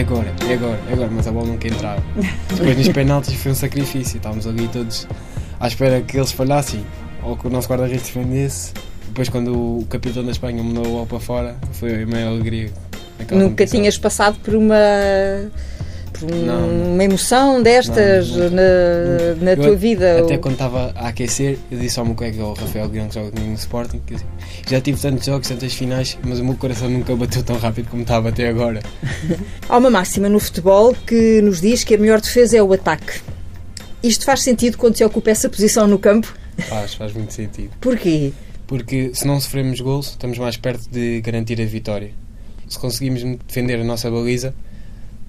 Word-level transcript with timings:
é 0.00 0.02
agora, 0.02 0.34
é 0.48 0.54
agora, 0.54 0.80
é 0.88 0.92
agora, 0.94 1.10
mas 1.10 1.28
a 1.28 1.32
bola 1.32 1.46
nunca 1.46 1.68
entrava. 1.68 2.02
Depois 2.48 2.78
nos 2.78 2.88
penaltis 2.88 3.34
foi 3.34 3.52
um 3.52 3.54
sacrifício, 3.54 4.16
estávamos 4.16 4.46
ali 4.46 4.66
todos 4.68 5.06
à 5.58 5.68
espera 5.68 6.00
que 6.00 6.16
eles 6.16 6.32
falhassem 6.32 6.84
ou 7.22 7.36
que 7.36 7.46
o 7.46 7.50
nosso 7.50 7.68
guarda-redes 7.68 8.06
defendesse. 8.06 8.72
Depois, 9.08 9.28
quando 9.28 9.52
o 9.52 9.84
capitão 9.90 10.24
da 10.24 10.30
Espanha 10.30 10.62
mandou 10.62 10.86
a 10.86 10.88
bola 10.88 11.06
para 11.06 11.20
fora, 11.20 11.56
foi 11.72 12.04
a 12.04 12.06
maior 12.06 12.28
alegria. 12.28 12.70
Nunca 13.30 13.66
tinhas 13.66 13.98
passado 13.98 14.38
por 14.38 14.54
uma 14.54 14.74
não, 16.22 16.92
uma 16.94 17.04
emoção 17.04 17.62
destas 17.62 18.30
não, 18.30 18.50
na, 18.50 19.34
na 19.40 19.56
tua 19.56 19.76
vida? 19.76 20.20
Até 20.20 20.34
ou... 20.34 20.40
quando 20.40 20.54
estava 20.54 20.92
a 20.94 21.08
aquecer, 21.08 21.58
eu 21.70 21.78
disse 21.78 21.98
ao 21.98 22.04
meu 22.04 22.14
colega, 22.14 22.42
ao 22.42 22.54
Rafael 22.54 22.88
Guilherme, 22.88 23.08
que 23.08 23.14
joga 23.14 23.30
comigo 23.30 23.50
no 23.50 23.56
Sporting, 23.56 24.00
que 24.06 24.16
já 24.68 24.80
tive 24.80 25.00
tantos 25.00 25.26
jogos, 25.26 25.48
tantas 25.48 25.72
finais, 25.72 26.18
mas 26.24 26.40
o 26.40 26.44
meu 26.44 26.54
coração 26.54 26.88
nunca 26.88 27.14
bateu 27.16 27.42
tão 27.42 27.56
rápido 27.58 27.88
como 27.88 28.02
estava 28.02 28.28
até 28.28 28.48
agora. 28.48 28.80
Há 29.68 29.78
uma 29.78 29.90
máxima 29.90 30.28
no 30.28 30.38
futebol 30.38 30.94
que 31.06 31.40
nos 31.42 31.60
diz 31.60 31.84
que 31.84 31.94
a 31.94 31.98
melhor 31.98 32.20
defesa 32.20 32.56
é 32.56 32.62
o 32.62 32.72
ataque. 32.72 33.20
Isto 34.02 34.24
faz 34.24 34.42
sentido 34.42 34.78
quando 34.78 34.96
se 34.96 35.04
ocupa 35.04 35.30
essa 35.30 35.48
posição 35.48 35.86
no 35.86 35.98
campo? 35.98 36.34
Faz, 36.68 36.94
faz 36.94 37.12
muito 37.12 37.32
sentido. 37.32 37.70
Porquê? 37.80 38.32
Porque 38.66 39.10
se 39.14 39.26
não 39.26 39.40
sofremos 39.40 39.80
gols, 39.80 40.10
estamos 40.10 40.38
mais 40.38 40.56
perto 40.56 40.88
de 40.90 41.20
garantir 41.20 41.60
a 41.60 41.64
vitória. 41.64 42.12
Se 42.68 42.78
conseguimos 42.78 43.22
defender 43.46 43.80
a 43.80 43.84
nossa 43.84 44.10
baliza, 44.10 44.54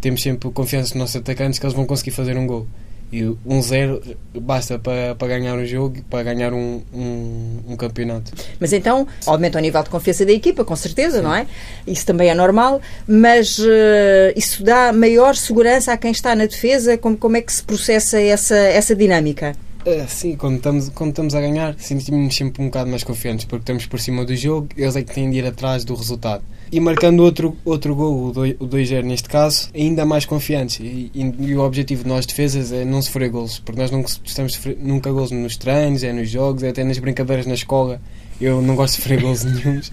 temos 0.02 0.22
sempre 0.22 0.50
confiança 0.52 0.94
nos 0.96 1.00
nossos 1.00 1.16
atacantes 1.16 1.60
que 1.60 1.66
eles 1.66 1.76
vão 1.76 1.86
conseguir 1.86 2.12
fazer 2.12 2.36
um 2.36 2.48
gol. 2.48 2.68
E 3.14 3.26
um 3.46 3.62
zero 3.62 4.02
basta 4.34 4.80
para, 4.80 5.14
para 5.16 5.28
ganhar 5.28 5.54
um 5.56 5.66
jogo, 5.66 6.02
para 6.10 6.24
ganhar 6.24 6.54
um, 6.54 6.82
um, 6.94 7.60
um, 7.68 7.76
campeonato. 7.76 8.32
Mas 8.58 8.72
então, 8.72 9.06
aumenta 9.26 9.58
o 9.58 9.62
nível 9.62 9.84
de 9.84 9.90
confiança 9.90 10.26
da 10.26 10.32
equipa, 10.32 10.64
com 10.64 10.76
certeza, 10.78 11.18
Sim. 11.18 11.24
não 11.24 11.36
é? 11.36 11.46
Isso 11.86 12.06
também 12.06 12.30
é 12.30 12.34
normal, 12.34 12.82
mas 13.06 13.60
uh, 13.60 14.32
isso 14.34 14.64
dá 14.64 14.94
maior 14.94 15.36
segurança 15.36 15.92
a 15.92 15.98
quem 15.98 16.12
está 16.12 16.34
na 16.34 16.46
defesa? 16.46 16.98
Como, 16.98 17.18
como 17.18 17.36
é 17.36 17.42
que 17.42 17.52
se 17.52 17.62
processa 17.62 18.18
essa, 18.18 18.56
essa 18.56 18.96
dinâmica? 18.96 19.58
É, 19.86 20.06
sim, 20.06 20.36
quando 20.36 20.58
estamos, 20.58 20.90
quando 20.90 21.10
estamos 21.10 21.34
a 21.36 21.42
ganhar, 21.42 21.76
sentimos-nos 21.78 22.36
sempre 22.36 22.62
um 22.62 22.66
bocado 22.66 22.90
mais 22.90 23.04
confiantes, 23.04 23.46
porque 23.46 23.64
estamos 23.64 23.86
por 23.86 24.00
cima 24.00 24.24
do 24.24 24.36
jogo, 24.36 24.70
eles 24.78 24.96
é 24.96 25.02
que 25.02 25.14
têm 25.14 25.30
de 25.30 25.38
ir 25.38 25.46
atrás 25.46 25.84
do 25.84 25.96
resultado. 25.96 26.44
E 26.72 26.80
marcando 26.80 27.22
outro, 27.22 27.58
outro 27.66 27.94
gol, 27.96 28.28
o 28.28 28.34
2-0 28.34 29.04
neste 29.04 29.28
caso, 29.28 29.70
ainda 29.76 30.06
mais 30.06 30.26
confiantes. 30.26 30.80
E, 30.80 31.12
e, 31.14 31.34
e, 31.40 31.56
o 31.56 31.62
objetivo 31.62 32.04
de 32.04 32.10
nós, 32.10 32.26
defesas, 32.26 32.72
é 32.72 32.86
não 32.86 33.02
sofrer 33.02 33.30
golos, 33.30 33.60
porque 33.60 33.82
nós 33.82 33.92
não 33.92 34.02
estamos 34.02 34.58
nunca 34.80 35.12
golos 35.12 35.32
nos 35.32 35.58
treinos, 35.58 36.04
é 36.04 36.14
nos 36.14 36.30
jogos, 36.30 36.64
é 36.64 36.70
até 36.70 36.84
nas 36.84 36.98
brincadeiras 37.00 37.46
na 37.46 37.56
escola. 37.56 38.00
Eu 38.40 38.62
não 38.62 38.76
gosto 38.76 38.96
de 38.96 39.02
sofrer 39.02 39.22
golos 39.22 39.44
nenhums. 39.46 39.92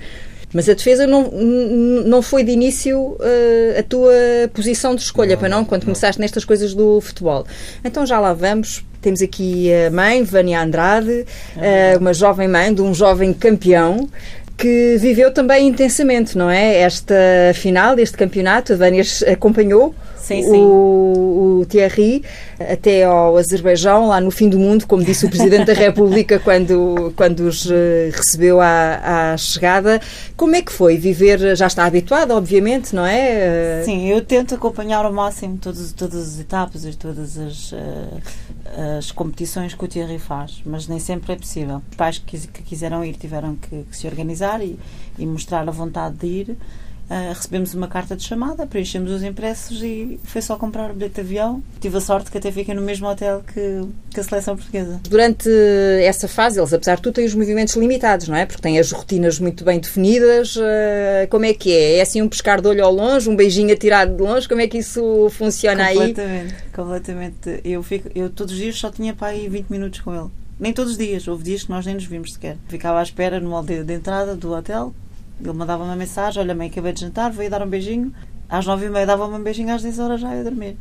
Mas 0.52 0.68
a 0.68 0.74
defesa 0.74 1.06
não, 1.06 1.30
não 1.30 2.22
foi 2.22 2.42
de 2.42 2.52
início 2.52 2.98
uh, 2.98 3.78
a 3.78 3.82
tua 3.82 4.14
posição 4.54 4.94
de 4.94 5.02
escolha, 5.02 5.32
não, 5.32 5.38
para 5.38 5.48
não, 5.48 5.64
quando 5.64 5.82
não. 5.82 5.86
começaste 5.86 6.20
nestas 6.20 6.44
coisas 6.44 6.74
do 6.74 7.00
futebol. 7.00 7.46
Então 7.84 8.06
já 8.06 8.18
lá 8.18 8.32
vamos. 8.32 8.84
Temos 9.00 9.22
aqui 9.22 9.72
a 9.72 9.90
mãe, 9.90 10.24
Vânia 10.24 10.60
Andrade, 10.60 11.24
uh, 11.56 11.98
uma 12.00 12.12
jovem 12.12 12.48
mãe 12.48 12.74
de 12.74 12.82
um 12.82 12.92
jovem 12.92 13.32
campeão 13.32 14.08
que 14.56 14.96
viveu 14.98 15.32
também 15.32 15.68
intensamente, 15.68 16.36
não 16.36 16.50
é? 16.50 16.78
Esta 16.78 17.14
final 17.54 17.94
deste 17.94 18.16
campeonato, 18.16 18.72
a 18.72 18.76
Vânia 18.76 19.04
acompanhou 19.30 19.94
sim, 20.28 20.42
sim. 20.42 20.60
O, 20.60 21.60
o 21.60 21.66
Thierry 21.66 22.22
até 22.60 23.04
ao 23.04 23.36
Azerbaijão, 23.36 24.08
lá 24.08 24.20
no 24.20 24.30
fim 24.30 24.48
do 24.48 24.58
mundo, 24.58 24.86
como 24.86 25.02
disse 25.02 25.26
o 25.26 25.30
Presidente 25.30 25.66
da 25.66 25.72
República 25.72 26.38
quando, 26.40 27.12
quando 27.16 27.40
os 27.40 27.70
eh, 27.70 28.10
recebeu 28.12 28.60
à, 28.60 29.32
à 29.32 29.36
chegada. 29.36 30.00
Como 30.36 30.54
é 30.54 30.62
que 30.62 30.72
foi 30.72 30.98
viver? 30.98 31.56
Já 31.56 31.66
está 31.66 31.84
habituado, 31.84 32.32
obviamente, 32.32 32.94
não 32.94 33.06
é? 33.06 33.80
Eh, 33.80 33.82
sim, 33.84 34.08
eu 34.08 34.24
tento 34.24 34.54
acompanhar 34.54 35.04
ao 35.04 35.12
máximo 35.12 35.56
todas, 35.58 35.92
todas 35.92 36.34
as 36.34 36.40
etapas 36.40 36.84
e 36.84 36.96
todas 36.96 37.38
as, 37.38 37.72
eh, 37.72 38.96
as 38.98 39.10
competições 39.10 39.74
que 39.74 39.84
o 39.84 39.88
Thierry 39.88 40.18
faz, 40.18 40.60
mas 40.66 40.86
nem 40.86 40.98
sempre 40.98 41.32
é 41.32 41.36
possível. 41.36 41.80
Os 41.90 41.96
pais 41.96 42.18
que, 42.18 42.38
que 42.38 42.62
quiseram 42.62 43.04
ir 43.04 43.14
tiveram 43.14 43.54
que, 43.54 43.84
que 43.84 43.96
se 43.96 44.06
organizar 44.06 44.60
e, 44.60 44.78
e 45.18 45.24
mostrar 45.24 45.66
a 45.68 45.72
vontade 45.72 46.16
de 46.16 46.26
ir. 46.26 46.56
Uh, 47.08 47.32
recebemos 47.32 47.72
uma 47.72 47.88
carta 47.88 48.14
de 48.14 48.22
chamada, 48.22 48.66
preenchemos 48.66 49.10
os 49.10 49.22
impressos 49.22 49.82
e 49.82 50.20
foi 50.24 50.42
só 50.42 50.56
comprar 50.56 50.90
o 50.90 50.94
bilhete 50.94 51.14
de 51.14 51.20
avião. 51.22 51.62
Tive 51.80 51.96
a 51.96 52.00
sorte 52.02 52.30
que 52.30 52.36
até 52.36 52.52
fiquei 52.52 52.74
no 52.74 52.82
mesmo 52.82 53.08
hotel 53.08 53.42
que, 53.46 53.88
que 54.10 54.20
a 54.20 54.22
seleção 54.22 54.56
portuguesa. 54.56 55.00
Durante 55.08 55.48
essa 56.02 56.28
fase, 56.28 56.60
eles, 56.60 56.70
apesar 56.70 56.96
de 56.96 57.02
tudo, 57.02 57.14
têm 57.14 57.24
os 57.24 57.34
movimentos 57.34 57.74
limitados, 57.76 58.28
não 58.28 58.36
é? 58.36 58.44
Porque 58.44 58.60
têm 58.60 58.78
as 58.78 58.92
rotinas 58.92 59.40
muito 59.40 59.64
bem 59.64 59.80
definidas. 59.80 60.54
Uh, 60.56 61.26
como 61.30 61.46
é 61.46 61.54
que 61.54 61.72
é? 61.72 61.96
É 61.96 62.02
assim 62.02 62.20
um 62.20 62.28
pescar 62.28 62.60
de 62.60 62.68
olho 62.68 62.84
ao 62.84 62.92
longe, 62.92 63.30
um 63.30 63.34
beijinho 63.34 63.72
atirado 63.72 64.14
de 64.14 64.22
longe? 64.22 64.46
Como 64.46 64.60
é 64.60 64.68
que 64.68 64.76
isso 64.76 65.30
funciona 65.30 65.88
completamente, 65.88 66.20
aí? 66.20 66.72
Completamente. 66.74 67.60
Eu, 67.64 67.82
fico, 67.82 68.10
eu 68.14 68.28
todos 68.28 68.52
os 68.52 68.58
dias 68.58 68.78
só 68.78 68.90
tinha 68.90 69.14
para 69.14 69.28
aí 69.28 69.48
20 69.48 69.70
minutos 69.70 70.00
com 70.00 70.14
ele. 70.14 70.28
Nem 70.60 70.74
todos 70.74 70.92
os 70.92 70.98
dias, 70.98 71.26
houve 71.26 71.44
dias 71.44 71.62
que 71.62 71.70
nós 71.70 71.86
nem 71.86 71.94
nos 71.94 72.04
vimos 72.04 72.34
sequer. 72.34 72.58
Ficava 72.68 72.98
à 73.00 73.02
espera 73.02 73.40
no 73.40 73.48
molde 73.48 73.82
de 73.82 73.94
entrada 73.94 74.34
do 74.34 74.52
hotel, 74.52 74.92
ele 75.40 75.52
mandava 75.52 75.84
uma 75.84 75.96
mensagem: 75.96 76.42
Olha, 76.42 76.54
mãe, 76.54 76.68
acabei 76.68 76.92
de 76.92 77.00
jantar, 77.00 77.30
veio 77.30 77.50
dar 77.50 77.62
um 77.62 77.68
beijinho. 77.68 78.12
Às 78.48 78.66
nove 78.66 78.86
e 78.86 78.90
meia 78.90 79.06
dava-me 79.06 79.36
um 79.36 79.42
beijinho, 79.42 79.74
às 79.74 79.82
dez 79.82 79.98
horas 79.98 80.20
já 80.20 80.34
ia 80.34 80.42
dormir. 80.42 80.76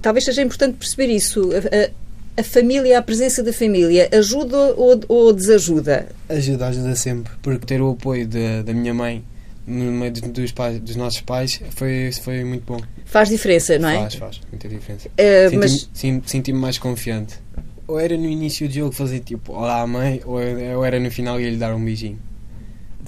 Talvez 0.00 0.24
seja 0.24 0.42
importante 0.42 0.76
perceber 0.76 1.06
isso. 1.06 1.50
A, 1.52 2.40
a, 2.40 2.44
família, 2.44 2.98
a 2.98 3.02
presença 3.02 3.42
da 3.42 3.52
família, 3.52 4.08
ajuda 4.12 4.74
ou, 4.76 5.00
ou 5.08 5.32
desajuda? 5.32 6.08
Ajuda, 6.28 6.68
ajuda 6.68 6.96
sempre. 6.96 7.32
Porque 7.42 7.64
ter 7.64 7.80
o 7.80 7.90
apoio 7.90 8.26
de, 8.26 8.62
da 8.62 8.72
minha 8.72 8.92
mãe 8.92 9.24
no 9.66 9.92
meio 9.92 10.12
dos, 10.12 10.50
pais, 10.50 10.80
dos 10.80 10.96
nossos 10.96 11.20
pais 11.20 11.60
foi, 11.70 12.10
foi 12.12 12.42
muito 12.42 12.64
bom. 12.64 12.80
Faz 13.04 13.28
diferença, 13.28 13.78
não 13.78 13.88
é? 13.88 13.98
Faz, 13.98 14.14
faz, 14.14 14.40
muita 14.50 14.68
diferença. 14.68 15.08
Uh, 15.08 15.58
mas... 15.58 15.88
Senti-me 15.94 16.58
mais 16.58 16.78
confiante. 16.78 17.38
Ou 17.86 18.00
era 18.00 18.16
no 18.16 18.26
início 18.26 18.66
do 18.66 18.74
jogo 18.74 18.92
fazer 18.92 19.20
tipo 19.20 19.52
Olá 19.52 19.86
mãe, 19.86 20.20
ou 20.24 20.84
era 20.84 20.98
no 20.98 21.10
final 21.10 21.40
e 21.40 21.48
lhe 21.48 21.56
dar 21.56 21.74
um 21.74 21.84
beijinho. 21.84 22.18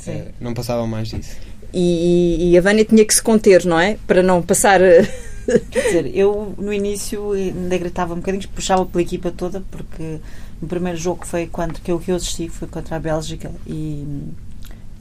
É, 0.07 0.29
não 0.41 0.55
passava 0.55 0.87
mais 0.87 1.09
disso. 1.09 1.37
E, 1.73 2.53
e, 2.53 2.59
a 2.59 2.61
Vânia 2.61 2.85
tinha 2.85 3.05
que 3.05 3.15
se 3.15 3.23
conter, 3.23 3.65
não 3.65 3.79
é? 3.79 3.99
Para 4.07 4.23
não 4.23 4.41
passar. 4.41 4.81
Quer 5.71 5.83
dizer, 5.83 6.17
eu 6.17 6.55
no 6.57 6.73
início 6.73 7.33
ainda 7.33 7.77
gritava 7.77 8.15
um 8.15 8.19
bocadinho, 8.19 8.49
puxava 8.49 8.87
pela 8.87 9.03
equipa 9.03 9.31
toda, 9.31 9.63
porque 9.71 10.21
no 10.63 10.69
primeiro 10.69 10.97
jogo 10.97 11.27
foi 11.27 11.47
quando 11.47 11.81
que 11.81 11.91
eu, 11.91 11.99
que 11.99 12.13
eu 12.13 12.17
assisti, 12.17 12.49
foi 12.49 12.69
contra 12.69 12.97
a 12.97 13.01
Bélgica 13.01 13.51
e 13.67 14.07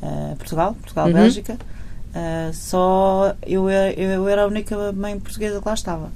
uh, 0.02 0.36
Portugal, 0.36 0.76
Portugal-Bélgica. 0.82 1.54
Uhum. 1.54 2.50
Uh, 2.50 2.54
só 2.54 3.36
eu, 3.46 3.70
eu 3.70 4.28
era 4.28 4.44
a 4.44 4.48
única 4.48 4.92
mãe 4.92 5.20
portuguesa 5.20 5.62
que 5.62 5.68
lá 5.68 5.74
estava. 5.74 6.12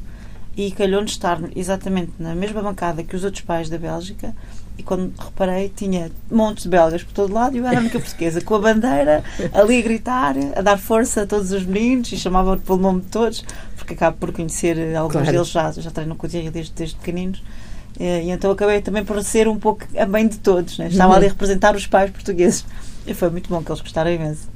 E 0.56 0.72
calhou-nos 0.72 1.12
estar 1.12 1.40
exatamente 1.56 2.12
na 2.18 2.34
mesma 2.34 2.64
bancada 2.64 3.04
que 3.04 3.16
os 3.16 3.24
outros 3.24 3.44
pais 3.44 3.70
da 3.70 3.78
Bélgica 3.78 4.34
e 4.78 4.84
quando 4.84 5.12
reparei, 5.18 5.70
tinha 5.76 6.12
montes 6.30 6.64
de 6.64 6.70
belgas 6.70 7.04
por 7.04 7.14
todo 7.14 7.34
lado 7.34 7.56
e 7.56 7.60
eu 7.60 7.66
era 7.66 7.78
a 7.78 7.82
única 7.82 8.00
portuguesa, 8.00 8.42
com 8.42 8.56
a 8.56 8.60
bandeira, 8.60 9.24
ali 9.54 9.80
a 9.80 9.82
gritar, 9.82 10.36
a 10.56 10.62
dar 10.62 10.78
força 10.78 11.24
a 11.24 11.26
todos 11.26 11.52
os 11.52 11.66
meninos 11.66 12.12
e 12.12 12.18
chamavam 12.18 12.58
pelo 12.60 12.78
nome 12.78 13.02
de 13.02 13.08
todos, 13.08 13.44
porque 13.76 13.94
acabo 13.94 14.18
por 14.18 14.32
conhecer 14.32 14.96
alguns 14.96 15.14
claro. 15.14 15.32
deles 15.32 15.48
já, 15.48 15.72
já 15.72 15.90
treinam 15.90 16.16
com 16.16 16.28
o 16.28 16.30
Thierry 16.30 16.52
desde, 16.52 16.74
desde 16.74 16.96
pequeninos. 16.96 17.42
E, 18.00 18.04
e, 18.04 18.30
então 18.30 18.52
acabei 18.52 18.82
também 18.82 19.04
por 19.04 19.22
ser 19.24 19.48
um 19.48 19.58
pouco 19.58 19.84
a 19.98 20.06
mãe 20.06 20.28
de 20.28 20.38
todos, 20.38 20.78
né? 20.78 20.88
estava 20.88 21.12
uhum. 21.12 21.18
ali 21.18 21.26
a 21.26 21.30
representar 21.30 21.76
os 21.76 21.88
pais 21.88 22.12
portugueses. 22.12 22.64
E 23.08 23.14
foi 23.14 23.30
muito 23.30 23.50
bom 23.50 23.64
que 23.64 23.72
eles 23.72 23.82
gostaram 23.82 24.12
imenso. 24.12 24.48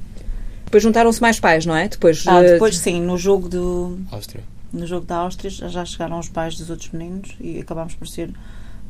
Depois 0.64 0.82
juntaram-se 0.82 1.20
mais 1.20 1.40
pais, 1.40 1.66
não 1.66 1.74
é? 1.74 1.88
Depois, 1.88 2.24
ah, 2.26 2.42
eh, 2.42 2.52
depois 2.52 2.78
sim, 2.78 3.00
no 3.00 3.18
jogo 3.18 3.48
do. 3.48 3.98
Áustria. 4.10 4.44
No 4.72 4.86
jogo 4.86 5.04
da 5.04 5.16
Áustria 5.16 5.50
já 5.50 5.84
chegaram 5.84 6.18
os 6.18 6.28
pais 6.28 6.56
dos 6.56 6.70
outros 6.70 6.90
meninos 6.92 7.30
e 7.40 7.58
acabámos 7.58 7.94
por 7.94 8.06
ser 8.08 8.30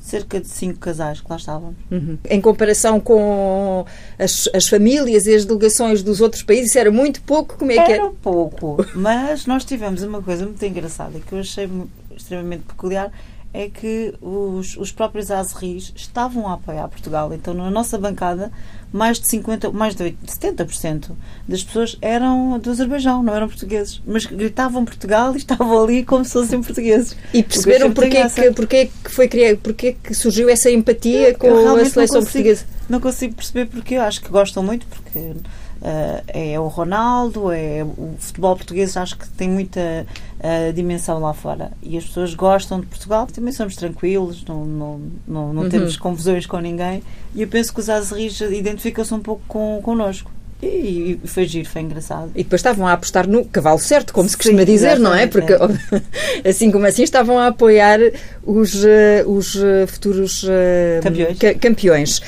cerca 0.02 0.40
de 0.40 0.48
cinco 0.48 0.78
casais 0.80 1.20
que 1.20 1.26
lá 1.30 1.36
estavam. 1.36 1.74
Uhum. 1.90 2.18
Em 2.28 2.40
comparação 2.40 2.98
com 2.98 3.86
as, 4.18 4.48
as, 4.52 4.68
famílias 4.68 5.26
e 5.26 5.34
as 5.34 5.44
delegações 5.44 6.02
dos 6.02 6.20
outros 6.20 6.42
países, 6.42 6.74
era 6.74 6.90
muito 6.90 7.22
pouco? 7.22 7.56
Como 7.56 7.70
é 7.70 7.76
era 7.76 7.86
que 7.86 7.92
era? 7.92 8.10
pouco, 8.20 8.84
mas 8.94 9.46
nós 9.46 9.64
tivemos 9.64 10.02
uma 10.02 10.20
coisa 10.20 10.44
muito 10.44 10.62
engraçada 10.64 11.20
que 11.20 11.32
eu 11.32 11.38
achei 11.38 11.70
extremamente 12.14 12.64
peculiar, 12.64 13.10
é 13.54 13.68
que 13.68 14.14
os, 14.20 14.76
os 14.76 14.90
próprios 14.90 15.30
Azerris 15.30 15.92
estavam 15.94 16.48
a 16.48 16.54
apoiar 16.54 16.88
Portugal. 16.88 17.32
Então, 17.32 17.52
na 17.52 17.70
nossa 17.70 17.98
bancada, 17.98 18.50
mais 18.92 19.18
de 19.18 19.26
50, 19.26 19.72
mais 19.72 19.94
de 19.94 20.14
70% 20.26 21.10
das 21.48 21.64
pessoas 21.64 21.96
eram 22.00 22.58
do 22.58 22.70
Azerbaijão, 22.70 23.22
não 23.22 23.34
eram 23.34 23.48
portugueses. 23.48 24.02
Mas 24.06 24.26
gritavam 24.26 24.84
Portugal 24.84 25.34
e 25.34 25.38
estavam 25.38 25.82
ali 25.82 26.04
como 26.04 26.24
se 26.24 26.32
fossem 26.32 26.62
portugueses. 26.62 27.16
E 27.32 27.42
perceberam 27.42 27.92
porque, 27.92 28.28
que, 28.28 28.50
porque 28.52 28.90
que 29.02 29.10
foi 29.10 29.28
criado, 29.28 29.58
porque 29.58 29.92
que 29.92 30.14
surgiu 30.14 30.48
essa 30.48 30.70
empatia 30.70 31.30
eu, 31.30 31.38
com 31.38 31.46
eu 31.46 31.76
a 31.76 31.84
seleção 31.84 32.20
consigo, 32.20 32.22
portuguesa? 32.22 32.64
Não 32.88 33.00
consigo 33.00 33.34
perceber 33.34 33.66
porque 33.66 33.94
eu 33.94 34.02
acho 34.02 34.20
que 34.20 34.28
gostam 34.28 34.62
muito, 34.62 34.86
porque 34.86 35.34
Uh, 35.82 36.22
é 36.28 36.60
o 36.60 36.68
Ronaldo, 36.68 37.50
é 37.50 37.82
o 37.82 38.14
futebol 38.16 38.54
português, 38.54 38.96
acho 38.96 39.18
que 39.18 39.28
tem 39.30 39.48
muita 39.48 40.06
uh, 40.42 40.72
dimensão 40.72 41.18
lá 41.20 41.32
fora. 41.32 41.72
E 41.82 41.96
as 41.96 42.04
pessoas 42.04 42.34
gostam 42.34 42.80
de 42.80 42.86
Portugal, 42.86 43.26
também 43.26 43.52
somos 43.52 43.76
tranquilos, 43.76 44.44
não, 44.44 44.64
não, 44.64 45.00
não, 45.26 45.52
não 45.52 45.62
uhum. 45.62 45.68
temos 45.68 45.96
confusões 45.96 46.46
com 46.46 46.58
ninguém. 46.58 47.02
E 47.34 47.42
eu 47.42 47.48
penso 47.48 47.72
que 47.72 47.80
os 47.80 47.88
Azeris 47.88 48.40
identificam-se 48.40 49.14
um 49.14 49.20
pouco 49.20 49.42
com, 49.48 49.80
connosco. 49.82 50.30
E, 50.62 51.18
e 51.24 51.26
foi 51.26 51.44
giro, 51.44 51.68
foi 51.68 51.82
engraçado. 51.82 52.30
E 52.36 52.44
depois 52.44 52.60
estavam 52.60 52.86
a 52.86 52.92
apostar 52.92 53.26
no 53.26 53.44
cavalo 53.44 53.80
certo, 53.80 54.12
como 54.12 54.28
se 54.28 54.34
Sim, 54.34 54.38
costuma 54.38 54.64
dizer, 54.64 54.98
não 54.98 55.12
é? 55.12 55.26
Porque 55.26 55.52
exatamente, 55.52 56.04
assim 56.48 56.70
como 56.70 56.86
assim 56.86 57.02
estavam 57.02 57.36
a 57.36 57.48
apoiar 57.48 57.98
os, 58.44 58.84
eh, 58.84 59.24
os 59.26 59.56
eh, 59.56 59.86
futuros 59.88 60.46
eh, 60.48 61.00
Campeões. 61.02 61.38
ca- 61.38 61.54
campeões. 61.54 62.22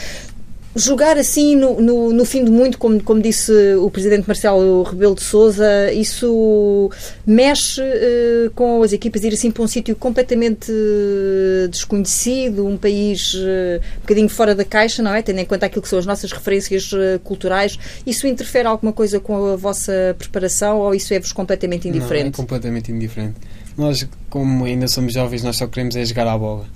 Jogar 0.76 1.16
assim 1.16 1.54
no, 1.54 1.80
no, 1.80 2.12
no 2.12 2.24
fim 2.24 2.44
do 2.44 2.50
mundo, 2.50 2.76
como, 2.76 3.00
como 3.02 3.22
disse 3.22 3.52
o 3.76 3.88
presidente 3.90 4.26
Marcelo 4.26 4.82
Rebelo 4.82 5.14
de 5.14 5.22
Souza, 5.22 5.92
isso 5.92 6.90
mexe 7.24 7.80
eh, 7.80 8.50
com 8.54 8.82
as 8.82 8.92
equipas 8.92 9.22
ir 9.22 9.32
assim 9.32 9.50
para 9.50 9.62
um 9.62 9.68
sítio 9.68 9.94
completamente 9.94 10.72
eh, 10.72 11.68
desconhecido, 11.68 12.66
um 12.66 12.76
país 12.76 13.34
eh, 13.36 13.80
um 13.98 14.00
bocadinho 14.00 14.28
fora 14.28 14.54
da 14.54 14.64
caixa, 14.64 15.02
não 15.02 15.14
é? 15.14 15.22
Tendo 15.22 15.38
em 15.38 15.44
conta 15.44 15.66
aquilo 15.66 15.82
que 15.82 15.88
são 15.88 15.98
as 15.98 16.06
nossas 16.06 16.32
referências 16.32 16.90
eh, 16.92 17.20
culturais. 17.22 17.78
Isso 18.04 18.26
interfere 18.26 18.66
alguma 18.66 18.92
coisa 18.92 19.20
com 19.20 19.52
a 19.52 19.56
vossa 19.56 20.16
preparação 20.18 20.78
ou 20.78 20.94
isso 20.94 21.14
é-vos 21.14 21.32
completamente 21.32 21.88
Não, 21.88 21.94
é 21.94 21.96
indiferente? 21.98 22.36
completamente 22.36 22.90
indiferente. 22.90 23.36
Nós, 23.76 24.08
como 24.28 24.64
ainda 24.64 24.88
somos 24.88 25.12
jovens, 25.12 25.42
nós 25.42 25.56
só 25.56 25.66
queremos 25.66 25.94
é 25.96 26.04
jogar 26.04 26.26
à 26.26 26.36
bola. 26.36 26.66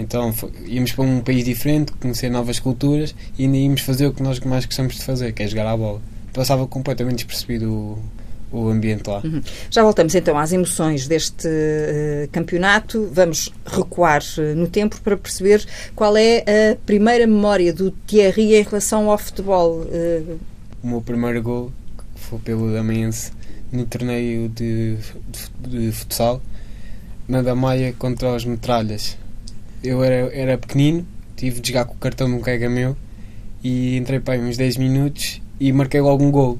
Então 0.00 0.32
íamos 0.64 0.92
para 0.92 1.04
um 1.04 1.20
país 1.20 1.44
diferente, 1.44 1.90
conhecer 1.92 2.30
novas 2.30 2.60
culturas 2.60 3.12
e 3.36 3.42
ainda 3.44 3.56
íamos 3.56 3.80
fazer 3.80 4.06
o 4.06 4.12
que 4.12 4.22
nós 4.22 4.38
mais 4.38 4.64
gostamos 4.64 4.94
de 4.94 5.02
fazer, 5.02 5.32
que 5.32 5.42
é 5.42 5.48
jogar 5.48 5.66
à 5.66 5.76
bola. 5.76 6.00
Passava 6.32 6.64
completamente 6.68 7.16
despercebido 7.16 7.68
o, 7.72 7.98
o 8.52 8.68
ambiente 8.68 9.08
lá. 9.08 9.20
Já 9.68 9.82
voltamos 9.82 10.14
então 10.14 10.38
às 10.38 10.52
emoções 10.52 11.08
deste 11.08 11.48
eh, 11.48 12.28
campeonato. 12.30 13.10
Vamos 13.12 13.52
recuar 13.66 14.22
eh, 14.38 14.54
no 14.54 14.68
tempo 14.68 15.00
para 15.00 15.16
perceber 15.16 15.66
qual 15.96 16.16
é 16.16 16.44
a 16.72 16.76
primeira 16.86 17.26
memória 17.26 17.72
do 17.72 17.90
Thierry 17.90 18.54
em 18.54 18.62
relação 18.62 19.10
ao 19.10 19.18
futebol. 19.18 19.84
Eh, 19.90 20.22
O 20.80 20.86
meu 20.86 21.00
primeiro 21.02 21.42
gol 21.42 21.72
foi 22.14 22.38
pelo 22.38 22.72
Damense 22.72 23.32
no 23.72 23.84
torneio 23.84 24.48
de, 24.48 24.96
de, 25.66 25.68
de 25.88 25.92
futsal 25.92 26.40
na 27.26 27.42
Damaia 27.42 27.92
contra 27.98 28.32
os 28.32 28.44
Metralhas. 28.44 29.18
Eu 29.82 30.02
era, 30.02 30.32
era 30.34 30.58
pequenino, 30.58 31.06
tive 31.36 31.60
de 31.60 31.68
jogar 31.68 31.84
com 31.84 31.94
o 31.94 31.98
cartão 31.98 32.28
de 32.28 32.34
um 32.34 32.40
colega 32.40 32.68
meu 32.68 32.96
e 33.62 33.96
entrei 33.96 34.20
para 34.20 34.34
aí 34.34 34.40
uns 34.40 34.56
10 34.56 34.76
minutos 34.76 35.40
e 35.60 35.72
marquei 35.72 36.00
logo 36.00 36.24
um 36.24 36.30
gol. 36.30 36.58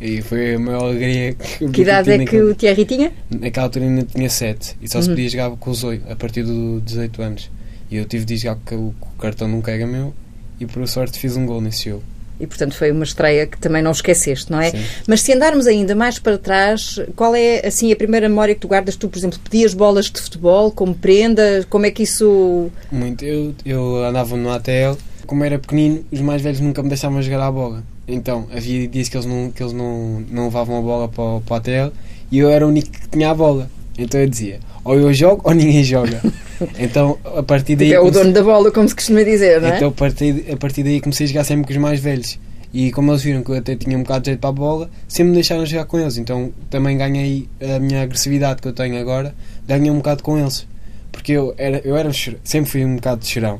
E 0.00 0.22
foi 0.22 0.54
a 0.54 0.58
maior 0.58 0.84
alegria 0.84 1.34
que 1.58 1.64
eu 1.64 1.70
que 1.70 1.82
idade 1.82 2.10
é 2.10 2.12
que 2.14 2.24
naquele- 2.24 2.42
o 2.44 2.54
Thierry 2.54 2.84
tinha? 2.86 3.12
Naquela 3.30 3.66
altura 3.66 3.84
ainda 3.84 4.02
tinha 4.04 4.30
7 4.30 4.76
e 4.80 4.88
só 4.88 5.00
se 5.02 5.08
Uhum. 5.08 5.14
podia 5.14 5.28
jogar 5.28 5.50
com 5.56 5.70
os 5.70 5.84
8 5.84 6.10
a 6.10 6.16
partir 6.16 6.42
dos 6.42 6.82
18 6.84 7.20
anos. 7.22 7.50
E 7.90 7.96
eu 7.96 8.04
tive 8.04 8.24
de 8.24 8.36
jogar 8.36 8.56
com 8.64 8.76
o, 8.76 8.94
com 8.98 9.08
o 9.08 9.18
cartão 9.18 9.48
de 9.48 9.54
um 9.56 9.60
colega 9.60 9.86
meu 9.86 10.14
e 10.58 10.64
por 10.66 10.86
sorte 10.88 11.18
fiz 11.18 11.36
um 11.36 11.44
gol 11.44 11.60
nesse 11.60 11.90
jogo. 11.90 12.02
E 12.40 12.46
portanto 12.46 12.74
foi 12.74 12.90
uma 12.90 13.04
estreia 13.04 13.46
que 13.46 13.58
também 13.58 13.82
não 13.82 13.90
esqueceste, 13.90 14.50
não 14.50 14.60
é? 14.60 14.70
Sim. 14.70 14.78
Mas 15.06 15.20
se 15.20 15.32
andarmos 15.32 15.66
ainda 15.66 15.94
mais 15.94 16.18
para 16.18 16.38
trás, 16.38 16.98
qual 17.14 17.34
é 17.34 17.66
assim 17.66 17.92
a 17.92 17.96
primeira 17.96 18.28
memória 18.28 18.54
que 18.54 18.60
tu 18.62 18.68
guardas? 18.68 18.96
Tu, 18.96 19.08
por 19.08 19.18
exemplo, 19.18 19.38
pedias 19.38 19.74
bolas 19.74 20.06
de 20.10 20.20
futebol 20.20 20.70
como 20.70 20.94
prenda? 20.94 21.64
Como 21.68 21.84
é 21.86 21.90
que 21.90 22.02
isso. 22.02 22.70
Muito. 22.90 23.24
Eu, 23.24 23.54
eu 23.64 24.04
andava 24.04 24.36
no 24.36 24.50
ATL, 24.50 24.96
como 25.26 25.44
era 25.44 25.58
pequenino, 25.58 26.04
os 26.10 26.20
mais 26.20 26.40
velhos 26.42 26.60
nunca 26.60 26.82
me 26.82 26.88
deixavam 26.88 27.20
jogar 27.22 27.46
à 27.46 27.52
bola. 27.52 27.82
Então 28.08 28.46
havia 28.52 28.88
dias 28.88 29.08
que 29.08 29.16
eles 29.16 29.26
não, 29.26 29.50
que 29.50 29.62
eles 29.62 29.72
não, 29.72 30.24
não 30.30 30.44
levavam 30.46 30.78
a 30.78 30.82
bola 30.82 31.08
para, 31.08 31.22
o- 31.22 31.40
para 31.42 31.54
o 31.54 31.56
ATL 31.58 31.92
e 32.32 32.38
eu 32.38 32.48
era 32.50 32.64
o 32.66 32.68
único 32.70 32.90
que 32.90 33.08
tinha 33.08 33.30
a 33.30 33.34
bola. 33.34 33.70
Então 33.96 34.18
eu 34.20 34.26
dizia: 34.26 34.58
ou 34.84 34.94
eu 34.98 35.12
jogo 35.12 35.42
ou 35.44 35.52
ninguém 35.54 35.82
joga. 35.84 36.20
então 36.78 37.18
a 37.24 37.42
partir 37.42 37.76
daí. 37.76 37.92
é 37.92 38.00
o 38.00 38.10
dono 38.10 38.32
da 38.32 38.42
bola, 38.42 38.70
como 38.70 38.88
se 38.88 38.94
costuma 38.94 39.22
dizer, 39.22 39.60
não 39.60 39.68
é? 39.68 39.76
Então 39.76 39.88
a 39.88 39.92
partir, 39.92 40.44
a 40.52 40.56
partir 40.56 40.82
daí 40.82 41.00
comecei 41.00 41.26
a 41.26 41.28
jogar 41.28 41.44
sempre 41.44 41.66
com 41.66 41.72
os 41.72 41.78
mais 41.78 42.00
velhos. 42.00 42.38
E 42.72 42.92
como 42.92 43.10
eles 43.10 43.22
viram 43.22 43.42
que 43.42 43.50
eu 43.50 43.56
até 43.56 43.74
tinha 43.74 43.98
um 43.98 44.02
bocado 44.02 44.20
de 44.20 44.26
jeito 44.30 44.40
para 44.40 44.50
a 44.50 44.52
bola, 44.52 44.90
sempre 45.08 45.30
me 45.30 45.34
deixaram 45.34 45.66
jogar 45.66 45.86
com 45.86 45.98
eles. 45.98 46.16
Então 46.18 46.52
também 46.68 46.96
ganhei 46.96 47.48
a 47.74 47.78
minha 47.80 48.02
agressividade 48.02 48.62
que 48.62 48.68
eu 48.68 48.72
tenho 48.72 48.96
agora, 49.00 49.34
ganhei 49.66 49.90
um 49.90 49.96
bocado 49.96 50.22
com 50.22 50.38
eles. 50.38 50.66
Porque 51.10 51.32
eu 51.32 51.52
era, 51.58 51.80
eu 51.84 51.96
era 51.96 52.08
um 52.08 52.12
sempre 52.44 52.70
fui 52.70 52.84
um 52.84 52.94
bocado 52.96 53.22
de 53.22 53.26
chorão. 53.26 53.58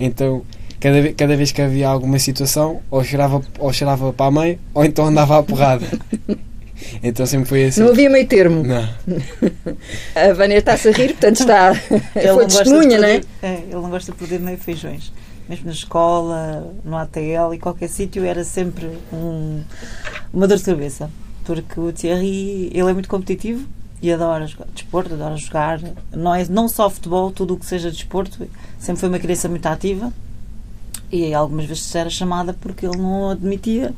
Então 0.00 0.42
cada, 0.80 1.00
ve- 1.00 1.12
cada 1.12 1.36
vez 1.36 1.52
que 1.52 1.62
havia 1.62 1.86
alguma 1.88 2.18
situação, 2.18 2.80
ou 2.90 3.04
chorava, 3.04 3.40
ou 3.60 3.72
chorava 3.72 4.12
para 4.12 4.26
a 4.26 4.30
mãe, 4.32 4.58
ou 4.74 4.84
então 4.84 5.06
andava 5.06 5.38
à 5.38 5.42
porrada. 5.42 5.86
então 7.02 7.24
sempre 7.26 7.48
foi 7.48 7.64
assim. 7.66 7.80
Não 7.82 7.90
havia 7.90 8.08
meio 8.10 8.26
termo. 8.26 8.62
Não. 8.62 8.88
A 10.14 10.32
Vânia 10.34 10.58
está-se 10.58 10.88
a 10.88 10.92
rir, 10.92 11.08
portanto 11.12 11.40
está. 11.40 11.70
Ele 11.70 12.02
foi 12.12 12.24
não 12.26 12.34
gosta 12.36 12.48
de 12.48 12.58
testemunha, 12.70 12.98
não 12.98 13.08
é? 13.08 13.20
perder- 13.20 13.26
é, 13.42 13.54
Ele 13.64 13.74
não 13.74 13.90
gosta 13.90 14.12
de 14.12 14.18
perder 14.18 14.40
nem 14.40 14.56
feijões. 14.56 15.12
Mesmo 15.48 15.66
na 15.66 15.72
escola, 15.72 16.72
no 16.84 16.96
ATL 16.96 17.52
e 17.54 17.58
qualquer 17.58 17.88
sítio, 17.88 18.24
era 18.24 18.44
sempre 18.44 18.90
um, 19.12 19.62
uma 20.32 20.46
dor 20.46 20.56
de 20.58 20.64
cabeça. 20.64 21.10
Porque 21.44 21.78
o 21.80 21.92
Thierry, 21.92 22.70
ele 22.72 22.88
é 22.90 22.92
muito 22.92 23.08
competitivo 23.08 23.66
e 24.00 24.12
adora 24.12 24.46
jogar 24.46 24.66
desporto, 24.72 25.14
adora 25.14 25.36
jogar. 25.36 25.80
Não, 26.12 26.34
é, 26.34 26.44
não 26.48 26.68
só 26.68 26.88
futebol, 26.88 27.30
tudo 27.32 27.54
o 27.54 27.56
que 27.58 27.66
seja 27.66 27.90
desporto. 27.90 28.46
Sempre 28.78 29.00
foi 29.00 29.08
uma 29.08 29.18
criança 29.18 29.48
muito 29.48 29.66
ativa 29.66 30.12
e 31.10 31.34
algumas 31.34 31.66
vezes 31.66 31.94
era 31.94 32.08
chamada 32.08 32.54
porque 32.54 32.86
ele 32.86 32.96
não 32.96 33.30
admitia 33.30 33.92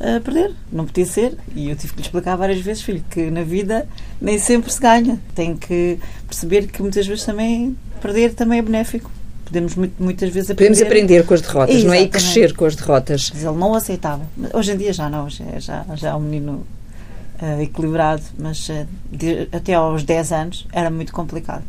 eh, 0.00 0.20
perder. 0.20 0.52
Não 0.72 0.84
podia 0.86 1.06
ser. 1.06 1.36
E 1.54 1.70
eu 1.70 1.76
tive 1.76 1.92
que 1.92 1.98
lhe 2.00 2.06
explicar 2.06 2.36
várias 2.36 2.60
vezes, 2.60 2.82
filho, 2.82 3.04
que 3.10 3.30
na 3.30 3.42
vida 3.42 3.86
nem 4.20 4.38
sempre 4.38 4.72
se 4.72 4.80
ganha. 4.80 5.18
Tem 5.34 5.56
que 5.56 5.98
perceber 6.26 6.66
que 6.68 6.80
muitas 6.82 7.06
vezes 7.06 7.24
também 7.24 7.76
perder 8.00 8.34
também 8.34 8.58
é 8.58 8.62
benéfico. 8.62 9.10
Podemos 9.44 9.74
muitas 9.76 10.30
vezes 10.30 10.50
aprender. 10.50 10.70
Podemos 10.70 10.82
aprender 10.82 11.24
com 11.26 11.34
as 11.34 11.40
derrotas, 11.40 11.84
não 11.84 11.92
é? 11.92 11.98
E 11.98 12.02
Exatamente. 12.02 12.10
crescer 12.10 12.54
com 12.56 12.64
as 12.64 12.74
derrotas. 12.76 13.30
Mas 13.32 13.44
ele 13.44 13.56
não 13.56 13.74
aceitava. 13.74 14.22
Hoje 14.52 14.72
em 14.72 14.76
dia 14.76 14.92
já 14.92 15.08
não, 15.08 15.26
hoje 15.26 15.44
é- 15.54 15.60
já, 15.60 15.84
já 15.94 16.08
é 16.10 16.14
um 16.14 16.20
menino 16.20 16.66
eh, 17.40 17.62
equilibrado, 17.62 18.22
mas 18.38 18.68
eh, 18.70 18.86
de- 19.12 19.46
até 19.52 19.74
aos 19.74 20.02
10 20.02 20.32
anos 20.32 20.66
era 20.72 20.90
muito 20.90 21.12
complicado. 21.12 21.62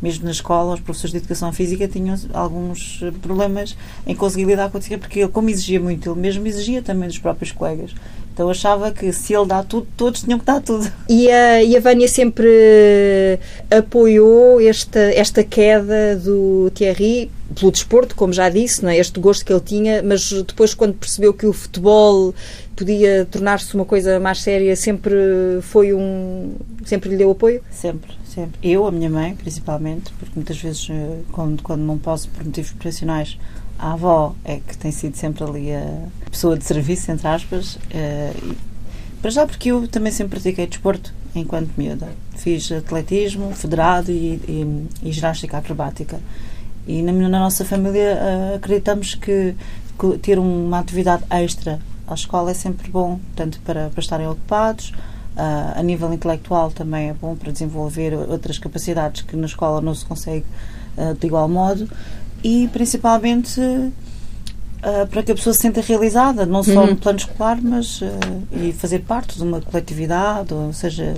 Mesmo 0.00 0.24
na 0.24 0.30
escola, 0.30 0.74
os 0.74 0.80
professores 0.80 1.12
de 1.12 1.18
educação 1.18 1.52
física 1.52 1.88
tinham 1.88 2.16
alguns 2.34 3.00
eh, 3.02 3.10
problemas 3.22 3.76
em 4.06 4.14
conseguir 4.14 4.44
lidar 4.44 4.70
com 4.70 4.78
isso, 4.78 4.98
porque 4.98 5.20
ele, 5.20 5.28
como 5.28 5.48
exigia 5.48 5.80
muito, 5.80 6.10
ele 6.10 6.20
mesmo 6.20 6.46
exigia 6.46 6.82
também 6.82 7.08
dos 7.08 7.18
próprios 7.18 7.50
colegas. 7.52 7.92
Então 8.36 8.50
achava 8.50 8.90
que 8.90 9.10
se 9.14 9.34
ele 9.34 9.46
dá 9.46 9.62
tudo, 9.62 9.86
todos 9.96 10.22
tinham 10.22 10.38
que 10.38 10.44
dar 10.44 10.60
tudo. 10.60 10.86
E 11.08 11.30
a, 11.30 11.62
e 11.62 11.74
a 11.74 11.80
Vânia 11.80 12.06
sempre 12.08 13.38
apoiou 13.70 14.60
esta, 14.60 14.98
esta 14.98 15.42
queda 15.42 16.16
do 16.16 16.70
Thierry 16.74 17.30
pelo 17.58 17.72
desporto, 17.72 18.14
como 18.14 18.34
já 18.34 18.50
disse, 18.50 18.82
não 18.82 18.90
é? 18.90 18.98
este 18.98 19.18
gosto 19.18 19.44
que 19.44 19.52
ele 19.52 19.60
tinha, 19.60 20.02
mas 20.02 20.30
depois, 20.30 20.74
quando 20.74 20.94
percebeu 20.94 21.32
que 21.32 21.46
o 21.46 21.52
futebol 21.52 22.34
podia 22.74 23.26
tornar-se 23.30 23.74
uma 23.74 23.86
coisa 23.86 24.20
mais 24.20 24.42
séria, 24.42 24.76
sempre 24.76 25.14
foi 25.62 25.94
um. 25.94 26.56
sempre 26.84 27.08
lhe 27.08 27.16
deu 27.16 27.30
apoio? 27.30 27.62
Sempre, 27.70 28.12
sempre. 28.36 28.58
Eu, 28.62 28.86
a 28.86 28.92
minha 28.92 29.08
mãe, 29.08 29.34
principalmente, 29.34 30.12
porque 30.18 30.32
muitas 30.36 30.58
vezes, 30.58 30.88
eh, 30.90 31.22
quando, 31.32 31.62
quando 31.62 31.80
não 31.80 31.96
posso 31.96 32.28
por 32.28 32.44
motivos 32.44 32.70
profissionais, 32.72 33.38
a 33.78 33.94
avó 33.94 34.34
é 34.44 34.56
que 34.58 34.76
tem 34.76 34.92
sido 34.92 35.16
sempre 35.16 35.42
ali 35.42 35.72
a 35.72 36.08
pessoa 36.30 36.56
de 36.56 36.64
serviço, 36.64 37.10
entre 37.10 37.26
aspas. 37.26 37.78
e- 37.90 38.76
para 39.22 39.30
já, 39.30 39.46
porque 39.46 39.70
eu 39.72 39.88
também 39.88 40.12
sempre 40.12 40.38
pratiquei 40.38 40.66
desporto 40.66 41.12
enquanto 41.34 41.70
miúda. 41.76 42.08
Fiz 42.36 42.70
atletismo, 42.70 43.52
federado 43.54 44.12
e, 44.12 44.34
e, 44.46 44.86
e 45.02 45.10
ginástica 45.10 45.58
acrobática. 45.58 46.20
E 46.86 47.02
na, 47.02 47.12
na 47.12 47.28
nossa 47.40 47.64
família 47.64 48.18
eh, 48.20 48.54
acreditamos 48.56 49.14
que, 49.14 49.56
que 49.98 50.18
ter 50.18 50.38
uma 50.38 50.78
atividade 50.78 51.24
extra 51.30 51.80
à 52.06 52.14
escola 52.14 52.50
é 52.50 52.54
sempre 52.54 52.88
bom, 52.90 53.18
tanto 53.34 53.58
para, 53.62 53.88
para 53.88 54.00
estarem 54.00 54.28
ocupados, 54.28 54.92
a 55.36 55.82
nível 55.82 56.12
intelectual 56.12 56.70
também 56.70 57.10
é 57.10 57.12
bom 57.12 57.36
para 57.36 57.52
desenvolver 57.52 58.14
outras 58.14 58.58
capacidades 58.58 59.22
que 59.22 59.36
na 59.36 59.46
escola 59.46 59.80
não 59.80 59.94
se 59.94 60.04
consegue 60.04 60.46
ah, 60.96 61.14
de 61.18 61.26
igual 61.26 61.48
modo 61.48 61.88
e 62.42 62.68
principalmente 62.72 63.60
ah, 64.82 65.06
para 65.10 65.22
que 65.22 65.32
a 65.32 65.34
pessoa 65.34 65.52
se 65.52 65.60
sinta 65.60 65.80
realizada, 65.80 66.46
não 66.46 66.62
só 66.62 66.80
Uhum. 66.80 66.86
no 66.90 66.96
plano 66.96 67.18
escolar, 67.18 67.58
mas 67.62 68.00
ah, 68.02 68.06
e 68.52 68.72
fazer 68.72 69.00
parte 69.00 69.36
de 69.36 69.42
uma 69.42 69.60
coletividade, 69.60 70.54
ou 70.54 70.72
seja, 70.72 71.14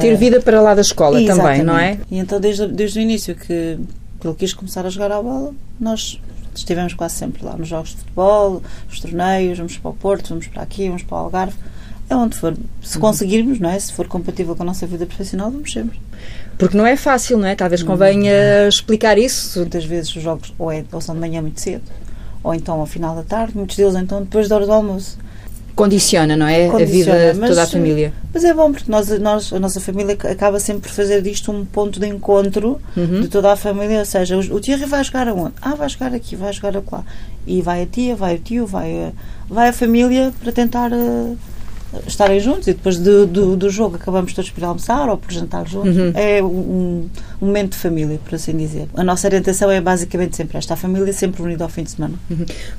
Ter 0.00 0.12
ah, 0.12 0.16
vida 0.16 0.40
para 0.42 0.60
lá 0.60 0.74
da 0.74 0.82
escola 0.82 1.18
também, 1.24 1.62
não 1.62 1.78
é? 1.78 1.98
E 2.10 2.18
então, 2.18 2.38
desde, 2.38 2.66
desde 2.68 2.98
o 2.98 3.02
início 3.02 3.34
que 3.34 3.78
ele 4.24 4.34
quis 4.36 4.52
começar 4.52 4.84
a 4.84 4.90
jogar 4.90 5.10
à 5.12 5.22
bola, 5.22 5.54
nós 5.80 6.20
estivemos 6.54 6.92
quase 6.94 7.14
sempre 7.14 7.44
lá 7.44 7.56
nos 7.56 7.68
jogos 7.68 7.90
de 7.90 7.96
futebol, 7.96 8.62
nos 8.88 9.00
torneios, 9.00 9.56
vamos 9.58 9.78
para 9.78 9.90
o 9.90 9.94
Porto, 9.94 10.30
vamos 10.30 10.46
para 10.48 10.62
aqui, 10.62 10.88
vamos 10.88 11.02
para 11.02 11.16
o 11.16 11.20
Algarve. 11.20 11.56
É 12.08 12.14
onde 12.14 12.36
for. 12.36 12.54
Se 12.82 12.98
conseguirmos, 12.98 13.58
não 13.58 13.68
é? 13.70 13.78
Se 13.78 13.92
for 13.92 14.06
compatível 14.06 14.54
com 14.54 14.62
a 14.62 14.66
nossa 14.66 14.86
vida 14.86 15.04
profissional, 15.06 15.50
vamos 15.50 15.72
sempre. 15.72 15.98
Porque 16.56 16.76
não 16.76 16.86
é 16.86 16.96
fácil, 16.96 17.36
não 17.38 17.46
é? 17.48 17.54
Talvez 17.54 17.82
convenha 17.82 18.68
explicar 18.68 19.18
isso. 19.18 19.58
Muitas 19.60 19.84
vezes 19.84 20.14
os 20.14 20.22
jogos 20.22 20.54
ou, 20.58 20.70
é, 20.70 20.84
ou 20.92 21.00
são 21.00 21.14
de 21.14 21.20
manhã 21.20 21.42
muito 21.42 21.60
cedo, 21.60 21.82
ou 22.42 22.54
então 22.54 22.78
ao 22.80 22.86
final 22.86 23.14
da 23.16 23.22
tarde, 23.22 23.56
muitos 23.56 23.76
deles 23.76 23.94
então 23.96 24.20
depois 24.22 24.48
da 24.48 24.54
hora 24.56 24.66
do 24.66 24.72
almoço. 24.72 25.18
condiciona, 25.74 26.36
não 26.36 26.46
é? 26.46 26.68
Condiciona, 26.68 27.12
a 27.12 27.32
vida 27.32 27.34
de 27.34 27.48
toda 27.48 27.62
a 27.64 27.66
família. 27.66 28.12
Mas 28.32 28.44
é 28.44 28.54
bom, 28.54 28.72
porque 28.72 28.90
nós, 28.90 29.08
nós, 29.18 29.52
a 29.52 29.58
nossa 29.60 29.78
família 29.80 30.14
acaba 30.30 30.58
sempre 30.58 30.88
por 30.88 30.94
fazer 30.94 31.20
disto 31.20 31.52
um 31.52 31.64
ponto 31.66 32.00
de 32.00 32.06
encontro 32.06 32.80
Uhum. 32.96 33.20
de 33.20 33.28
toda 33.28 33.52
a 33.52 33.56
família. 33.56 33.98
Ou 33.98 34.04
seja, 34.06 34.36
o, 34.36 34.40
o 34.54 34.60
Thierry 34.60 34.86
vai 34.86 35.04
jogar 35.04 35.28
aonde? 35.28 35.54
Ah, 35.60 35.74
vai 35.74 35.88
jogar 35.88 36.14
aqui, 36.14 36.34
vai 36.36 36.52
jogar 36.52 36.74
acolá. 36.78 37.04
E 37.46 37.60
vai 37.60 37.82
a 37.82 37.86
tia, 37.86 38.16
vai 38.16 38.36
o 38.36 38.38
tio, 38.38 38.64
vai 38.66 39.06
a, 39.08 39.12
vai 39.52 39.68
a 39.68 39.72
família 39.72 40.32
para 40.42 40.50
tentar 40.52 40.90
eh, 40.92 41.34
estarem 42.06 42.40
juntos. 42.40 42.68
E 42.68 42.74
depois 42.74 42.98
do, 42.98 43.26
do, 43.26 43.56
do 43.56 43.70
jogo 43.70 43.96
acabamos 43.96 44.32
todos 44.32 44.50
por 44.50 44.64
almoçar 44.64 45.08
ou 45.08 45.16
por 45.16 45.32
jantar 45.32 45.68
juntos. 45.68 45.96
Uhum. 45.96 46.12
É 46.14 46.42
um, 46.42 47.08
um 47.40 47.46
momento 47.46 47.72
de 47.72 47.78
família, 47.78 48.18
por 48.24 48.34
assim 48.34 48.56
dizer. 48.56 48.88
A 48.94 49.04
nossa 49.04 49.26
orientação 49.26 49.70
é 49.70 49.80
basicamente 49.80 50.36
sempre 50.36 50.58
esta: 50.58 50.74
a 50.74 50.76
família 50.76 51.12
sempre 51.12 51.42
unida 51.42 51.64
ao 51.64 51.70
fim 51.70 51.82
de 51.82 51.90
semana. 51.90 52.14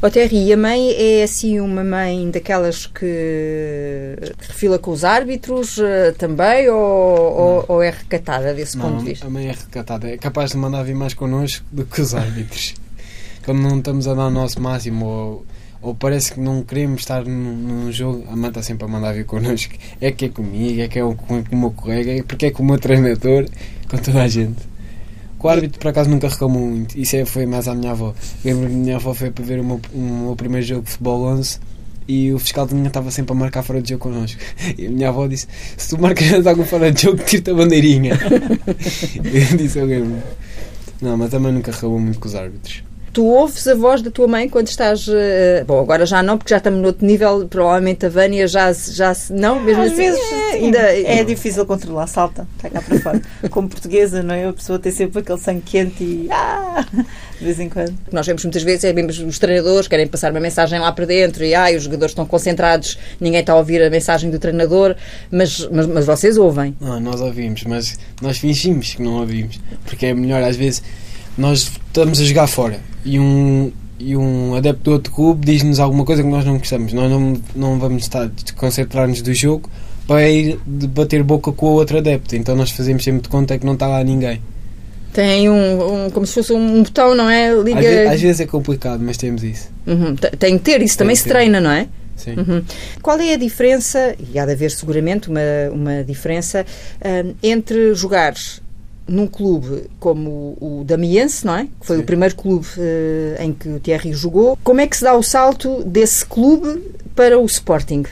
O 0.02 0.10
Terry, 0.10 0.46
e 0.48 0.54
a 0.54 0.58
mãe 0.58 0.92
é 0.92 1.24
assim 1.24 1.60
uma 1.60 1.84
mãe 1.84 2.30
daquelas 2.30 2.86
que 2.86 4.16
refila 4.40 4.80
com 4.80 4.92
os 4.92 5.04
árbitros 5.04 5.78
eh, 5.80 6.12
também 6.18 6.70
ou, 6.70 6.78
ou, 6.78 7.66
ou 7.68 7.84
é 7.84 7.90
recatada 7.90 8.54
desse 8.54 8.78
ponto 8.78 8.92
Não, 8.92 8.98
de 9.00 9.06
vista? 9.12 9.28
a 9.28 9.30
mãe 9.30 9.48
é 9.48 9.52
recatada. 9.52 10.08
É 10.10 10.18
capaz 10.18 10.52
de 10.52 10.58
mandar 10.58 10.84
vir 10.84 10.96
mais 10.96 11.14
connosco 11.14 11.66
do 11.72 11.86
que 11.86 12.02
os 12.02 12.14
árbitros. 12.14 12.76
Quando 13.46 13.62
não 13.62 13.78
estamos 13.78 14.08
a 14.08 14.14
dar 14.14 14.28
o 14.28 14.32
nosso 14.32 14.62
máximo 14.62 15.06
ou, 15.06 15.46
ou 15.82 15.94
parece 15.94 16.34
que 16.34 16.40
não 16.40 16.64
queremos 16.64 17.02
estar 17.02 17.24
num, 17.24 17.54
num 17.54 17.92
jogo, 17.92 18.26
a 18.30 18.36
mãe 18.36 18.50
está 18.50 18.62
sempre 18.62 18.86
a 18.86 18.88
mandar 18.88 19.14
vir 19.14 19.26
connosco. 19.26 19.76
É 20.02 20.12
que 20.12 20.26
é 20.26 20.30
comigo, 20.30 20.82
é 20.82 20.88
que 20.88 21.00
é 21.00 21.02
com, 21.02 21.16
com 21.16 21.56
o 21.56 21.60
meu 21.60 21.72
colega, 21.72 22.12
é 22.12 22.24
porque 22.24 22.48
é 22.48 22.52
com 22.52 22.64
o 22.64 22.66
meu 22.66 22.80
treinador, 22.80 23.46
com 23.90 23.98
toda 23.98 24.24
a 24.24 24.28
gente. 24.28 24.78
O 25.40 25.50
árbitro, 25.50 25.80
por 25.80 25.88
acaso, 25.88 26.10
nunca 26.10 26.28
reclamou 26.28 26.68
muito. 26.68 27.00
Isso 27.00 27.16
é, 27.16 27.24
foi 27.24 27.46
mais 27.46 27.70
à 27.70 27.74
minha 27.74 27.92
avó. 27.92 28.14
Lembro-me 28.44 28.70
que 28.70 28.76
a 28.76 28.78
minha 28.80 28.96
avó 28.98 29.14
foi 29.14 29.32
para 29.32 29.46
ver 29.46 29.62
o 29.62 29.64
meu, 29.64 29.80
o 29.94 29.98
meu 29.98 30.36
primeiro 30.36 30.66
jogo 30.66 30.82
de 30.82 30.92
futebol 30.92 31.24
11 31.24 31.60
e 32.06 32.34
o 32.34 32.40
fiscal 32.40 32.66
de 32.66 32.74
linha 32.74 32.88
estava 32.88 33.12
sempre 33.12 33.32
a 33.32 33.36
marcar 33.36 33.64
fora 33.64 33.82
de 33.82 33.92
jogo 33.92 34.04
connosco. 34.04 34.42
E 34.78 34.88
a 34.88 34.90
minha 34.90 35.08
avó 35.08 35.26
disse: 35.26 35.48
Se 35.78 35.90
tu 35.90 36.02
marcas 36.02 36.44
algo 36.46 36.66
fora 36.66 36.92
de 36.92 37.02
jogo, 37.02 37.24
tira-te 37.24 37.52
a 37.52 37.54
bandeirinha. 37.54 38.20
eu 39.16 39.58
disse: 39.58 39.82
lembro. 39.82 40.22
Não, 41.02 41.16
mas 41.16 41.30
também 41.30 41.54
nunca 41.54 41.72
reclamou 41.72 42.00
muito 42.00 42.20
com 42.20 42.28
os 42.28 42.36
árbitros. 42.36 42.84
Tu 43.18 43.26
ouves 43.26 43.68
a 43.68 43.74
voz 43.74 44.04
da 44.04 44.12
tua 44.12 44.28
mãe 44.28 44.48
quando 44.48 44.68
estás. 44.68 45.08
eh, 45.10 45.64
bom, 45.66 45.80
agora 45.80 46.06
já 46.06 46.22
não, 46.22 46.38
porque 46.38 46.52
já 46.52 46.58
estamos 46.58 46.80
no 46.80 46.86
outro 46.86 47.04
nível. 47.04 47.48
Provavelmente 47.48 48.06
a 48.06 48.10
Vânia 48.10 48.48
já, 48.48 48.72
já 48.72 49.12
se. 49.12 49.34
Não, 49.34 49.60
mesmo 49.60 49.82
Às 49.82 49.88
assim. 49.88 49.98
vezes 49.98 50.22
é, 50.32 50.52
ainda, 50.52 50.78
é 50.78 51.24
difícil 51.24 51.66
controlar, 51.66 52.06
salta, 52.06 52.48
está 52.56 52.70
cá 52.70 52.80
para 52.80 53.00
fora. 53.00 53.22
Como 53.50 53.68
portuguesa, 53.70 54.22
não 54.22 54.36
é? 54.36 54.46
A 54.46 54.54
pessoa 54.54 54.78
tem 54.78 54.92
sempre 54.92 55.18
aquele 55.18 55.40
sangue 55.40 55.62
quente 55.62 56.04
e. 56.04 56.28
Ah! 56.30 56.86
De 57.40 57.44
vez 57.44 57.60
em 57.60 57.70
quando. 57.70 57.98
Nós 58.12 58.28
vemos 58.28 58.44
muitas 58.44 58.62
vezes, 58.62 58.84
é 58.84 58.94
mesmo 58.94 59.28
os 59.28 59.40
treinadores 59.40 59.88
querem 59.88 60.06
passar 60.06 60.30
uma 60.30 60.40
mensagem 60.40 60.80
lá 60.80 60.92
para 60.92 61.06
dentro 61.06 61.44
e 61.44 61.56
ai, 61.56 61.76
os 61.76 61.84
jogadores 61.84 62.12
estão 62.12 62.26
concentrados, 62.26 63.00
ninguém 63.20 63.40
está 63.40 63.54
a 63.54 63.58
ouvir 63.58 63.82
a 63.82 63.90
mensagem 63.90 64.30
do 64.30 64.38
treinador, 64.38 64.96
mas, 65.32 65.68
mas, 65.72 65.88
mas 65.88 66.06
vocês 66.06 66.38
ouvem. 66.38 66.76
Não, 66.80 67.00
nós 67.00 67.20
ouvimos, 67.20 67.64
mas 67.64 67.98
nós 68.22 68.38
fingimos 68.38 68.94
que 68.94 69.02
não 69.02 69.20
ouvimos. 69.22 69.60
Porque 69.86 70.06
é 70.06 70.14
melhor, 70.14 70.44
às 70.44 70.56
vezes, 70.56 70.84
nós 71.38 71.72
estamos 71.88 72.20
a 72.20 72.24
jogar 72.24 72.48
fora 72.48 72.80
e 73.06 73.20
um, 73.20 73.72
e 74.00 74.16
um 74.18 74.56
adepto 74.56 74.84
do 74.84 74.92
outro 74.92 75.12
clube 75.14 75.46
diz-nos 75.46 75.80
alguma 75.80 76.04
coisa 76.06 76.24
que 76.24 76.30
nós 76.30 76.44
não 76.46 76.58
gostamos. 76.58 76.94
Nós 76.94 77.10
não, 77.10 77.38
não 77.56 77.80
vamos 77.80 78.04
estar 78.04 78.24
a 78.26 78.30
concentrar-nos 78.56 79.22
do 79.22 79.34
jogo 79.34 79.70
para 80.08 80.28
ir 80.30 80.58
bater 80.66 81.22
boca 81.24 81.52
com 81.52 81.66
o 81.68 81.72
outro 81.74 81.98
adepto. 81.98 82.36
Então 82.36 82.56
nós 82.56 82.72
fazemos 82.72 83.04
sempre 83.04 83.22
de 83.22 83.30
conta 83.30 83.58
que 83.58 83.66
não 83.66 83.74
está 83.74 83.88
lá 83.88 84.04
ninguém. 84.04 84.42
Tem 85.14 85.50
um, 85.50 86.06
um- 86.06 86.10
como 86.12 86.26
se 86.28 86.34
fosse 86.36 86.54
um 86.54 86.84
botão, 86.84 87.16
não 87.16 87.30
é? 87.30 87.52
Liga. 87.54 87.80
Às, 87.80 87.86
ve- 87.86 88.08
às 88.08 88.22
vezes 88.22 88.40
é 88.42 88.46
complicado, 88.46 89.02
mas 89.04 89.18
temos 89.18 89.44
isso. 89.44 89.70
Uhum, 89.88 90.16
te- 90.16 90.30
Tem 90.38 90.58
que 90.58 90.64
ter, 90.64 90.82
isso 90.82 90.98
também 90.98 91.16
que 91.16 91.20
se 91.22 91.24
ter. 91.24 91.32
treina, 91.34 91.60
não 91.60 91.72
é? 91.72 91.88
Sim. 92.16 92.36
Uhum. 92.36 92.64
Qual 93.02 93.20
é 93.20 93.34
a 93.34 93.38
diferença, 93.38 94.16
e 94.34 94.38
há 94.38 94.46
de 94.46 94.52
haver 94.52 94.70
seguramente 94.72 95.30
uma, 95.30 95.40
uma 95.72 96.04
diferença, 96.04 96.66
hum, 97.04 97.34
entre 97.42 97.94
jogares 97.96 98.62
num 99.08 99.28
clube 99.28 99.90
como 100.00 100.58
o, 100.60 100.82
o 100.82 100.84
Damiense, 100.84 101.46
não 101.46 101.56
é? 101.56 101.68
Que 101.80 101.88
foi 101.88 101.98
Sim. 101.98 102.04
o 102.04 102.06
primeiro 102.06 102.36
clube 102.36 102.68
eh, 102.78 103.38
em 103.40 103.54
que 103.54 103.70
o 103.70 103.80
Thierry 103.80 104.14
jogou. 104.14 104.58
Como 104.64 104.82
é 104.82 104.88
que 104.88 104.98
se 104.98 105.04
dá 105.04 105.16
o 105.16 105.24
salto 105.24 105.84
desse 105.84 106.26
clube 106.26 106.82
para 107.16 107.40
o 107.40 107.46
Sporting? 107.46 108.04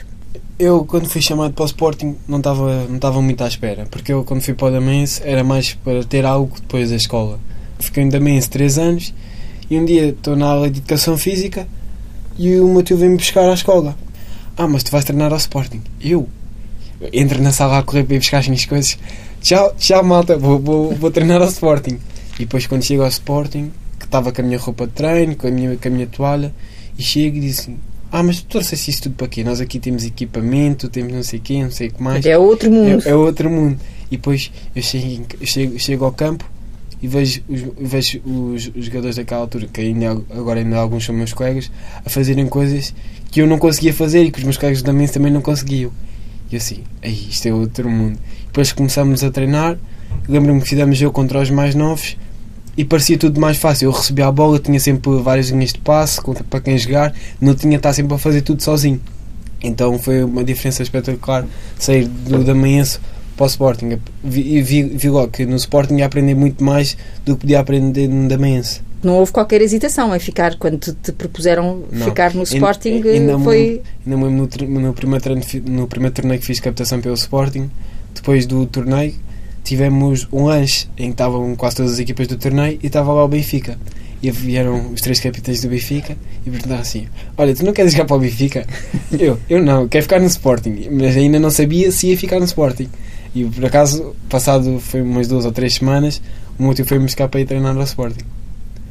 Eu, 0.58 0.86
quando 0.86 1.06
fui 1.06 1.20
chamado 1.20 1.52
para 1.52 1.64
o 1.64 1.66
Sporting, 1.66 2.16
não 2.26 2.38
estava 2.38 2.86
não 2.86 2.96
estava 2.96 3.20
muito 3.20 3.44
à 3.44 3.46
espera, 3.46 3.86
porque 3.90 4.12
eu, 4.12 4.24
quando 4.24 4.40
fui 4.40 4.54
para 4.54 4.68
o 4.68 4.70
Damense, 4.70 5.20
era 5.22 5.44
mais 5.44 5.74
para 5.74 6.02
ter 6.02 6.24
algo 6.24 6.56
depois 6.56 6.88
da 6.88 6.96
escola. 6.96 7.38
Fiquei 7.78 8.02
em 8.02 8.08
Damense 8.08 8.48
3 8.48 8.78
anos 8.78 9.14
e 9.68 9.78
um 9.78 9.84
dia 9.84 10.08
estou 10.08 10.34
na 10.34 10.46
aula 10.46 10.70
de 10.70 10.78
Educação 10.78 11.18
Física 11.18 11.68
e 12.38 12.58
o 12.58 12.68
meu 12.68 12.82
tio 12.82 12.96
vem-me 12.96 13.16
buscar 13.16 13.48
à 13.48 13.52
escola. 13.52 13.94
Ah, 14.56 14.66
mas 14.66 14.82
tu 14.82 14.90
vais 14.90 15.04
treinar 15.04 15.30
ao 15.30 15.36
Sporting. 15.36 15.82
Eu? 16.00 16.26
Entro 17.12 17.42
na 17.42 17.52
sala 17.52 17.78
a 17.78 17.82
correr 17.82 18.04
para 18.04 18.14
ir 18.16 18.18
buscar 18.20 18.38
as 18.38 18.48
minhas 18.48 18.64
coisas. 18.64 18.98
Tchau, 19.46 19.72
tchau 19.78 20.02
malta, 20.02 20.36
vou, 20.36 20.58
vou, 20.58 20.92
vou 20.96 21.08
treinar 21.08 21.40
ao 21.40 21.46
Sporting. 21.46 22.00
E 22.34 22.40
depois, 22.40 22.66
quando 22.66 22.82
chego 22.82 23.02
ao 23.02 23.08
Sporting, 23.08 23.70
que 23.96 24.04
estava 24.04 24.32
com 24.32 24.42
a 24.42 24.44
minha 24.44 24.58
roupa 24.58 24.88
de 24.88 24.92
treino, 24.92 25.36
com 25.36 25.46
a 25.46 25.50
minha, 25.52 25.76
com 25.76 25.86
a 25.86 25.90
minha 25.92 26.06
toalha, 26.08 26.52
e 26.98 27.02
chego 27.04 27.36
e 27.36 27.40
disse 27.42 27.60
assim, 27.60 27.78
ah, 28.10 28.24
mas 28.24 28.40
tu 28.40 28.48
trouxeste 28.48 28.90
isso 28.90 29.02
tudo 29.04 29.14
para 29.14 29.28
quê? 29.28 29.44
Nós 29.44 29.60
aqui 29.60 29.78
temos 29.78 30.04
equipamento, 30.04 30.88
temos 30.88 31.12
não 31.12 31.22
sei 31.22 31.38
o 31.38 31.42
quê, 31.42 31.62
não 31.62 31.70
sei 31.70 31.86
o 31.86 31.92
que 31.92 32.02
mais. 32.02 32.26
É 32.26 32.36
outro 32.36 32.72
mundo. 32.72 33.06
É, 33.06 33.10
é 33.10 33.14
outro 33.14 33.48
mundo. 33.48 33.78
E 34.10 34.16
depois 34.16 34.50
eu 34.74 34.82
chego, 34.82 35.26
eu 35.40 35.46
chego, 35.46 35.78
chego 35.78 36.04
ao 36.06 36.10
campo 36.10 36.44
e 37.00 37.06
vejo, 37.06 37.40
os, 37.48 37.60
vejo 37.78 38.20
os, 38.26 38.72
os 38.74 38.84
jogadores 38.86 39.14
daquela 39.14 39.42
altura, 39.42 39.68
que 39.72 39.80
ainda, 39.80 40.10
agora 40.28 40.58
ainda 40.58 40.76
alguns 40.76 41.04
são 41.04 41.14
meus 41.14 41.32
colegas, 41.32 41.70
a 42.04 42.10
fazerem 42.10 42.48
coisas 42.48 42.92
que 43.30 43.42
eu 43.42 43.46
não 43.46 43.60
conseguia 43.60 43.94
fazer 43.94 44.24
e 44.24 44.32
que 44.32 44.38
os 44.38 44.44
meus 44.44 44.56
colegas 44.56 44.82
da 44.82 44.92
mesa 44.92 45.12
também 45.12 45.30
não 45.30 45.40
conseguiam. 45.40 45.92
E 46.50 46.54
eu 46.54 46.58
assim, 46.58 46.84
"Ei, 47.02 47.12
isto 47.28 47.46
é 47.46 47.52
outro 47.52 47.88
mundo. 47.90 48.18
Depois 48.46 48.72
começámos 48.72 49.22
a 49.24 49.30
treinar, 49.30 49.78
lembro-me 50.28 50.60
que 50.60 50.68
fizemos 50.68 50.96
jogo 50.96 51.12
contra 51.12 51.40
os 51.40 51.50
mais 51.50 51.74
novos 51.74 52.16
e 52.76 52.84
parecia 52.84 53.18
tudo 53.18 53.40
mais 53.40 53.56
fácil. 53.56 53.86
Eu 53.86 53.92
recebia 53.92 54.26
a 54.26 54.32
bola, 54.32 54.58
tinha 54.58 54.78
sempre 54.78 55.10
várias 55.22 55.48
linhas 55.48 55.72
de 55.72 55.78
passe 55.78 56.20
para 56.48 56.60
quem 56.60 56.76
jogar, 56.78 57.14
não 57.40 57.54
tinha 57.54 57.76
estar 57.76 57.92
sempre 57.92 58.14
a 58.14 58.18
fazer 58.18 58.42
tudo 58.42 58.62
sozinho. 58.62 59.00
Então 59.62 59.98
foi 59.98 60.22
uma 60.22 60.44
diferença 60.44 60.82
espetacular 60.82 61.46
sair 61.78 62.06
do 62.06 62.44
Damaense 62.44 62.98
para 63.36 63.44
o 63.44 63.46
Sporting. 63.46 63.98
Vi, 64.22 64.62
vi, 64.62 64.82
vi 64.82 65.08
logo 65.08 65.28
que 65.28 65.44
no 65.46 65.56
Sporting 65.56 65.96
ia 65.96 66.06
aprender 66.06 66.34
muito 66.34 66.62
mais 66.62 66.96
do 67.24 67.34
que 67.34 67.42
podia 67.42 67.60
aprender 67.60 68.08
no 68.08 68.28
Damaense. 68.28 68.85
Não 69.06 69.18
houve 69.18 69.30
qualquer 69.30 69.62
hesitação 69.62 70.14
em 70.16 70.18
ficar, 70.18 70.56
quando 70.56 70.78
te, 70.78 70.92
te 70.92 71.12
propuseram 71.12 71.84
Não. 71.92 72.06
ficar 72.06 72.34
no 72.34 72.42
Sporting, 72.42 72.94
Ainda- 72.94 73.08
ainda 73.10 73.38
me 73.38 73.44
foi... 73.44 73.82
Ainda 74.04 74.16
no, 74.16 74.30
no, 74.30 74.92
primeiro 74.92 75.22
treino, 75.22 75.42
no 75.68 75.86
primeiro 75.86 76.12
torneio 76.12 76.40
que 76.40 76.44
fiz 76.44 76.58
captação 76.58 77.00
pelo 77.00 77.14
Sporting, 77.14 77.70
depois 78.12 78.46
do 78.46 78.66
torneio, 78.66 79.14
tivemos 79.62 80.26
um 80.32 80.46
lanche 80.46 80.88
em 80.98 81.04
que 81.06 81.10
estavam 81.12 81.54
quase 81.54 81.76
todas 81.76 81.92
as 81.92 81.98
equipas 82.00 82.26
do 82.26 82.36
torneio 82.36 82.80
e 82.82 82.86
estava 82.88 83.12
lá 83.12 83.24
o 83.24 83.28
Benfica. 83.28 83.78
E 84.20 84.28
vieram 84.28 84.90
os 84.92 85.00
três 85.00 85.20
capitães 85.20 85.60
do 85.60 85.68
Benfica 85.68 86.16
e 86.44 86.50
perguntaram 86.50 86.80
assim: 86.80 87.06
Olha, 87.38 87.54
tu 87.54 87.64
não 87.64 87.72
queres 87.72 87.92
jogar 87.92 88.06
para 88.06 88.16
o 88.16 88.18
Benfica? 88.18 88.66
eu, 89.16 89.38
eu 89.48 89.62
não, 89.62 89.86
quero 89.86 90.02
ficar 90.02 90.18
no 90.18 90.26
Sporting, 90.26 90.88
mas 90.90 91.16
ainda 91.16 91.38
não 91.38 91.50
sabia 91.50 91.92
se 91.92 92.08
ia 92.08 92.16
ficar 92.16 92.40
no 92.40 92.44
Sporting. 92.44 92.88
E 93.34 93.44
por 93.44 93.64
acaso, 93.66 94.16
passado 94.28 94.80
foi 94.80 95.00
umas 95.00 95.28
duas 95.28 95.44
ou 95.44 95.52
três 95.52 95.74
semanas, 95.74 96.20
o 96.58 96.62
meu 96.64 96.74
tio 96.74 96.84
foi-me 96.86 97.04
buscar 97.04 97.28
para 97.28 97.40
ir 97.40 97.44
treinar 97.44 97.76
ao 97.76 97.82
Sporting. 97.84 98.24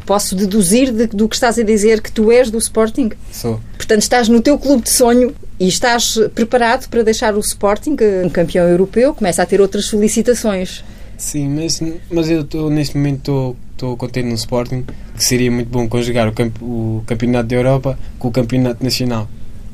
Posso 0.05 0.35
deduzir 0.35 0.91
de- 0.91 1.07
do 1.07 1.27
que 1.27 1.35
estás 1.35 1.57
a 1.57 1.63
dizer 1.63 2.01
que 2.01 2.11
tu 2.11 2.31
és 2.31 2.51
do 2.51 2.57
Sporting? 2.57 3.11
Sou. 3.31 3.59
Portanto, 3.77 4.01
estás 4.01 4.27
no 4.29 4.39
teu 4.41 4.57
clube 4.57 4.83
de 4.83 4.89
sonho 4.91 5.33
e 5.59 5.67
estás 5.67 6.17
preparado 6.35 6.87
para 6.89 7.03
deixar 7.03 7.35
o 7.35 7.39
Sporting, 7.39 7.95
é 7.99 8.23
um 8.25 8.29
campeão 8.29 8.67
europeu, 8.67 9.15
começa 9.15 9.41
a 9.41 9.45
ter 9.45 9.59
outras 9.61 9.85
solicitações. 9.85 10.83
Sim, 11.17 11.47
mas, 11.49 11.81
mas 12.11 12.29
eu 12.29 12.41
estou 12.41 12.69
neste 12.69 12.95
momento 12.97 13.55
estou- 13.71 13.97
contente 13.97 14.27
no 14.27 14.35
Sporting, 14.35 14.85
que 15.15 15.23
seria 15.23 15.49
muito 15.49 15.69
bom 15.69 15.87
conjugar 15.87 16.27
o, 16.27 16.33
camp, 16.33 16.55
o 16.61 17.03
Campeonato 17.07 17.47
da 17.49 17.55
Europa 17.55 17.97
com 18.19 18.27
o 18.27 18.31
Campeonato 18.31 18.83
Nacional. 18.83 19.27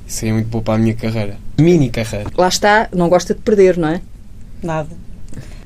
Seria 0.07 0.33
muito 0.33 0.47
bom 0.47 0.61
para 0.61 0.75
a 0.75 0.77
minha 0.77 0.93
carreira. 0.93 1.37
Mini 1.59 1.89
carreira. 1.89 2.29
Lá 2.37 2.47
está, 2.47 2.89
não 2.93 3.09
gosta 3.09 3.33
de 3.33 3.41
perder, 3.41 3.77
não 3.77 3.87
é? 3.89 4.01
Nada. 4.61 4.89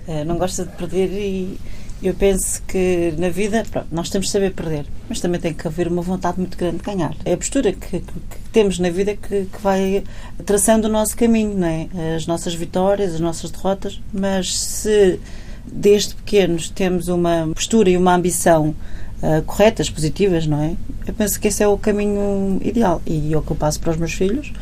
Eh, 0.07 0.23
não 0.23 0.37
gosta 0.37 0.63
de 0.65 0.71
perder 0.71 1.07
e 1.11 1.57
eu 2.03 2.13
penso 2.13 2.61
que 2.67 3.13
na 3.17 3.29
vida, 3.29 3.63
pronto, 3.71 3.87
nós 3.91 4.09
temos 4.09 4.27
de 4.27 4.31
saber 4.33 4.51
perder, 4.53 4.85
mas 5.09 5.19
também 5.21 5.39
tem 5.39 5.53
que 5.53 5.67
haver 5.67 5.87
uma 5.87 6.01
vontade 6.01 6.39
muito 6.39 6.57
grande 6.57 6.77
de 6.77 6.83
ganhar. 6.83 7.15
É 7.25 7.33
a 7.33 7.37
postura 7.37 7.71
que, 7.71 7.99
que- 7.99 7.99
que 8.01 8.49
temos 8.51 8.77
na 8.79 8.89
vida 8.89 9.15
que, 9.15 9.45
que 9.45 9.61
vai 9.61 10.03
traçando 10.45 10.87
o 10.87 10.91
nosso 10.91 11.15
caminho, 11.15 11.57
não 11.57 11.67
é? 11.67 11.87
As 12.15 12.27
nossas 12.27 12.53
vitórias, 12.53 13.15
as 13.15 13.19
nossas 13.19 13.49
derrotas, 13.49 13.99
mas 14.13 14.55
se 14.55 15.19
desde 15.65 16.13
pequenos 16.15 16.69
temos 16.69 17.07
uma 17.07 17.49
postura 17.55 17.89
e 17.89 17.97
uma 17.97 18.13
ambição 18.13 18.75
ah, 19.23 19.41
corretas, 19.45 19.89
positivas, 19.89 20.45
não 20.45 20.61
é? 20.61 20.75
Eu 21.07 21.13
penso 21.13 21.39
que 21.39 21.47
esse 21.47 21.63
é 21.63 21.67
o 21.67 21.77
caminho 21.77 22.59
ideal 22.63 23.01
e 23.07 23.33
é 23.33 23.37
o 23.37 23.41
que 23.41 23.51
eu 23.51 23.55
passo 23.55 23.79
para 23.79 23.91
os 23.91 23.97
meus 23.97 24.13
filhos. 24.13 24.53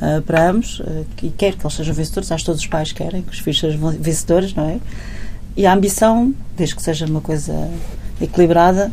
ah, 0.00 0.22
para 0.24 0.50
ambos, 0.50 0.80
ah, 0.86 1.02
e 1.22 1.30
quero 1.30 1.56
que 1.56 1.64
eles 1.66 1.74
sejam 1.74 1.94
vencedores, 1.94 2.30
acho 2.30 2.44
que 2.44 2.46
todos 2.46 2.60
os 2.60 2.66
pais 2.68 2.92
querem 2.92 3.22
que 3.22 3.30
os 3.32 3.38
filhos 3.40 3.58
sejam 3.58 3.90
vencedores, 3.98 4.54
não 4.54 4.68
é? 4.68 4.78
E 5.56 5.64
a 5.66 5.72
ambição, 5.72 6.34
desde 6.56 6.76
que 6.76 6.82
seja 6.82 7.06
uma 7.06 7.20
coisa 7.20 7.68
equilibrada, 8.20 8.90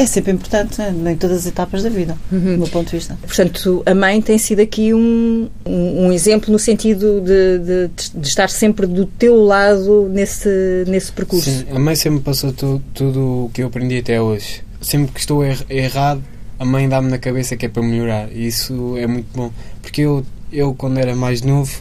É 0.00 0.06
sempre 0.06 0.30
importante, 0.30 0.80
né? 0.80 1.10
em 1.12 1.16
todas 1.16 1.38
as 1.38 1.46
etapas 1.46 1.82
da 1.82 1.88
vida, 1.88 2.16
Uhum. 2.30 2.52
do 2.52 2.58
meu 2.58 2.68
ponto 2.68 2.88
de 2.88 2.96
vista. 2.98 3.18
Portanto, 3.20 3.82
a 3.84 3.92
mãe 3.96 4.22
tem 4.22 4.38
sido 4.38 4.60
aqui 4.60 4.94
um, 4.94 5.48
um, 5.66 6.06
um 6.06 6.12
exemplo 6.12 6.52
no 6.52 6.58
sentido 6.58 7.20
de, 7.20 7.58
de, 7.58 7.90
de 8.14 8.28
estar 8.28 8.48
sempre 8.48 8.86
do 8.86 9.04
teu 9.06 9.42
lado 9.42 10.08
nesse, 10.08 10.84
nesse 10.86 11.10
percurso. 11.10 11.50
Sim, 11.50 11.64
a 11.74 11.78
mãe 11.80 11.96
sempre 11.96 12.20
passou 12.20 12.52
tu, 12.52 12.80
tudo 12.94 13.46
o 13.46 13.50
que 13.52 13.60
eu 13.60 13.66
aprendi 13.66 13.98
até 13.98 14.22
hoje. 14.22 14.62
Sempre 14.80 15.12
que 15.12 15.18
estou 15.18 15.42
er- 15.44 15.66
errado, 15.68 16.22
a 16.60 16.64
mãe 16.64 16.88
dá-me 16.88 17.10
na 17.10 17.18
cabeça 17.18 17.56
que 17.56 17.66
é 17.66 17.68
para 17.68 17.82
melhorar. 17.82 18.28
E 18.32 18.46
isso 18.46 18.96
é 18.96 19.06
muito 19.08 19.26
bom. 19.34 19.50
Porque 19.82 20.02
eu, 20.02 20.24
eu 20.52 20.72
quando 20.74 20.98
era 20.98 21.16
mais 21.16 21.42
novo, 21.42 21.72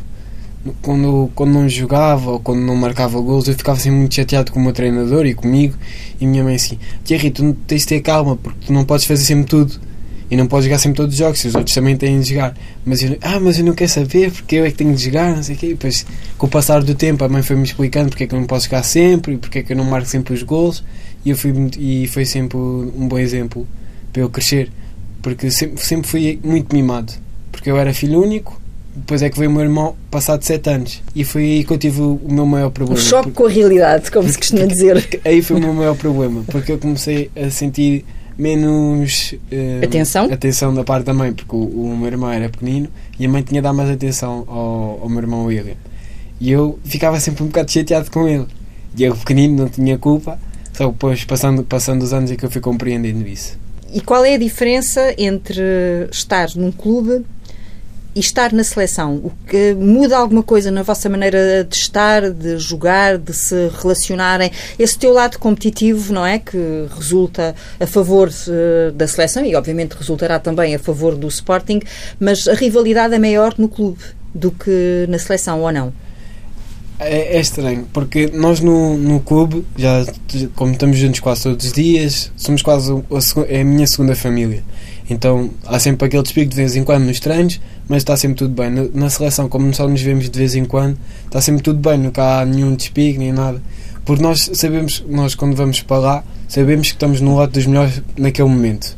quando, 0.82 1.32
quando 1.36 1.52
não 1.52 1.70
jogava 1.70 2.32
ou 2.32 2.40
quando 2.40 2.60
não 2.62 2.76
marcava 2.76 3.20
gols, 3.20 3.48
eu 3.48 3.54
ficava 3.54 3.80
sempre 3.80 4.00
muito 4.00 4.16
chateado 4.16 4.52
com 4.52 4.60
o 4.60 4.64
meu 4.64 4.74
treinador 4.74 5.26
e 5.26 5.34
comigo. 5.34 5.76
E 6.20 6.26
minha 6.26 6.44
mãe 6.44 6.56
assim: 6.56 6.78
Thierry, 7.04 7.32
tu 7.32 7.54
tens 7.66 7.82
de 7.82 7.88
ter 7.88 8.02
calma, 8.02 8.36
porque 8.36 8.68
tu 8.68 8.74
não 8.74 8.84
podes 8.86 9.06
fazer 9.06 9.24
sempre 9.24 9.46
tudo. 9.46 9.80
E 10.30 10.36
não 10.36 10.46
podes 10.46 10.66
jogar 10.66 10.78
sempre 10.78 10.98
todos 10.98 11.14
os 11.14 11.20
jogos, 11.20 11.46
os 11.46 11.56
outros 11.56 11.74
também 11.74 11.96
têm 11.96 12.20
de 12.20 12.32
jogar. 12.32 12.54
Mas 12.86 13.02
eu, 13.02 13.18
ah, 13.22 13.40
mas 13.40 13.60
eu 13.60 13.64
não 13.64 13.74
quero 13.74 13.90
saber 13.90 14.30
porque 14.30 14.58
eu 14.58 14.66
é 14.66 14.72
que 14.72 14.76
tenho 14.76 14.94
de 14.94 15.06
jogar, 15.06 15.34
não 15.34 15.42
sei 15.42 15.56
o 15.56 15.58
quê. 15.58 15.66
E 15.68 15.70
depois, 15.70 16.06
com 16.38 16.48
o 16.48 16.50
passar 16.50 16.84
do 16.84 16.94
tempo, 16.94 17.24
a 17.24 17.30
mãe 17.30 17.42
foi-me 17.42 17.64
explicando 17.64 18.10
porque 18.10 18.26
é 18.26 18.28
que 18.28 18.36
eu 18.36 18.40
não 18.40 18.46
posso 18.46 18.66
jogar 18.66 18.84
sempre 18.84 19.36
e 19.36 19.38
porque 19.38 19.60
é 19.60 19.64
que 19.64 19.72
eu 19.72 19.78
não 19.78 19.86
marco 19.86 20.08
sempre 20.08 20.34
os 20.34 20.44
gols. 20.44 20.84
E, 21.24 21.30
eu 21.30 21.38
fui, 21.38 21.54
e 21.80 22.08
foi 22.08 22.26
sempre 22.26 22.58
um 22.58 23.08
bom 23.08 23.18
exemplo 23.18 23.66
para 24.12 24.22
eu 24.22 24.30
crescer. 24.30 24.70
Porque 25.22 25.50
sempre, 25.50 25.82
sempre 25.82 26.08
fui 26.10 26.40
muito 26.44 26.76
mimado. 26.76 27.14
Porque 27.50 27.72
eu 27.72 27.78
era 27.78 27.94
filho 27.94 28.22
único, 28.22 28.62
depois 28.98 29.22
é 29.22 29.30
que 29.30 29.38
veio 29.38 29.50
o 29.50 29.54
meu 29.54 29.64
irmão, 29.64 29.96
passado 30.12 30.44
7 30.44 30.70
anos. 30.70 31.02
E 31.16 31.24
foi 31.24 31.44
aí 31.44 31.64
que 31.64 31.72
eu 31.72 31.78
tive 31.78 32.02
o 32.02 32.20
o 32.24 32.34
meu 32.34 32.46
maior 32.46 32.68
Um 32.68 32.72
problema. 32.72 33.00
choque 33.02 33.32
com 33.32 33.46
a 33.46 33.50
realidade, 33.50 34.12
como 34.12 34.28
se 34.30 34.38
costuma 34.38 34.66
dizer. 34.66 35.08
Aí 35.24 35.42
foi 35.42 35.58
o 35.58 35.60
meu 35.60 35.74
maior 35.74 35.96
problema, 35.96 36.44
porque 36.48 36.72
eu 36.72 36.78
comecei 36.78 37.30
a 37.36 37.50
sentir 37.50 38.04
menos 38.38 39.34
eh, 39.52 39.82
Atenção? 39.84 40.26
atenção 40.32 40.74
da 40.74 40.84
parte 40.84 41.06
da 41.06 41.14
mãe, 41.14 41.34
porque 41.34 41.56
o, 41.56 41.60
o 41.60 41.98
meu 41.98 42.08
irmão 42.08 42.32
era 42.32 42.50
pequenino 42.50 42.88
e 43.20 43.26
a 43.26 43.30
mãe 43.30 43.42
tinha 43.42 43.62
de 43.62 43.64
dar 43.64 43.74
mais 43.74 43.90
atenção 43.90 44.44
ao, 44.48 45.00
ao 45.04 45.10
meu 45.10 45.20
irmão 45.20 45.46
William. 45.46 45.76
E 46.40 46.52
eu 46.52 46.78
ficava 46.84 47.20
sempre 47.20 47.44
um 47.44 47.48
bocado 47.48 47.72
chateado 47.72 48.12
com 48.12 48.28
ele. 48.28 48.46
E 48.96 49.04
eu, 49.04 49.16
pequenino, 49.16 49.58
não 49.64 49.70
tinha 49.70 49.98
culpa, 49.98 50.40
só 50.74 50.88
depois, 50.88 51.24
passando, 51.26 51.64
passando 51.64 52.02
os 52.04 52.14
anos, 52.14 52.30
é 52.32 52.36
que 52.36 52.46
eu 52.46 52.52
fui 52.52 52.62
compreendendo 52.62 53.28
isso. 53.28 53.58
E 53.94 54.02
qual 54.02 54.24
é 54.26 54.36
a 54.36 54.38
diferença 54.38 55.14
entre 55.18 55.62
estar 56.12 56.50
num 56.56 56.72
clube 56.72 57.26
e 58.18 58.20
estar 58.20 58.52
na 58.52 58.64
seleção? 58.64 59.16
O 59.16 59.32
que 59.48 59.74
muda 59.76 60.18
alguma 60.18 60.42
coisa 60.42 60.72
na 60.72 60.82
vossa 60.82 61.08
maneira 61.08 61.64
de 61.64 61.76
estar, 61.76 62.30
de 62.32 62.58
jogar, 62.58 63.18
de 63.18 63.32
se 63.34 63.70
relacionarem? 63.82 64.52
Esse 64.80 64.98
teu 64.98 65.14
lado 65.14 65.38
competitivo, 65.38 66.12
não 66.12 66.26
é? 66.26 66.40
Que 66.40 66.58
resulta 66.96 67.56
a 67.80 67.86
favor 67.86 68.30
eh, 68.48 68.92
da 68.92 69.08
seleção 69.08 69.46
e, 69.46 69.56
obviamente, 69.56 69.94
resultará 69.94 70.40
também 70.40 70.74
a 70.76 70.80
favor 70.80 71.16
do 71.16 71.28
Sporting, 71.28 71.80
mas 72.20 72.48
a 72.48 72.54
rivalidade 72.54 73.14
é 73.14 73.20
maior 73.20 73.54
no 73.58 73.70
clube 73.70 74.00
do 74.34 74.52
que 74.52 75.06
na 75.08 75.20
seleção, 75.20 75.62
ou 75.62 75.72
não? 75.72 75.94
É, 77.00 77.38
é 77.38 77.40
estranho, 77.40 77.88
porque 77.94 78.26
nós 78.34 78.60
no, 78.60 78.98
no 78.98 79.20
clube, 79.20 79.64
já 79.78 80.04
como 80.56 80.72
estamos 80.72 80.98
juntos 80.98 81.20
quase 81.20 81.44
todos 81.44 81.66
os 81.68 81.72
dias, 81.72 82.32
somos 82.36 82.64
quase 82.64 82.92
a, 83.16 83.22
segu- 83.22 83.46
é 83.48 83.62
a 83.62 83.64
minha 83.64 83.86
segunda 83.86 84.16
família. 84.16 84.64
Então 85.08 85.52
há 85.66 85.78
sempre 85.80 86.08
aquele 86.08 86.24
despique 86.24 86.48
de 86.50 86.56
vez 86.56 86.76
em 86.76 86.84
quando 86.84 87.04
nos 87.06 87.20
treinos, 87.20 87.62
mas 87.88 88.00
está 88.00 88.16
sempre 88.18 88.38
tudo 88.38 88.54
bem. 88.54 88.90
Na, 88.94 89.10
seleção, 89.10 89.48
como 89.50 89.74
só 89.74 89.88
nos 89.88 90.02
vemos 90.02 90.30
de 90.30 90.38
vez 90.38 90.56
em 90.56 90.66
quando, 90.66 90.98
está 91.26 91.42
sempre 91.42 91.62
tudo 91.64 91.80
bem, 91.80 91.98
nunca 91.98 92.40
há 92.42 92.46
nenhum 92.46 92.76
despique 92.76 93.18
nem 93.18 93.32
nada. 93.32 93.62
Porque 94.06 94.22
nós 94.24 94.50
sabemos, 94.54 95.04
nós 95.08 95.36
quando 95.36 95.56
vamos 95.56 95.82
para 95.82 95.98
lá, 95.98 96.24
sabemos 96.48 96.88
que 96.88 96.94
estamos 96.96 97.20
no 97.22 97.36
lado 97.38 97.52
dos 97.52 97.66
melhores 97.66 98.02
naquele 98.18 98.48
momento. 98.50 98.98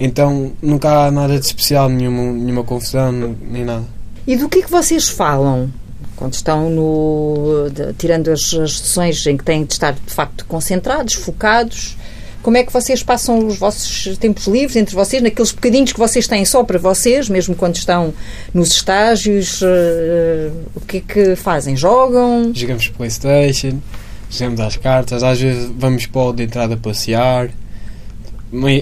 Então 0.00 0.52
nunca 0.62 1.06
há 1.06 1.10
nada 1.10 1.38
de 1.38 1.44
especial, 1.44 1.88
nenhuma, 1.88 2.32
nenhuma 2.32 2.64
confusão, 2.64 3.12
nem 3.50 3.64
nada. 3.64 3.84
E 4.26 4.36
do 4.36 4.48
que 4.48 4.60
é 4.60 4.62
que 4.62 4.70
vocês 4.70 5.08
falam 5.08 5.70
quando 6.16 6.34
estão 6.34 6.68
no. 6.70 7.68
de- 7.72 7.92
tirando 7.94 8.28
as, 8.30 8.52
as 8.54 8.78
sessões 8.78 9.26
em 9.26 9.36
que 9.36 9.44
têm 9.44 9.64
de 9.64 9.72
estar 9.72 9.92
de 9.92 10.12
facto 10.14 10.44
concentrados, 10.46 11.14
focados? 11.14 11.96
Como 12.48 12.56
é 12.56 12.64
que 12.64 12.72
vocês 12.72 13.02
passam 13.02 13.46
os 13.46 13.58
vossos 13.58 14.16
tempos 14.16 14.46
livres 14.46 14.74
entre 14.74 14.94
vocês, 14.94 15.22
naqueles 15.22 15.52
bocadinhos 15.52 15.92
que 15.92 15.98
vocês 15.98 16.26
têm 16.26 16.46
só 16.46 16.64
para 16.64 16.78
vocês, 16.78 17.28
mesmo 17.28 17.54
quando 17.54 17.76
estão 17.76 18.14
nos 18.54 18.70
estágios? 18.70 19.60
eh, 19.62 20.50
o 20.74 20.80
que 20.80 20.96
é 20.96 21.00
que 21.00 21.36
fazem? 21.36 21.76
Jogam? 21.76 22.50
Jogamos 22.54 22.88
Playstation, 22.88 23.80
jogamos 24.30 24.60
às 24.60 24.78
cartas, 24.78 25.22
às 25.22 25.38
vezes 25.38 25.70
vamos 25.76 26.06
para 26.06 26.22
o 26.22 26.32
de 26.32 26.44
entrada 26.44 26.74
passear. 26.78 27.50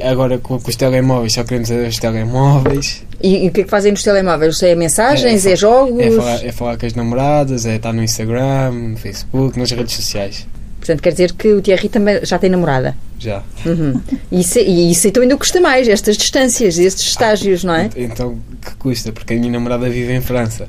Agora 0.09 0.39
com, 0.39 0.61
com 0.61 0.71
os 0.71 0.77
telemóveis, 0.77 1.33
só 1.33 1.43
queremos 1.43 1.69
é 1.69 1.89
os 1.89 1.99
telemóveis. 1.99 3.03
E, 3.21 3.47
e 3.47 3.49
o 3.49 3.51
que 3.51 3.63
é 3.63 3.65
que 3.65 3.71
fazem 3.71 3.91
nos 3.91 4.05
telemóveis? 4.05 4.63
É 4.63 4.77
mensagens? 4.77 5.45
É, 5.45 5.51
É, 5.51 5.57
jogos? 5.57 5.99
É 5.99 6.11
falar, 6.13 6.47
é 6.47 6.53
falar 6.53 6.79
com 6.79 6.87
as 6.87 6.95
namoradas, 6.95 7.67
é 7.67 7.75
estar 7.75 7.93
no 7.93 8.05
Instagram, 8.05 8.71
no 8.71 8.97
Facebook, 8.97 9.59
nas 9.59 9.73
redes 9.73 9.97
sociais. 9.97 10.47
Portanto, 10.87 11.03
quer 11.03 11.11
dizer 11.11 11.33
que 11.33 11.49
o 11.53 11.61
Thierry 11.61 11.89
também 11.89 12.21
já 12.25 12.39
tem 12.39 12.49
namorada. 12.49 12.97
Já. 13.19 13.43
Uhum. 13.65 14.01
Isso, 14.31 14.59
e 14.61 14.91
isso 14.93 15.09
então 15.09 15.23
ainda 15.23 15.37
custa 15.37 15.61
mais, 15.61 15.89
estas 15.89 16.17
distâncias, 16.17 16.79
estes 16.79 17.07
estágios, 17.07 17.65
não 17.65 17.75
é? 17.75 17.91
Então 17.97 18.39
que 18.65 18.75
custa, 18.77 19.11
porque 19.11 19.35
a 19.35 19.37
minha 19.37 19.51
namorada 19.51 19.89
vive 19.91 20.13
em 20.13 20.21
França. 20.21 20.69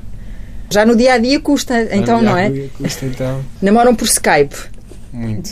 Já 0.70 0.84
no 0.84 0.96
dia 0.96 1.14
a 1.14 1.18
dia 1.18 1.38
custa, 1.40 1.88
então, 1.94 2.18
Já 2.18 2.22
não 2.22 2.36
é? 2.36 2.50
Custa 2.76 3.06
então 3.06 3.40
Namoram 3.62 3.94
por 3.94 4.06
Skype. 4.06 4.56
muito. 5.12 5.50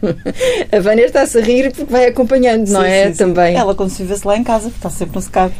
A 0.70 0.78
Vânia 0.80 1.06
está-se 1.06 1.38
a 1.38 1.40
rir 1.42 1.72
porque 1.72 1.90
vai 1.90 2.06
acompanhando, 2.06 2.68
não 2.68 2.82
Sim, 2.82 2.86
é? 2.86 3.06
sim, 3.06 3.12
sim. 3.12 3.18
Também. 3.18 3.56
Ela, 3.56 3.74
quando 3.74 3.90
se 3.90 4.04
vê-se 4.04 4.24
lá 4.24 4.36
em 4.36 4.44
casa, 4.44 4.68
está 4.68 4.88
sempre 4.88 5.16
no 5.16 5.20
Skype. 5.20 5.54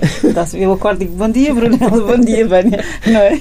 Eu 0.57 0.73
acordo 0.73 1.03
e 1.03 1.07
digo 1.07 1.17
bom 1.17 1.29
dia, 1.29 1.53
Brunella, 1.53 1.91
bom 2.07 2.19
dia, 2.21 2.47
Vânia. 2.47 2.85
Não 3.05 3.21
é? 3.21 3.41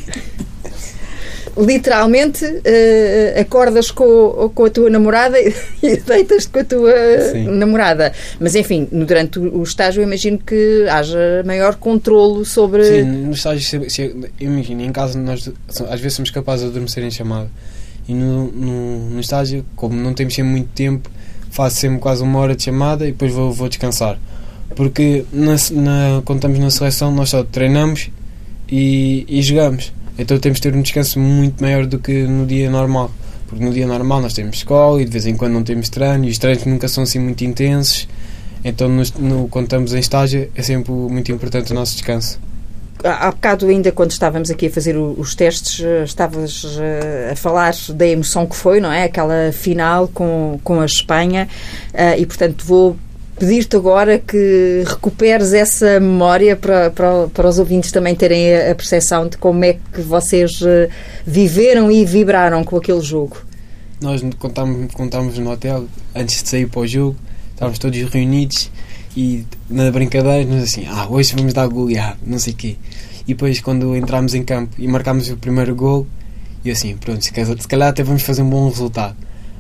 Literalmente 1.58 2.46
eh, 2.64 3.36
acordas 3.40 3.90
com, 3.92 4.52
com 4.54 4.66
a 4.66 4.70
tua 4.70 4.90
namorada 4.90 5.38
e 5.42 5.98
deitas-te 5.98 6.50
com 6.50 6.60
a 6.60 6.64
tua 6.64 6.94
Sim. 7.32 7.46
namorada. 7.52 8.14
Mas 8.40 8.56
enfim, 8.56 8.88
durante 8.92 9.40
o 9.40 9.64
estágio 9.64 10.02
eu 10.02 10.08
imagino 10.08 10.38
que 10.38 10.86
haja 10.90 11.44
maior 11.46 11.76
controlo 11.76 12.46
sobre. 12.46 12.84
Sim, 12.86 13.04
no 13.04 13.32
estágio, 13.32 13.90
se- 13.90 14.16
imagina, 14.40 14.84
em 14.84 14.92
casa 14.92 15.18
nós 15.20 15.50
às 15.90 16.00
vezes 16.00 16.14
somos 16.14 16.30
capazes 16.32 16.66
de 16.66 16.70
adormecer 16.72 17.04
em 17.04 17.12
chamada. 17.12 17.50
E 18.08 18.14
no, 18.14 18.48
no, 18.52 19.10
no 19.10 19.20
estágio, 19.20 19.66
como 19.76 19.96
não 19.96 20.14
temos 20.14 20.34
sempre 20.36 20.52
muito 20.52 20.70
tempo, 20.76 21.10
faço 21.52 21.78
sempre 21.78 22.00
quase 22.00 22.24
uma 22.24 22.40
hora 22.40 22.56
de 22.56 22.64
chamada 22.64 23.06
e 23.06 23.12
depois 23.12 23.34
vou, 23.34 23.52
vou 23.52 23.68
descansar. 23.68 24.18
Porque 24.76 25.26
na, 25.34 25.56
na- 25.72 26.22
quando 26.24 26.38
estamos 26.38 26.60
na 26.60 26.70
seleção 26.70 27.12
nós 27.14 27.30
só 27.30 27.44
treinamos 27.44 28.10
e, 28.70 29.26
e 29.28 29.42
jogamos. 29.42 29.92
Então 30.18 30.38
temos 30.40 30.60
de 30.60 30.64
ter 30.64 30.76
um 30.76 30.82
descanso 30.82 31.20
muito 31.20 31.62
maior 31.62 31.86
do 31.86 32.00
que 32.00 32.24
no 32.24 32.46
dia 32.46 32.70
normal. 32.70 33.12
Porque 33.48 33.64
no 33.64 33.72
dia 33.72 33.88
normal 33.88 34.22
nós 34.22 34.34
temos 34.34 34.58
escola 34.58 35.02
e 35.02 35.06
de 35.06 35.12
vez 35.12 35.26
em 35.26 35.36
quando 35.36 35.54
não 35.54 35.64
temos 35.64 35.88
treino 35.90 36.26
e 36.26 36.30
os 36.30 36.38
treinos 36.38 36.66
nunca 36.66 36.88
são 36.88 37.04
assim 37.04 37.20
muito 37.20 37.44
intensos. 37.44 38.08
Então 38.64 38.90
no, 38.90 39.04
no- 39.20 39.48
quando 39.48 39.66
estamos 39.66 39.94
em 39.94 40.00
estágio 40.00 40.50
é 40.56 40.62
sempre 40.62 40.92
muito 40.92 41.32
importante 41.32 41.72
o 41.72 41.76
nosso 41.76 41.94
descanso. 41.94 42.40
Há 43.04 43.30
bocado, 43.30 43.68
ainda 43.68 43.92
quando 43.92 44.10
estávamos 44.10 44.50
aqui 44.50 44.66
a 44.66 44.72
fazer 44.72 44.98
os 44.98 45.36
testes, 45.36 45.80
eh, 45.86 46.04
estavas 46.04 46.66
eh, 46.80 47.30
a 47.32 47.36
falar 47.36 47.72
da 47.94 48.08
emoção 48.08 48.48
que 48.48 48.56
foi, 48.56 48.80
não 48.80 48.92
é? 48.92 49.04
Aquela 49.04 49.52
final 49.54 50.08
com, 50.08 50.60
com 50.64 50.82
a 50.82 50.86
Espanha. 50.86 51.48
eh, 51.94 52.18
e, 52.20 52.26
portanto, 52.26 52.66
vou 52.66 52.98
pedir-te 53.40 53.76
agora 53.76 54.20
que 54.20 54.84
recuperes 54.86 55.54
essa 55.54 56.00
memória 56.00 56.56
para, 56.56 56.90
para, 56.90 57.28
para 57.28 57.48
os 57.48 57.60
ouvintes 57.60 57.92
também 57.92 58.16
terem 58.16 58.56
a, 58.56 58.76
percepção 58.76 59.28
de 59.28 59.38
como 59.38 59.64
é 59.64 59.78
que 59.94 60.02
vocês 60.02 60.60
eh, 60.62 60.90
viveram 61.26 61.92
e 61.92 62.04
vibraram 62.04 62.64
com 62.64 62.78
aquele 62.78 63.02
jogo. 63.02 63.38
Nós 64.02 64.22
quando 64.40 65.06
estávamos 65.06 65.38
no 65.40 65.52
hotel, 65.52 65.86
antes 66.16 66.44
de 66.44 66.50
sair 66.50 66.68
para 66.68 66.82
o 66.82 66.88
jogo, 66.88 67.16
estávamos 67.52 67.80
todos 67.80 68.00
reunidos 68.04 68.72
e 69.16 69.46
na 69.70 69.90
brincadeira 69.92 70.46
nós 70.50 70.64
assim, 70.64 70.86
ah, 70.88 71.08
hoje 71.10 71.34
vamos 71.36 71.54
dar 71.54 71.68
goleado, 71.68 72.18
não 72.26 72.40
sei 72.40 72.54
o 72.54 72.56
quê. 72.56 72.76
E 73.24 73.34
depois 73.34 73.60
quando 73.60 73.96
entramos 73.96 74.34
em 74.34 74.44
campo 74.44 74.76
e 74.78 74.88
marcámos 74.88 75.30
o 75.30 75.38
primeiro 75.38 75.76
gol, 75.76 76.08
e 76.64 76.72
assim, 76.72 76.96
pronto, 76.98 77.24
se 77.24 77.32
calhar, 77.32 77.58
se 77.60 77.68
calhar 77.68 77.90
até 77.90 78.04
vamos 78.04 78.24
fazer 78.24 78.42
um 78.42 78.50
bom 78.50 78.68
resultado. 78.68 79.16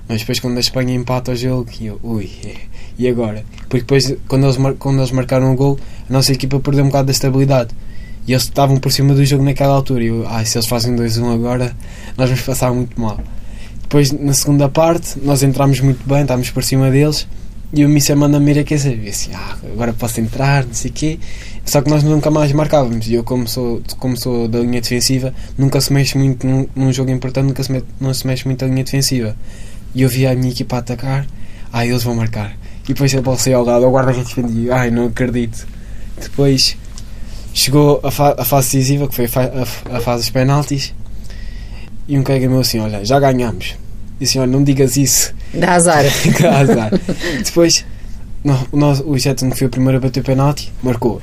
Mas 0.08 0.20
depois 0.20 0.40
quando 0.40 0.58
a 0.58 0.60
Espanha 0.60 0.94
empata 0.94 1.32
o 1.32 1.36
jogo, 1.36 1.70
eu, 1.82 2.00
ui, 2.04 2.30
é, 2.46 2.56
e 2.98 3.08
agora? 3.08 3.44
Porque 3.70 3.80
depois 3.80 4.16
quando 4.28 4.46
eles, 4.46 4.58
quando 4.80 5.00
eles 5.00 5.12
marcaram 5.12 5.52
o 5.54 5.56
gol, 5.56 5.80
a 6.10 6.14
nossa 6.14 6.32
equipa 6.32 6.60
perdeu 6.60 6.84
um 6.84 6.88
bocado 6.88 7.08
da 7.08 7.12
estabilidade. 7.12 7.70
E 8.28 8.34
eles 8.34 8.44
estavam 8.44 8.78
por 8.78 8.92
cima 8.92 9.14
do 9.14 9.24
jogo 9.24 9.44
naquela 9.44 9.74
altura. 9.74 10.04
E 10.04 10.08
eu, 10.08 10.26
ah, 10.28 10.44
se 10.44 10.58
eles 10.58 10.68
fazem 10.68 10.96
2-1 10.96 11.34
agora, 11.34 11.76
nós 12.18 12.30
vamos 12.30 12.44
passar 12.44 12.74
muito 12.74 13.00
mal. 13.00 13.20
Depois, 13.82 14.12
na 14.12 14.34
segunda 14.34 14.68
parte, 14.68 15.18
nós 15.24 15.44
entramos 15.44 15.80
muito 15.80 16.06
bem, 16.06 16.22
estávamos 16.24 16.50
por 16.50 16.62
cima 16.62 16.92
deles. 16.92 17.26
E 17.72 17.86
o 17.86 17.90
Missa 17.90 18.16
manda-me 18.16 18.52
ir 18.52 18.60
aquecer. 18.60 19.00
E 19.02 19.10
assim, 19.10 19.32
ah, 19.34 19.58
agora 19.72 19.94
posso 19.94 20.20
entrar, 20.20 20.66
não 20.66 20.74
sei 20.74 20.92
o 20.92 20.94
quê. 20.94 21.20
Só 21.66 21.82
que 21.82 21.90
nós 21.90 22.04
nunca 22.04 22.30
mais 22.30 22.52
marcávamos. 22.52 23.08
E 23.08 23.14
eu, 23.14 23.24
como 23.24 23.48
sou, 23.48 23.82
como 23.98 24.18
sou 24.18 24.48
da 24.48 24.60
linha 24.60 24.82
defensiva, 24.82 25.34
nunca 25.58 25.80
se 25.80 25.92
mexe 25.94 26.18
muito 26.18 26.46
num, 26.46 26.68
num 26.76 26.92
jogo 26.92 27.12
importante, 27.12 27.46
nunca 27.46 27.64
se, 27.64 27.72
mete, 27.72 27.86
não 28.00 28.14
se 28.14 28.28
mexe 28.28 28.46
muito 28.46 28.64
a 28.64 28.68
linha 28.68 28.84
defensiva. 28.84 29.36
E 29.96 30.02
eu 30.02 30.10
via 30.10 30.32
a 30.32 30.36
minha 30.36 30.52
equipa 30.52 30.78
atacar, 30.78 31.26
ah, 31.72 31.86
eles 31.86 32.04
vão 32.04 32.16
marcar. 32.16 32.58
E 32.88 32.94
depois 32.94 33.14
a 33.14 33.22
bola 33.22 33.38
saiu 33.38 33.58
ao 33.58 33.66
lado, 33.66 33.86
o 33.86 33.92
guarda-redes 33.92 34.34
defendia. 34.34 34.76
Ai, 34.76 34.90
não 34.90 35.08
acredito. 35.08 35.68
Depois 36.20 36.78
chegou 37.54 38.00
a, 38.04 38.12
fa 38.12 38.36
a 38.38 38.46
fase 38.46 38.68
decisiva, 38.68 39.08
que 39.08 39.16
foi 39.16 39.26
a, 39.26 39.30
fa 39.30 39.42
a, 39.42 39.98
a 39.98 40.00
fase 40.00 40.24
dos 40.24 40.30
penaltis. 40.30 40.94
E 42.08 42.18
um 42.18 42.24
colega 42.24 42.48
meu 42.48 42.62
assim: 42.62 42.80
Olha, 42.80 43.04
já 43.04 43.20
ganhamos. 43.20 43.76
E 44.20 44.24
assim: 44.24 44.40
Olha, 44.40 44.52
não 44.52 44.64
digas 44.64 44.96
isso. 44.96 45.34
Dá 45.54 45.74
azar. 45.74 46.06
Dá 46.42 46.60
azar. 46.60 46.92
Depois, 47.44 47.86
o, 48.72 48.78
nosso, 48.78 49.04
o 49.04 49.18
Jetson 49.18 49.52
foi 49.52 49.68
o 49.68 49.70
primeiro 49.70 49.98
a 49.98 50.02
bater 50.02 50.24
penalti, 50.24 50.72
marcou. 50.82 51.22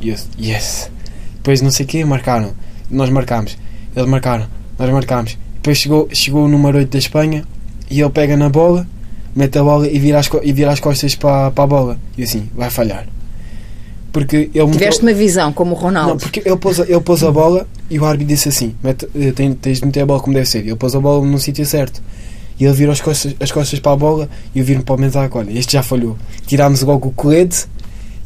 E 0.00 0.08
eu, 0.08 0.16
yes. 0.40 0.90
Depois, 1.36 1.60
não 1.60 1.70
sei 1.70 1.86
o 1.86 1.88
quê, 1.88 2.04
marcaram. 2.04 2.52
Nós 2.90 3.08
marcámos. 3.10 3.56
Eles 3.94 4.08
marcaram. 4.08 4.46
Nós 4.78 4.90
marcámos. 4.90 5.38
Depois 5.56 5.78
chegou, 5.78 6.08
chegou 6.12 6.44
o 6.44 6.48
número 6.48 6.78
8 6.78 6.90
da 6.90 6.98
Espanha 6.98 7.44
e 7.90 8.00
ele 8.00 8.10
pega 8.10 8.36
na 8.36 8.48
bola, 8.48 8.86
mete 9.34 9.58
a 9.58 9.62
bola 9.62 9.88
e 9.88 9.98
vira 9.98 10.18
as, 10.18 10.30
e 10.42 10.52
vira 10.52 10.72
as 10.72 10.80
costas 10.80 11.14
para, 11.14 11.50
para 11.50 11.64
a 11.64 11.66
bola. 11.66 11.98
E 12.16 12.22
assim, 12.22 12.48
vai 12.54 12.70
falhar. 12.70 13.06
Porque 14.12 14.48
ele 14.54 14.70
Tiveste 14.70 15.02
uma 15.02 15.12
visão 15.12 15.52
como 15.52 15.72
o 15.72 15.74
Ronaldo. 15.74 16.10
Não, 16.10 16.18
porque 16.18 16.40
ele 16.44 16.56
pôs, 16.56 16.78
ele 16.78 17.00
pôs 17.00 17.24
a 17.24 17.32
bola 17.32 17.66
e 17.90 17.98
o 17.98 18.04
árbitro 18.04 18.28
disse 18.28 18.48
assim: 18.48 18.74
mete, 18.82 19.06
tens, 19.34 19.56
tens 19.60 19.80
de 19.80 19.86
meter 19.86 20.02
a 20.02 20.06
bola 20.06 20.20
como 20.20 20.34
deve 20.34 20.46
ser. 20.46 20.58
Ele 20.58 20.76
pôs 20.76 20.94
a 20.94 21.00
bola 21.00 21.26
no 21.26 21.38
sítio 21.38 21.66
certo. 21.66 22.00
E 22.58 22.64
ele 22.64 22.72
vira 22.72 22.92
as 22.92 23.00
costas, 23.00 23.34
as 23.40 23.50
costas 23.50 23.80
para 23.80 23.90
a 23.90 23.96
bola 23.96 24.28
e 24.54 24.60
eu 24.60 24.64
viro 24.64 24.84
para 24.84 24.94
o 24.94 24.98
mensaque: 24.98 25.36
olha, 25.36 25.50
este 25.58 25.72
já 25.72 25.82
falhou. 25.82 26.16
Tirámos 26.46 26.82
logo 26.82 27.08
o 27.08 27.12
colete 27.12 27.66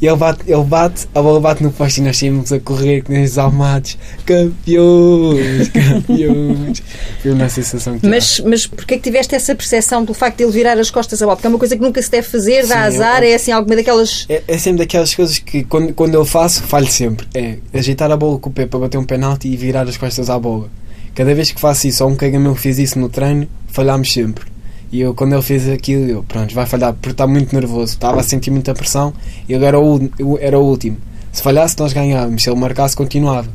e 0.00 0.06
ele 0.06 0.16
bate, 0.16 0.40
ele 0.46 0.62
bate, 0.64 1.08
a 1.14 1.20
bola 1.20 1.40
bate 1.40 1.62
no 1.62 1.72
poste 1.72 2.00
e 2.00 2.04
nós 2.04 2.16
saímos 2.16 2.52
a 2.52 2.60
correr 2.60 3.02
com 3.02 3.20
os 3.20 3.36
almados. 3.36 3.98
Campeões, 4.24 5.68
campeões. 5.74 6.82
Foi 7.20 7.32
uma 7.32 7.48
sensação 7.48 7.98
que 7.98 8.06
Mas, 8.06 8.40
mas 8.40 8.66
porquê 8.66 8.96
que 8.96 9.02
tiveste 9.02 9.34
essa 9.34 9.54
percepção 9.54 10.04
do 10.04 10.14
facto 10.14 10.38
de 10.38 10.44
ele 10.44 10.52
virar 10.52 10.78
as 10.78 10.90
costas 10.90 11.20
à 11.20 11.24
bola? 11.24 11.36
Porque 11.36 11.46
é 11.46 11.50
uma 11.50 11.58
coisa 11.58 11.76
que 11.76 11.82
nunca 11.82 12.00
se 12.00 12.10
deve 12.10 12.28
fazer, 12.28 12.66
dá 12.66 12.76
Sim, 12.76 12.96
azar, 12.96 13.22
é- 13.22 13.30
é 13.30 13.34
assim 13.34 13.50
alguma 13.50 13.74
daquelas. 13.76 14.26
É, 14.28 14.42
é 14.46 14.58
sempre 14.58 14.78
daquelas 14.78 15.14
coisas 15.14 15.38
que 15.38 15.64
quando, 15.64 15.92
quando 15.94 16.14
eu 16.14 16.24
faço, 16.24 16.62
falho 16.62 16.86
sempre. 16.86 17.26
É 17.34 17.56
ajeitar 17.72 18.10
a 18.10 18.16
bola 18.16 18.38
com 18.38 18.50
o 18.50 18.52
pé 18.52 18.66
para 18.66 18.78
bater 18.80 18.98
um 18.98 19.04
penalti 19.04 19.48
e 19.48 19.56
virar 19.56 19.88
as 19.88 19.96
costas 19.96 20.30
à 20.30 20.38
bola. 20.38 20.68
Cada 21.14 21.34
vez 21.34 21.50
que 21.50 21.60
faço 21.60 21.88
isso, 21.88 22.04
ou 22.04 22.10
um 22.10 22.16
colega 22.16 22.38
meu 22.38 22.54
que 22.54 22.60
fez 22.60 22.78
isso 22.78 22.98
no 22.98 23.08
treino, 23.08 23.48
falhámos 23.66 24.12
sempre. 24.12 24.44
E 24.90 25.00
eu, 25.00 25.14
quando 25.14 25.34
ele 25.34 25.42
fez 25.42 25.68
aquilo, 25.68 26.08
eu, 26.08 26.22
pronto, 26.22 26.54
vai 26.54 26.64
falhar, 26.66 26.92
porque 26.94 27.10
está 27.10 27.26
muito 27.26 27.54
nervoso. 27.54 27.92
Estava 27.92 28.20
a 28.20 28.22
sentir 28.22 28.50
muita 28.50 28.74
pressão 28.74 29.12
e 29.48 29.52
ele 29.52 29.64
era 29.64 29.78
o, 29.78 30.08
eu 30.18 30.38
era 30.40 30.58
o 30.58 30.62
último. 30.62 30.96
Se 31.32 31.42
falhasse, 31.42 31.78
nós 31.78 31.92
ganhávamos. 31.92 32.42
Se 32.42 32.50
ele 32.50 32.58
marcasse, 32.58 32.96
continuava. 32.96 33.48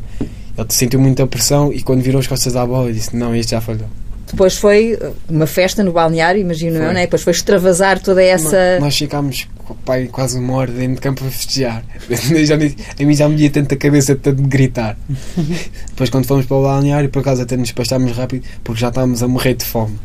Ele 0.56 0.68
sentiu 0.70 1.00
muita 1.00 1.26
pressão 1.26 1.74
e 1.74 1.82
quando 1.82 2.02
virou 2.02 2.20
as 2.20 2.28
costas 2.28 2.56
à 2.56 2.66
bola, 2.66 2.90
eu 2.90 2.94
disse: 2.94 3.16
Não, 3.16 3.36
este 3.36 3.52
já 3.52 3.62
falhou. 3.62 3.88
Depois 4.28 4.56
foi 4.56 4.98
uma 5.30 5.46
festa 5.46 5.84
no 5.84 5.92
balneário, 5.92 6.42
imagino 6.42 6.78
eu, 6.78 6.86
Foi. 6.86 6.94
né? 6.94 7.02
Depois 7.02 7.22
foi 7.22 7.32
extravasar 7.32 8.00
toda 8.00 8.22
essa. 8.24 8.80
Nós 8.80 8.98
ficámos 8.98 9.48
pai, 9.86 10.08
quase 10.12 10.38
uma 10.38 10.54
hora 10.54 10.72
dentro 10.72 10.96
de 10.96 11.02
campo 11.02 11.26
a 11.26 11.30
festejar. 11.30 11.84
Já 12.46 12.56
a 12.56 13.06
mim 13.06 13.16
já 13.16 13.30
me 13.30 13.36
ia 13.42 13.50
tanto 13.50 13.74
a 13.74 13.78
cabeça 13.78 14.16
de 14.16 14.22
tanto 14.22 14.42
de 14.42 14.48
gritar. 14.48 14.98
Depois, 15.90 16.10
quando 16.10 16.26
fomos 16.26 16.46
para 16.46 16.58
o 16.58 16.64
balneário, 16.64 17.10
por 17.10 17.20
acaso 17.20 17.42
até 17.42 17.56
nos 17.56 17.70
despachámos 17.70 18.12
rápido 18.18 18.46
porque 18.64 18.82
já 18.82 18.90
estávamos 18.90 19.24
a 19.24 19.28
morrer 19.28 19.56
de 19.56 19.66
fome. 19.66 19.98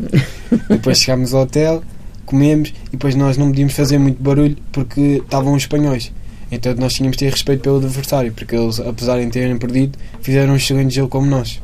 Depois 0.69 0.99
chegámos 1.01 1.35
ao 1.35 1.43
hotel, 1.43 1.83
comemos 2.25 2.73
e 2.89 2.93
depois 2.93 3.15
nós 3.15 3.37
não 3.37 3.49
podíamos 3.49 3.75
fazer 3.75 3.99
muito 3.99 4.23
barulho 4.23 4.57
porque 4.71 5.23
estavam 5.25 5.55
os 5.55 5.63
espanhóis. 5.63 6.13
Então 6.51 6.75
nós 6.77 6.95
tínhamos 6.95 7.17
de 7.17 7.25
ter 7.25 7.31
respeito 7.31 7.63
pelo 7.63 7.77
adversário 7.77 8.33
porque 8.33 8.55
eles, 8.55 8.81
apesar 8.81 9.19
de 9.19 9.27
terem 9.29 9.59
perdido, 9.59 9.99
fizeram 10.23 10.53
um 10.53 10.57
excelente 10.57 10.95
jogo 10.95 11.09
como 11.09 11.27
nós. 11.27 11.61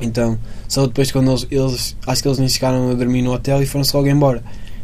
Então, 0.00 0.38
só 0.66 0.86
depois 0.86 1.12
quando 1.12 1.30
eles, 1.30 1.46
eles 1.50 1.96
acho 2.06 2.22
que 2.22 2.28
eles 2.28 2.38
nem 2.38 2.48
chegaram 2.48 2.90
a 2.90 2.94
dormir 2.94 3.22
no 3.22 3.32
hotel 3.32 3.62
e 3.62 3.66
foram-se 3.66 3.94
logo 3.94 4.08
embora. 4.08 4.42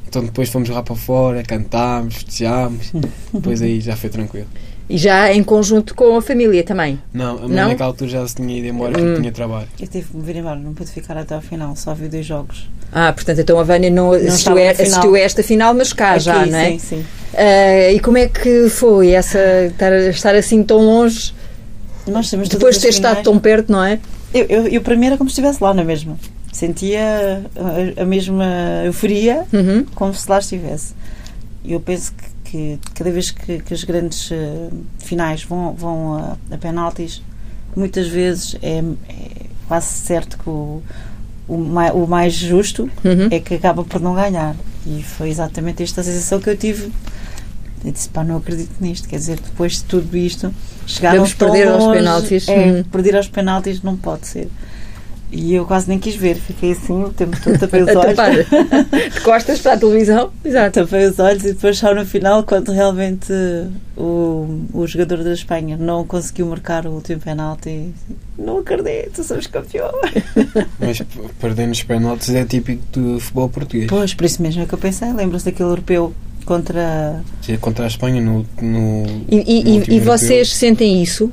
Então 0.08 0.24
depois 0.24 0.48
fomos 0.48 0.68
lá 0.68 0.82
para 0.82 0.94
fora, 0.96 1.42
cantámos, 1.42 2.14
festejámos, 2.16 2.92
depois 3.32 3.60
aí 3.62 3.80
já 3.80 3.96
foi 3.96 4.08
tranquilo. 4.10 4.46
E 4.88 4.96
já 4.96 5.32
em 5.32 5.42
conjunto 5.42 5.96
com 5.96 6.16
a 6.16 6.22
família 6.22 6.62
também. 6.62 7.00
Não, 7.12 7.38
a 7.38 7.40
mãe 7.40 7.48
Não? 7.48 7.68
naquela 7.70 7.88
altura 7.88 8.08
já 8.08 8.28
se 8.28 8.36
tinha 8.36 8.56
ido 8.58 8.68
embora 8.68 8.92
porque 8.92 9.04
Hum. 9.04 9.14
tinha 9.16 9.32
trabalho. 9.32 9.66
Eu 9.80 9.86
tive 9.88 10.06
que 10.08 10.16
me 10.16 10.22
vir 10.22 10.36
embora, 10.36 10.54
não 10.60 10.74
pude 10.74 10.90
ficar 10.92 11.16
até 11.18 11.34
ao 11.34 11.40
final, 11.42 11.74
só 11.74 11.92
vi 11.92 12.06
dois 12.06 12.24
jogos. 12.24 12.70
Ah, 12.92 13.12
portanto, 13.12 13.40
então 13.40 13.58
a 13.58 13.64
Vânia 13.64 13.90
não, 13.90 14.12
assistiu, 14.12 14.34
estava 14.36 14.60
na 14.60 14.66
a, 14.68 14.70
assistiu 14.70 15.14
a 15.16 15.18
esta 15.18 15.42
final, 15.42 15.74
mas 15.74 15.92
cá 15.92 16.12
Aqui, 16.12 16.20
já, 16.20 16.46
não 16.46 16.56
é? 16.58 16.70
Sim, 16.70 16.78
sim. 16.78 17.04
Ah, 17.34 17.90
e 17.90 17.98
como 17.98 18.16
é 18.16 18.28
que 18.28 18.68
foi 18.70 19.10
essa 19.10 19.40
estar, 19.66 19.92
estar 19.92 20.34
assim 20.36 20.62
tão 20.62 20.78
longe, 20.78 21.34
Nós 22.06 22.30
temos 22.30 22.48
depois 22.48 22.76
de 22.76 22.82
ter 22.82 22.88
as 22.90 22.94
estado 22.94 23.10
finais. 23.16 23.24
tão 23.24 23.38
perto, 23.40 23.72
não 23.72 23.82
é? 23.82 23.98
Eu, 24.32 24.44
eu, 24.48 24.68
eu, 24.68 24.80
para 24.82 24.94
mim, 24.94 25.06
era 25.06 25.16
como 25.18 25.28
se 25.28 25.32
estivesse 25.32 25.60
lá 25.60 25.74
na 25.74 25.82
mesma. 25.82 26.16
Sentia 26.56 27.44
a, 27.98 28.02
a 28.02 28.04
mesma 28.06 28.46
euforia 28.86 29.44
Uhum. 29.52 29.84
como 29.94 30.14
se 30.14 30.26
lá 30.30 30.38
estivesse. 30.38 30.94
E 31.62 31.72
eu 31.74 31.80
penso 31.80 32.12
que, 32.44 32.78
que 32.82 32.92
cada 32.94 33.10
vez 33.10 33.30
que, 33.30 33.58
que 33.58 33.74
as 33.74 33.84
grandes 33.84 34.30
eh, 34.32 34.68
finais 34.98 35.42
vão, 35.42 35.74
vão 35.74 36.14
a, 36.14 36.54
a 36.54 36.56
penaltis, 36.58 37.20
muitas 37.76 38.06
vezes 38.08 38.56
é, 38.62 38.78
é 38.78 38.82
quase 39.68 39.86
certo 39.86 40.38
que 40.38 40.48
o, 40.48 40.82
o, 41.46 41.58
mai, 41.58 41.90
o 41.90 42.06
mais 42.06 42.32
justo 42.32 42.88
Uhum. 43.04 43.28
é 43.30 43.38
que 43.38 43.54
acaba 43.54 43.84
por 43.84 44.00
não 44.00 44.14
ganhar. 44.14 44.56
E 44.86 45.02
foi 45.02 45.28
exatamente 45.28 45.82
esta 45.82 46.02
sensação 46.02 46.40
que 46.40 46.48
eu 46.48 46.56
tive. 46.56 46.90
Eu 47.84 47.92
disse, 47.92 48.08
pá, 48.08 48.24
não 48.24 48.38
acredito 48.38 48.72
nisto. 48.80 49.06
Quer 49.08 49.16
dizer, 49.18 49.38
depois 49.40 49.74
de 49.74 49.84
tudo 49.84 50.16
isto, 50.16 50.54
chegaram 50.86 51.16
Vamos 51.18 51.34
tão 51.34 51.50
perder 51.50 51.68
aos 51.68 51.84
penaltis. 51.92 52.48
É, 52.48 52.56
Uhum. 52.72 52.84
perder 52.84 53.16
aos 53.16 53.28
penaltis 53.28 53.82
não 53.82 53.94
pode 53.96 54.26
ser. 54.26 54.48
E 55.30 55.54
eu 55.54 55.64
quase 55.66 55.88
nem 55.88 55.98
quis 55.98 56.14
ver. 56.14 56.36
Fiquei 56.36 56.72
assim 56.72 57.02
o 57.02 57.08
tempo 57.10 57.36
todo, 57.42 57.58
tapei 57.58 57.82
os 57.82 57.88
olhos. 57.96 58.46
de 59.14 59.20
costas 59.22 59.60
para 59.60 59.72
a 59.72 59.76
televisão. 59.76 60.30
Exato. 60.44 60.80
Tapei 60.84 61.06
os 61.06 61.18
olhos 61.18 61.42
e 61.44 61.52
depois 61.52 61.76
só 61.78 61.92
no 61.94 62.06
final, 62.06 62.42
quando 62.44 62.70
realmente 62.72 63.32
o, 63.96 64.60
o 64.72 64.86
jogador 64.86 65.24
da 65.24 65.32
Espanha 65.32 65.76
não 65.76 66.04
conseguiu 66.06 66.46
marcar 66.46 66.86
o 66.86 66.90
último 66.92 67.20
penalti, 67.20 67.92
não 68.38 68.58
acredito, 68.58 69.24
somos 69.24 69.46
campeões. 69.46 69.92
Mas 70.78 70.98
p- 70.98 71.06
perder 71.40 71.66
nos 71.66 71.82
penaltis 71.82 72.30
é 72.34 72.44
típico 72.44 72.82
do 72.92 73.18
futebol 73.18 73.48
português. 73.48 73.86
Pois, 73.88 74.14
por 74.14 74.24
isso 74.24 74.40
mesmo 74.42 74.62
é 74.62 74.66
que 74.66 74.74
eu 74.74 74.78
pensei. 74.78 75.12
Lembram-se 75.12 75.44
daquele 75.46 75.68
europeu 75.70 76.14
contra. 76.44 77.20
Seja 77.42 77.58
Contra 77.58 77.84
a 77.84 77.88
Espanha 77.88 78.20
no. 78.20 78.46
no 78.62 79.04
E, 79.28 79.42
e- 79.60 79.64
no 79.78 79.84
e- 79.92 79.96
e 79.96 80.00
vocês 80.00 80.52
sentem 80.54 81.02
isso? 81.02 81.32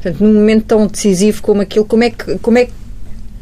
Portanto, 0.00 0.22
num 0.24 0.32
momento 0.32 0.64
tão 0.64 0.86
decisivo 0.86 1.42
como 1.42 1.60
aquele, 1.60 1.84
como 1.84 2.04
é 2.04 2.10
que, 2.10 2.38
como 2.38 2.56
é 2.56 2.66
que 2.66 2.72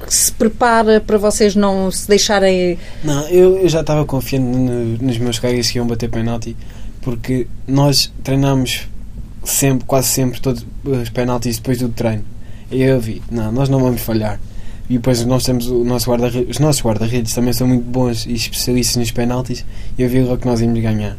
se 0.08 0.30
prepara 0.32 1.00
para 1.00 1.18
vocês 1.18 1.54
não 1.54 1.90
se 1.90 2.06
deixarem. 2.08 2.78
Não, 3.04 3.26
eu, 3.28 3.58
eu 3.58 3.68
já 3.68 3.80
estava 3.80 4.04
confiante 4.04 4.44
no- 4.46 4.98
nos 4.98 5.18
meus 5.18 5.38
colegas 5.38 5.70
que 5.70 5.78
iam 5.78 5.86
bater 5.86 6.08
penalti 6.10 6.56
porque 7.02 7.46
nós 7.68 8.12
treinamos 8.24 8.88
sempre, 9.44 9.84
quase 9.86 10.08
sempre, 10.08 10.40
todos 10.40 10.66
os 10.84 11.08
penaltis 11.10 11.56
depois 11.58 11.78
do 11.78 11.88
treino. 11.88 12.24
E 12.70 12.82
eu 12.82 12.98
vi, 13.00 13.22
não, 13.30 13.52
nós 13.52 13.68
não 13.68 13.78
vamos 13.78 14.00
falhar. 14.00 14.40
E 14.90 14.94
depois 14.94 15.24
nós 15.24 15.44
temos 15.44 15.66
o 15.68 15.84
nosso 15.84 16.06
guarda 16.06 16.26
os 16.48 16.58
nossos 16.58 16.82
guarda-redes 16.82 17.32
também 17.34 17.52
são 17.52 17.66
muito 17.66 17.84
bons 17.84 18.24
e 18.26 18.34
especialistas 18.34 18.96
nos 18.96 19.10
penaltis 19.10 19.64
e 19.98 20.02
eu 20.02 20.08
vi 20.08 20.20
logo 20.20 20.38
que 20.38 20.46
nós 20.46 20.60
íamos 20.60 20.80
ganhar. 20.80 21.16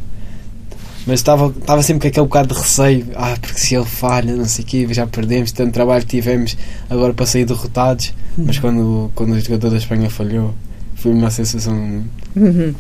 Mas 1.07 1.19
estava, 1.21 1.47
estava 1.57 1.81
sempre 1.81 2.01
com 2.01 2.07
aquele 2.09 2.25
bocado 2.27 2.53
de 2.53 2.59
receio, 2.61 3.07
ah, 3.15 3.35
porque 3.41 3.59
se 3.59 3.73
ele 3.75 3.85
falha, 3.85 4.35
não 4.35 4.45
sei 4.45 4.63
o 4.63 4.67
quê, 4.67 4.87
já 4.91 5.07
perdemos, 5.07 5.51
tanto 5.53 5.71
trabalho 5.71 6.01
que 6.05 6.09
tivemos 6.17 6.57
agora 6.89 7.13
para 7.13 7.25
sair 7.25 7.45
derrotados. 7.45 8.13
Mas 8.37 8.59
quando, 8.59 9.09
quando 9.15 9.31
o 9.31 9.39
jogador 9.39 9.69
da 9.71 9.77
Espanha 9.77 10.09
falhou, 10.09 10.53
foi 10.95 11.11
uma 11.13 11.31
sensação 11.31 12.03
Uhum. 12.35 12.75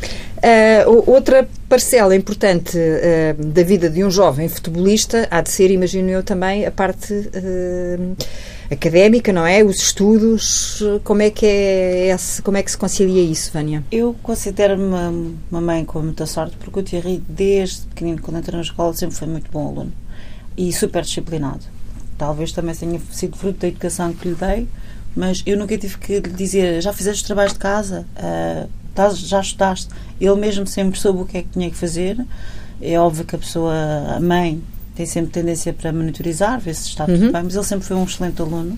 O- 0.87 1.11
outra 1.13 1.47
parcela 1.67 2.15
importante 2.15 2.77
ah, 2.77 3.35
da 3.41 3.63
vida 3.63 3.89
de 3.89 4.03
um 4.03 4.11
jovem 4.11 4.47
futebolista 4.49 5.27
há 5.31 5.41
de 5.41 5.49
ser, 5.49 5.71
imagino 5.71 6.09
eu 6.09 6.21
também, 6.21 6.65
a 6.65 6.71
parte 6.71 7.13
ah, 7.33 7.99
académica, 8.69 9.31
não 9.33 9.45
é? 9.45 9.63
Os 9.63 9.77
estudos. 9.77 10.83
Como 11.03 11.21
é 11.21 11.29
que 11.29 11.45
é 11.45 12.07
esse, 12.13 12.41
como 12.41 12.57
é 12.57 12.63
que 12.63 12.71
se 12.71 12.77
concilia 12.77 13.21
isso, 13.21 13.51
Vânia? 13.51 13.83
Eu 13.91 14.15
considero-me 14.21 14.83
uma, 15.49 15.61
mãe 15.61 15.85
com 15.85 16.01
muita 16.01 16.25
sorte 16.25 16.55
porque 16.57 16.79
o 16.79 16.83
Thierry, 16.83 17.23
desde 17.27 17.87
pequenino, 17.87 18.21
quando 18.21 18.37
entrou 18.37 18.57
na 18.57 18.63
escola, 18.63 18.93
sempre 18.93 19.15
foi 19.15 19.27
muito 19.27 19.49
bom 19.51 19.67
aluno 19.67 19.93
e 20.57 20.71
super 20.73 21.03
disciplinado. 21.03 21.61
Talvez 22.17 22.51
também 22.51 22.73
tenha 22.75 22.99
sido 23.11 23.37
fruto 23.37 23.59
da 23.59 23.67
educação 23.67 24.11
que 24.13 24.27
lhe 24.29 24.35
dei, 24.35 24.67
mas 25.15 25.43
eu 25.45 25.57
nunca 25.57 25.77
tive 25.77 25.97
que 25.97 26.13
lhe 26.19 26.29
dizer 26.31 26.81
já 26.81 26.91
fizeste 26.91 27.21
os 27.21 27.27
trabalhos 27.27 27.53
de 27.53 27.59
casa, 27.59 28.05
estás- 28.89 29.19
já 29.19 29.39
estudaste. 29.39 29.89
Ele 30.19 30.35
mesmo 30.35 30.65
sempre 30.65 30.99
soube 30.99 31.21
o 31.21 31.25
que 31.25 31.37
é 31.37 31.41
que 31.43 31.49
tinha 31.49 31.69
que 31.69 31.75
fazer. 31.77 32.17
É 32.81 32.99
óbvio 32.99 33.23
que 33.23 33.35
a 33.35 33.39
pessoa, 33.39 33.73
a 34.15 34.19
mãe, 34.19 34.61
tem 34.97 35.05
sempre 35.05 35.29
tendência 35.31 35.71
para 35.71 35.93
monitorizar, 35.93 36.59
ver 36.59 36.73
se 36.73 36.89
está 36.89 37.05
Uhum. 37.05 37.13
tudo 37.19 37.31
bem, 37.31 37.43
mas 37.43 37.53
ele 37.55 37.63
sempre 37.63 37.85
foi 37.87 37.95
um 37.95 38.03
excelente 38.03 38.41
aluno. 38.41 38.77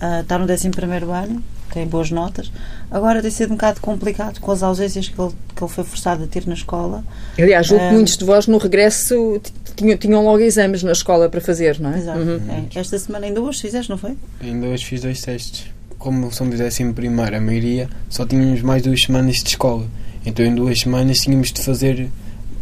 Ah, 0.00 0.20
está 0.22 0.38
no 0.38 0.44
11 0.50 0.68
ano, 1.12 1.42
tem 1.72 1.86
boas 1.86 2.10
notas. 2.10 2.50
Agora 2.90 3.20
tem 3.20 3.30
sido 3.30 3.50
um 3.50 3.56
bocado 3.56 3.80
complicado 3.80 4.40
com 4.40 4.50
as 4.52 4.62
ausências 4.62 5.08
que 5.08 5.20
ele, 5.20 5.32
que 5.54 5.62
ele 5.62 5.70
foi 5.70 5.84
forçado 5.84 6.24
a 6.24 6.26
ter 6.26 6.46
na 6.46 6.54
escola. 6.54 7.04
Aliás, 7.38 7.66
julgo 7.66 7.82
que 7.84 7.90
Ah. 7.90 7.92
muitos 7.92 8.16
de 8.16 8.24
vós 8.24 8.46
no 8.46 8.58
regresso 8.58 9.40
tinham, 9.76 9.96
tinham 9.98 10.24
logo 10.24 10.40
exames 10.40 10.82
na 10.82 10.92
escola 10.92 11.28
para 11.28 11.40
fazer, 11.40 11.78
não 11.80 11.92
é? 11.92 11.98
Exato. 11.98 12.18
Uhum. 12.18 12.40
É, 12.74 12.78
esta 12.78 12.98
semana 12.98 13.26
ainda 13.26 13.40
hoje 13.40 13.60
fizeste, 13.60 13.90
não 13.90 13.98
foi? 13.98 14.16
Ainda 14.40 14.66
hoje 14.66 14.84
fiz 14.84 15.00
dois 15.02 15.20
testes. 15.20 15.66
Como 15.98 16.32
somos 16.32 16.58
décimo 16.58 16.92
primeiro, 16.94 17.36
a 17.36 17.40
maioria 17.40 17.88
só 18.10 18.24
tínhamos 18.26 18.60
mais 18.62 18.82
duas 18.82 19.02
semanas 19.02 19.36
de 19.42 19.48
escola. 19.50 19.86
Então 20.26 20.44
em 20.44 20.54
duas 20.54 20.80
semanas 20.80 21.20
tínhamos 21.20 21.52
de 21.52 21.62
fazer 21.62 22.08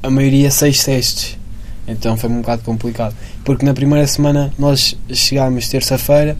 a 0.03 0.11
maioria 0.11 0.51
seis 0.51 0.85
testes. 0.85 1.37
Então 1.87 2.16
foi 2.16 2.31
um 2.31 2.38
bocado 2.40 2.62
complicado. 2.62 3.14
Porque 3.45 3.64
na 3.66 3.75
primeira 3.75 4.07
semana 4.07 4.53
nós 4.59 4.97
chegámos 5.12 5.68
terça-feira 5.68 6.37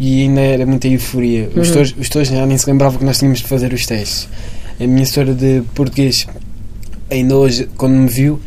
e 0.00 0.22
ainda 0.22 0.40
era 0.40 0.66
muita 0.66 0.88
euforia. 0.88 1.48
Os 1.50 1.56
Uhum. 1.56 1.62
tutores 1.64 1.94
os 1.98 2.08
tutores 2.08 2.28
já 2.28 2.46
nem 2.46 2.56
se 2.58 2.66
lembravam 2.70 2.98
que 2.98 3.04
nós 3.04 3.18
tínhamos 3.18 3.40
de 3.40 3.46
fazer 3.46 3.72
os 3.72 3.84
testes. 3.86 4.28
A 4.80 4.86
minha 4.86 5.02
história 5.02 5.34
de 5.34 5.62
português, 5.74 6.26
ainda 7.10 7.36
hoje, 7.36 7.68
quando 7.76 7.94
me 7.94 8.08
viu, 8.08 8.40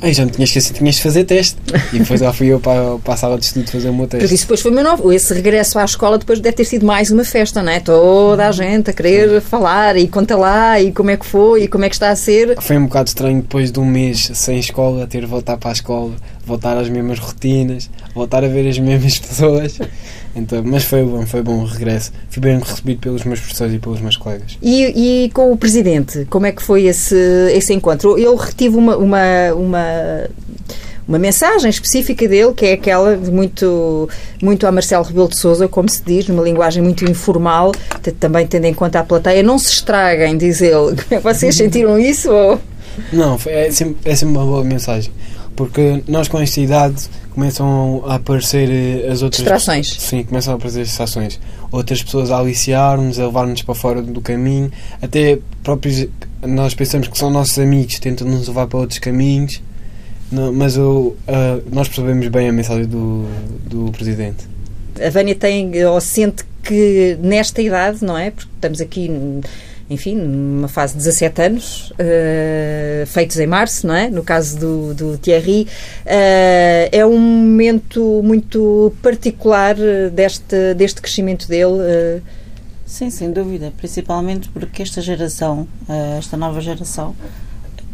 Ai, 0.00 0.14
já 0.14 0.24
me 0.24 0.30
tinha 0.30 0.44
esquecido, 0.44 0.76
tinhas 0.76 0.94
de 0.96 1.02
fazer 1.02 1.24
teste. 1.24 1.56
E 1.92 1.98
depois 1.98 2.20
lá 2.20 2.32
fui 2.32 2.46
eu 2.46 2.60
para, 2.60 2.98
para 2.98 3.14
a 3.14 3.16
sala 3.16 3.36
de 3.38 3.44
estudo 3.46 3.68
fazer 3.70 3.88
o 3.88 3.92
meu 3.94 4.06
Porque 4.06 4.18
teste. 4.18 4.34
isso 4.34 4.44
depois 4.44 4.60
foi 4.60 4.70
meu 4.70 4.84
novo. 4.84 5.12
Esse 5.12 5.34
regresso 5.34 5.78
à 5.78 5.84
escola 5.84 6.18
depois 6.18 6.38
deve 6.40 6.56
ter 6.56 6.64
sido 6.64 6.86
mais 6.86 7.10
uma 7.10 7.24
festa, 7.24 7.62
não 7.62 7.72
é? 7.72 7.80
Toda 7.80 8.46
a 8.46 8.52
gente 8.52 8.90
a 8.90 8.92
querer 8.92 9.40
falar 9.40 9.96
e 9.96 10.06
conta 10.06 10.36
lá 10.36 10.80
e 10.80 10.92
como 10.92 11.10
é 11.10 11.16
que 11.16 11.26
foi 11.26 11.64
e 11.64 11.68
como 11.68 11.84
é 11.84 11.88
que 11.88 11.96
está 11.96 12.10
a 12.10 12.16
ser. 12.16 12.56
Foi 12.60 12.76
um 12.78 12.84
bocado 12.84 13.08
estranho 13.08 13.42
depois 13.42 13.72
de 13.72 13.80
um 13.80 13.84
mês 13.84 14.30
sem 14.34 14.58
escola, 14.60 15.06
ter 15.06 15.20
de 15.20 15.26
voltar 15.26 15.56
para 15.56 15.70
a 15.70 15.72
escola, 15.72 16.12
voltar 16.46 16.76
às 16.78 16.88
mesmas 16.88 17.18
rotinas, 17.18 17.90
voltar 18.18 18.44
a 18.44 18.48
ver 18.48 18.68
as 18.68 18.78
mesmas 18.78 19.18
pessoas. 19.18 19.78
Então, 20.34 20.62
mas 20.64 20.84
foi 20.84 21.02
bom, 21.02 21.26
foi 21.26 21.42
bom 21.42 21.62
o 21.62 21.64
regresso. 21.64 22.12
Fui 22.28 22.42
bem 22.42 22.58
recebido 22.58 23.00
pelos 23.00 23.24
meus 23.24 23.40
professores 23.40 23.74
e 23.74 23.78
pelos 23.78 24.00
meus 24.00 24.16
colegas. 24.16 24.58
E, 24.62 25.24
e 25.24 25.30
com 25.30 25.50
o 25.52 25.56
Presidente, 25.56 26.26
como 26.28 26.46
é 26.46 26.52
que 26.52 26.62
foi 26.62 26.84
esse, 26.84 27.16
esse 27.52 27.72
encontro? 27.72 28.18
Eu 28.18 28.36
retive 28.36 28.76
uma, 28.76 28.96
uma, 28.96 29.52
uma, 29.54 30.28
uma 31.08 31.18
mensagem 31.18 31.70
específica 31.70 32.28
dele, 32.28 32.52
que 32.52 32.66
é 32.66 32.72
aquela 32.74 33.16
de 33.16 33.30
muito, 33.30 34.08
muito 34.42 34.66
a 34.66 34.72
Marcelo 34.72 35.04
Rebelo 35.04 35.28
de 35.28 35.38
Souza, 35.38 35.66
como 35.66 35.88
se 35.88 36.02
diz, 36.04 36.28
numa 36.28 36.42
linguagem 36.42 36.82
muito 36.82 37.04
informal, 37.10 37.72
também 38.20 38.46
tendo 38.46 38.66
em 38.66 38.74
conta 38.74 39.00
a 39.00 39.04
plateia. 39.04 39.42
Não 39.42 39.58
se 39.58 39.72
estraguem, 39.72 40.36
diz 40.36 40.60
ele. 40.60 40.96
Vocês 41.22 41.56
sentiram 41.56 41.98
isso? 41.98 42.30
Ou... 42.30 42.60
Não, 43.12 43.38
foi, 43.38 43.52
é, 43.52 43.70
sempre, 43.70 44.10
é 44.10 44.14
sempre 44.14 44.36
uma 44.36 44.44
boa 44.44 44.62
mensagem. 44.62 45.10
Porque 45.58 46.04
nós 46.06 46.28
com 46.28 46.38
esta 46.38 46.60
idade 46.60 47.08
começam 47.34 48.04
a 48.06 48.14
aparecer 48.14 48.70
eh, 48.70 49.10
as 49.10 49.22
outras 49.22 49.40
Distrações. 49.40 49.88
Sim, 49.98 50.22
começam 50.22 50.54
a 50.54 50.56
aparecer 50.56 50.84
distrações. 50.84 51.40
Outras 51.72 52.00
pessoas 52.00 52.30
a 52.30 52.38
aliciar-nos, 52.38 53.18
a 53.18 53.26
levar-nos 53.26 53.62
para 53.62 53.74
fora 53.74 54.00
do 54.00 54.20
caminho. 54.20 54.70
Até 55.02 55.40
próprios 55.64 56.06
nós 56.46 56.76
pensamos 56.76 57.08
que 57.08 57.18
são 57.18 57.28
nossos 57.28 57.58
amigos, 57.58 57.98
tentam 57.98 58.24
nos 58.28 58.46
levar 58.46 58.68
para 58.68 58.78
outros 58.78 59.00
caminhos. 59.00 59.60
Não, 60.30 60.52
mas 60.52 60.78
o, 60.78 61.16
ah, 61.26 61.58
nós 61.72 61.88
percebemos 61.88 62.28
bem 62.28 62.48
a 62.48 62.52
mensagem 62.52 62.86
do, 62.86 63.26
do 63.66 63.90
Presidente. 63.90 64.46
A 65.04 65.10
Vânia 65.10 65.34
tem, 65.34 65.84
ou 65.86 66.00
sente 66.00 66.44
que 66.62 67.18
nesta 67.20 67.60
idade, 67.60 68.04
não 68.04 68.16
é? 68.16 68.30
Porque 68.30 68.48
estamos 68.54 68.80
aqui, 68.80 69.10
enfim, 69.90 70.14
numa 70.14 70.68
fase 70.68 70.92
de 70.92 70.98
17 70.98 71.42
anos, 71.42 71.92
eh, 71.98 73.04
feitos 73.06 73.38
em 73.38 73.46
março, 73.46 73.86
não 73.86 73.94
é? 73.94 74.10
No 74.10 74.22
caso 74.22 74.58
do, 74.58 74.94
do 74.94 75.18
Thierry, 75.18 75.66
eh, 76.04 76.88
é 76.92 77.06
um 77.06 77.18
momento 77.18 78.20
muito 78.22 78.92
particular 79.02 79.76
eh, 79.78 80.10
deste, 80.10 80.74
deste 80.74 81.00
crescimento 81.00 81.48
dele. 81.48 81.78
eh, 81.80 82.20
Sim, 82.84 83.10
sem 83.10 83.30
dúvida. 83.32 83.72
Principalmente 83.76 84.48
porque 84.48 84.82
esta 84.82 85.02
geração, 85.02 85.68
esta 86.18 86.38
nova 86.38 86.58
geração, 86.58 87.14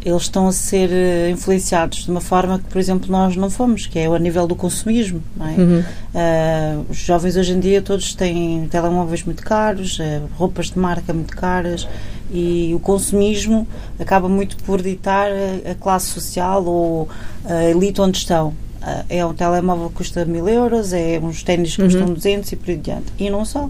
eles 0.05 0.21
estão 0.21 0.47
a 0.47 0.51
ser 0.51 0.91
eh, 0.91 1.31
influenciados 1.31 2.03
de 2.05 2.11
uma 2.11 2.21
forma 2.21 2.59
que, 2.59 2.65
por 2.65 2.77
exemplo, 2.77 3.11
nós 3.11 3.35
não 3.35 3.49
fomos, 3.49 3.87
que 3.87 3.97
é 3.97 4.05
a 4.05 4.19
nível 4.19 4.45
do 4.45 4.55
consumismo. 4.55 5.19
É? 5.41 5.59
uhum. 5.59 5.83
Eh, 6.13 6.77
os 6.87 6.97
jovens 6.97 7.35
hoje 7.35 7.53
em 7.53 7.59
dia 7.59 7.81
todos 7.81 8.13
têm 8.13 8.67
telemóveis 8.69 9.23
muito 9.23 9.41
caros, 9.43 9.97
eh, 9.99 10.21
roupas 10.37 10.69
de 10.69 10.77
marca 10.77 11.11
muito 11.11 11.35
caras 11.35 11.87
e 12.31 12.71
o 12.75 12.79
consumismo 12.79 13.67
acaba 13.99 14.29
muito 14.29 14.57
por 14.57 14.79
ditar 14.81 15.27
a, 15.31 15.71
a 15.71 15.75
classe 15.75 16.05
social 16.07 16.63
ou 16.63 17.09
a 17.43 17.63
elite 17.63 17.99
onde 17.99 18.19
estão. 18.19 18.53
Eh, 18.83 19.17
é 19.17 19.25
um 19.25 19.33
telemóvel 19.33 19.89
que 19.89 19.95
custa 19.95 20.23
mil 20.23 20.47
euros, 20.47 20.93
é 20.93 21.19
uns 21.19 21.41
ténis 21.41 21.75
que 21.75 21.81
Uhum. 21.81 21.87
custam 21.87 22.13
200 22.13 22.51
e 22.51 22.55
por 22.55 22.69
aí 22.69 22.75
adiante. 22.77 23.05
E 23.17 23.27
não 23.29 23.43
só. 23.43 23.69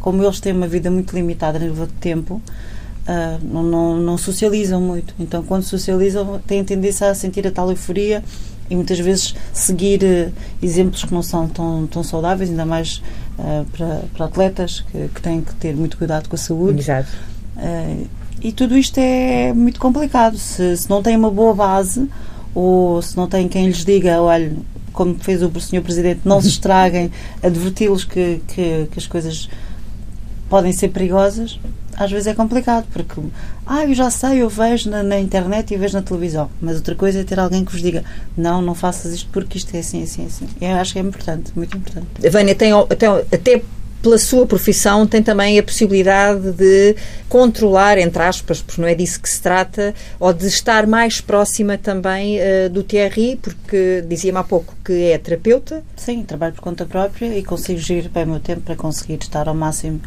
Como 0.00 0.24
eles 0.24 0.40
têm 0.40 0.54
uma 0.54 0.66
vida 0.66 0.90
muito 0.90 1.14
limitada 1.14 1.58
a 1.58 1.60
nível 1.60 1.86
de 1.86 1.92
tempo, 1.94 2.40
ah, 3.06 3.38
não, 3.42 3.62
não, 3.62 3.96
não 3.96 4.18
socializam 4.18 4.80
muito. 4.80 5.14
Então, 5.18 5.42
quando 5.42 5.62
socializam, 5.64 6.40
têm 6.46 6.64
tendência 6.64 7.10
a 7.10 7.14
sentir 7.14 7.46
a 7.46 7.50
tal 7.50 7.70
euforia 7.70 8.22
e 8.68 8.76
muitas 8.76 8.98
vezes 9.00 9.34
seguir 9.52 10.04
eh, 10.04 10.30
exemplos 10.62 11.04
que 11.04 11.12
não 11.12 11.22
são 11.22 11.48
tão, 11.48 11.88
tão 11.88 12.04
saudáveis, 12.04 12.50
ainda 12.50 12.64
mais 12.64 13.02
ah, 13.38 13.64
para, 13.72 14.02
para 14.14 14.26
atletas 14.26 14.84
que, 14.92 15.08
que 15.08 15.20
têm 15.20 15.40
que 15.40 15.54
ter 15.56 15.74
muito 15.74 15.96
cuidado 15.96 16.28
com 16.28 16.36
a 16.36 16.38
saúde. 16.38 16.80
Exato. 16.80 17.08
Ah, 17.56 17.96
e 18.42 18.52
tudo 18.52 18.76
isto 18.76 18.98
é 18.98 19.52
muito 19.52 19.80
complicado. 19.80 20.38
Se, 20.38 20.76
se 20.76 20.88
não 20.88 21.02
têm 21.02 21.16
uma 21.16 21.30
boa 21.30 21.54
base 21.54 22.08
ou 22.54 23.02
se 23.02 23.16
não 23.16 23.26
têm 23.26 23.48
quem 23.48 23.66
lhes 23.66 23.84
diga, 23.84 24.22
olha, 24.22 24.52
como 24.92 25.14
fez 25.16 25.42
o 25.42 25.50
Sr. 25.60 25.82
Presidente, 25.82 26.20
não 26.24 26.40
se 26.40 26.48
estraguem, 26.48 27.10
adverti-los 27.42 28.04
que, 28.04 28.40
que, 28.46 28.88
que 28.90 28.98
as 28.98 29.06
coisas 29.06 29.48
podem 30.48 30.72
ser 30.72 30.88
perigosas, 30.88 31.58
às 32.00 32.10
vezes 32.10 32.26
é 32.26 32.34
complicado, 32.34 32.86
porque 32.90 33.20
ah, 33.66 33.84
eu 33.84 33.94
já 33.94 34.10
sei, 34.10 34.42
eu 34.42 34.48
vejo 34.48 34.88
na, 34.88 35.02
na 35.02 35.20
internet 35.20 35.74
e 35.74 35.76
vejo 35.76 35.98
na 35.98 36.02
televisão, 36.02 36.50
mas 36.58 36.76
outra 36.76 36.94
coisa 36.94 37.20
é 37.20 37.24
ter 37.24 37.38
alguém 37.38 37.62
que 37.62 37.70
vos 37.70 37.82
diga 37.82 38.02
não, 38.34 38.62
não 38.62 38.74
faças 38.74 39.12
isto 39.12 39.28
porque 39.30 39.58
isto 39.58 39.76
é 39.76 39.80
assim, 39.80 40.02
assim, 40.02 40.24
assim. 40.24 40.48
Eu 40.58 40.76
acho 40.76 40.94
que 40.94 40.98
é 40.98 41.02
importante, 41.02 41.52
muito 41.54 41.76
importante. 41.76 42.06
A 42.26 42.30
Vânia 42.30 42.54
tem 42.54 42.72
até, 42.72 43.06
até 43.06 43.62
pela 44.02 44.16
sua 44.16 44.46
profissão 44.46 45.06
tem 45.06 45.22
também 45.22 45.58
a 45.58 45.62
possibilidade 45.62 46.52
de 46.52 46.96
controlar, 47.28 47.98
entre 47.98 48.22
aspas, 48.22 48.62
porque 48.62 48.80
não 48.80 48.88
é 48.88 48.94
disso 48.94 49.20
que 49.20 49.28
se 49.28 49.42
trata, 49.42 49.94
ou 50.18 50.32
de 50.32 50.46
estar 50.46 50.86
mais 50.86 51.20
próxima 51.20 51.76
também 51.76 52.38
eh, 52.38 52.70
do 52.70 52.82
Thierry, 52.82 53.36
porque 53.36 54.02
dizia-me 54.08 54.38
há 54.38 54.42
pouco 54.42 54.74
que 54.82 55.10
é 55.10 55.18
terapeuta. 55.18 55.84
Sim, 55.96 56.22
trabalho 56.22 56.54
por 56.54 56.62
conta 56.62 56.86
própria 56.86 57.36
e 57.36 57.42
consigo 57.42 57.78
gerir 57.78 58.08
bem 58.08 58.24
o 58.24 58.28
meu 58.28 58.40
tempo 58.40 58.62
para 58.62 58.74
conseguir 58.74 59.18
estar 59.20 59.46
ao 59.48 59.54
máximo 59.54 60.00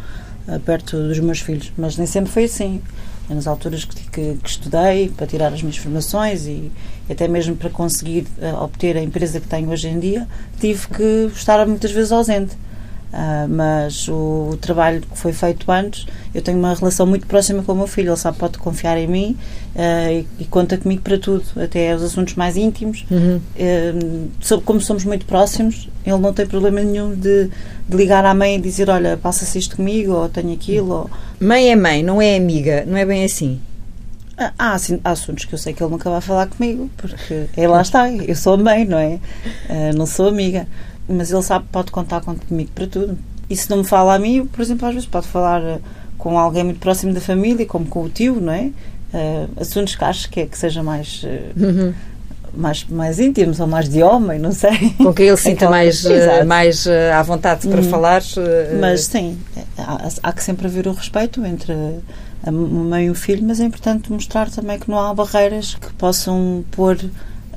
perto 0.66 0.98
dos 1.08 1.20
meus 1.20 1.40
filhos, 1.40 1.72
mas 1.78 1.98
nem 1.98 2.06
sempre 2.08 2.32
foi 2.32 2.46
assim. 2.46 2.82
É 3.30 3.34
nas 3.34 3.48
alturas 3.48 3.86
que, 3.86 3.96
que- 4.10 4.38
que 4.44 4.50
estudei 4.50 5.10
para 5.10 5.26
tirar 5.26 5.54
as 5.54 5.62
minhas 5.62 5.78
formações 5.78 6.46
e 6.46 6.70
até 7.10 7.26
mesmo 7.28 7.56
para 7.56 7.70
conseguir 7.70 8.28
eh, 8.42 8.52
obter 8.54 8.98
a 8.98 9.02
empresa 9.02 9.40
que 9.40 9.48
tenho 9.48 9.70
hoje 9.70 9.88
em 9.88 9.98
dia, 10.00 10.28
tive 10.60 10.88
que 10.88 11.32
estar 11.34 11.66
muitas 11.66 11.92
vezes 11.92 12.12
ausente. 12.12 12.58
Ah, 13.16 13.46
mas 13.48 14.08
o, 14.08 14.50
o 14.54 14.58
trabalho 14.60 15.00
que 15.02 15.16
foi 15.16 15.32
feito 15.34 15.72
antes, 15.72 16.08
eu 16.34 16.42
tenho 16.42 16.58
uma 16.58 16.74
relação 16.74 17.06
muito 17.06 17.28
próxima 17.28 17.62
com 17.62 17.74
o 17.74 17.76
meu 17.76 17.86
filho. 17.86 18.10
Ele 18.10 18.18
sabe 18.18 18.40
pode 18.40 18.58
confiar 18.58 18.98
em 18.98 19.06
mim 19.08 19.38
ah, 19.76 20.12
e, 20.12 20.26
e 20.40 20.46
conta 20.46 20.78
comigo 20.80 21.04
para 21.04 21.20
tudo, 21.20 21.44
até 21.62 21.96
os 21.96 22.02
assuntos 22.02 22.34
mais 22.34 22.58
íntimos. 22.58 23.06
Eh, 23.56 23.94
so- 24.42 24.62
como 24.62 24.82
somos 24.82 25.06
muito 25.06 25.28
próximos, 25.28 25.88
ele 26.04 26.18
não 26.18 26.34
tem 26.34 26.48
problema 26.48 26.82
nenhum 26.82 27.14
de, 27.14 27.50
de 27.88 27.96
ligar 27.96 28.26
à 28.26 28.34
mãe 28.34 28.56
e 28.56 28.60
dizer: 28.60 28.90
Olha, 28.90 29.16
passa-se 29.16 29.60
isto 29.60 29.76
comigo, 29.76 30.14
ou 30.14 30.28
tenho 30.28 30.52
aquilo. 30.52 30.92
Ou... 30.92 31.10
Mãe 31.40 31.70
é 31.72 31.76
mãe, 31.76 32.02
não 32.02 32.20
é 32.20 32.36
amiga, 32.36 32.84
não 32.88 32.98
é 32.98 33.06
bem 33.06 33.24
assim. 33.26 33.60
Há, 34.58 34.74
assim, 34.74 35.00
há 35.04 35.12
assuntos 35.12 35.46
que 35.46 35.54
eu 35.54 35.60
sei 35.60 35.74
que 35.74 35.84
ele 35.84 35.92
nunca 35.92 36.10
vai 36.10 36.20
falar 36.20 36.48
comigo, 36.48 36.90
porque 36.98 37.46
é 37.56 37.68
lá 37.68 37.84
está, 37.84 38.12
eu 38.12 38.36
sou 38.36 38.56
a 38.56 38.58
mãe, 38.58 38.84
não 38.84 38.98
é? 38.98 39.20
Eh, 39.70 39.92
não 39.94 40.08
sou 40.08 40.28
amiga. 40.28 40.66
Mas 41.08 41.32
ele 41.32 41.42
sabe 41.42 41.66
que 41.66 41.72
pode 41.72 41.92
contar 41.92 42.22
com- 42.22 42.36
comigo 42.36 42.72
para 42.74 42.88
tudo. 42.88 43.18
E 43.50 43.56
se 43.58 43.70
não 43.70 43.78
me 43.78 43.84
fala 43.84 44.16
a 44.16 44.20
mim, 44.20 44.46
por 44.46 44.62
exemplo, 44.62 44.88
às 44.88 44.94
vezes 44.94 45.08
pode 45.08 45.28
falar 45.28 45.62
eh, 45.62 45.80
com 46.18 46.38
alguém 46.40 46.64
muito 46.64 46.80
próximo 46.80 47.14
da 47.14 47.20
família, 47.22 47.66
como 47.66 47.86
com 47.86 48.04
o 48.04 48.10
tio, 48.10 48.40
não 48.40 48.54
é? 48.54 48.72
Eh, 49.14 49.48
assuntos 49.60 49.96
que 49.96 50.04
acho 50.04 50.30
que 50.30 50.40
é 50.42 50.46
que 50.46 50.58
seja 50.58 50.82
mais. 50.82 51.22
eh, 51.26 51.52
Uhum. 51.58 51.94
mais, 52.56 52.84
mais 52.86 53.20
íntimos 53.20 53.60
ou 53.60 53.66
mais 53.68 53.90
de 53.90 54.02
homem, 54.04 54.38
não 54.40 54.52
sei. 54.52 54.92
Com 54.98 55.12
quem 55.14 55.28
ele 55.28 55.38
sinta 55.38 55.66
Aquela- 55.66 55.72
mais, 55.72 56.06
Exato. 56.06 56.46
mais 56.46 56.86
eh, 56.88 57.12
à 57.12 57.22
vontade 57.24 57.68
para 57.68 57.82
Uhum. 57.82 57.90
falar. 57.90 58.22
Mas 58.80 59.06
sim, 59.06 59.38
há, 59.78 60.08
há 60.22 60.32
que 60.32 60.44
sempre 60.44 60.68
haver 60.68 60.88
o 60.88 60.94
respeito 60.94 61.44
entre 61.46 61.74
a 62.46 62.52
mãe 62.52 63.08
e 63.08 63.10
o 63.10 63.16
filho, 63.16 63.44
mas 63.46 63.60
é 63.60 63.66
importante 63.66 64.12
mostrar 64.12 64.50
também 64.52 64.78
que 64.80 64.90
não 64.90 65.00
há 65.00 65.14
barreiras 65.14 65.76
que 65.76 65.92
possam 65.94 66.64
pôr 66.72 66.98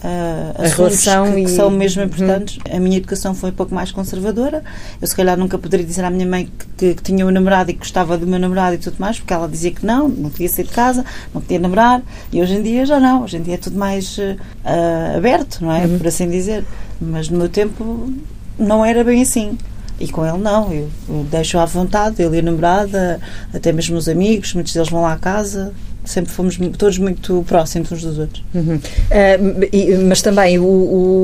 A 0.03 0.63
assuntos 0.65 0.77
relação 1.05 1.27
que, 1.35 1.35
que 1.45 1.51
e- 1.51 1.57
são 1.57 1.71
mesmo 1.71 2.03
Uhum. 2.03 2.09
importantes. 2.09 2.59
A 2.71 2.79
minha 2.79 2.97
educação 2.99 3.35
foi 3.35 3.51
um 3.51 3.55
pouco 3.55 3.75
mais 3.75 3.91
conservadora. 3.93 4.63
Eu, 5.01 5.07
se 5.09 5.15
calhar, 5.17 5.37
nunca 5.37 5.59
poderia 5.59 5.85
dizer 5.87 6.05
à 6.05 6.11
minha 6.11 6.27
mãe 6.27 6.49
que, 6.77 6.95
que 6.95 7.03
tinha 7.03 7.27
um 7.27 7.31
namorado 7.31 7.71
e 7.71 7.75
que 7.75 7.81
gostava 7.81 8.17
do 8.19 8.27
meu 8.27 8.39
namorado 8.39 8.75
e 8.75 8.79
tudo 8.79 8.97
mais, 8.99 9.19
porque 9.19 9.33
ela 9.33 9.49
dizia 9.49 9.71
que 9.71 9.85
não, 9.85 10.09
não 10.09 10.31
podia 10.31 10.49
sair 10.49 10.65
de 10.67 10.71
casa, 10.73 11.05
não 11.35 11.41
podia 11.41 11.59
namorar. 11.59 12.03
E 12.33 12.41
hoje 12.41 12.55
em 12.55 12.63
dia 12.63 12.85
já 12.87 13.01
não. 13.01 13.23
Hoje 13.25 13.37
em 13.39 13.43
dia 13.43 13.55
é 13.55 13.59
tudo 13.59 13.79
mais 13.79 14.19
ah, 14.65 15.15
aberto, 15.17 15.59
não 15.63 15.73
é? 15.73 15.85
Uhum. 15.87 15.99
Por 15.99 16.07
assim 16.09 16.29
dizer. 16.29 16.65
Mas 17.01 17.29
no 17.29 17.39
meu 17.39 17.49
tempo 17.49 18.13
não 18.59 18.85
era 18.85 19.03
bem 19.05 19.23
assim. 19.23 19.57
E 19.99 20.09
com 20.09 20.27
ele 20.27 20.37
não, 20.37 20.71
eu, 20.75 20.91
eu 21.09 21.25
deixo 21.31 21.59
à 21.59 21.65
vontade, 21.65 22.21
ele 22.23 22.37
e 22.37 22.39
a 22.41 22.43
namorada, 22.43 23.19
até 23.55 23.73
mesmo 23.73 23.97
os 23.97 24.11
amigos, 24.11 24.53
muitos 24.53 24.75
deles 24.75 24.91
vão 24.91 25.01
lá 25.01 25.15
à 25.15 25.17
casa. 25.17 25.73
Sempre 26.07 26.33
fomos 26.33 26.57
todos 26.79 26.99
muito 26.99 27.45
próximos 27.47 27.93
uns 27.93 28.03
dos 28.03 28.19
outros. 28.19 28.43
Uhum. 28.55 28.77
Uh, 28.77 30.07
mas 30.09 30.23
também 30.23 30.59
o, 30.59 30.65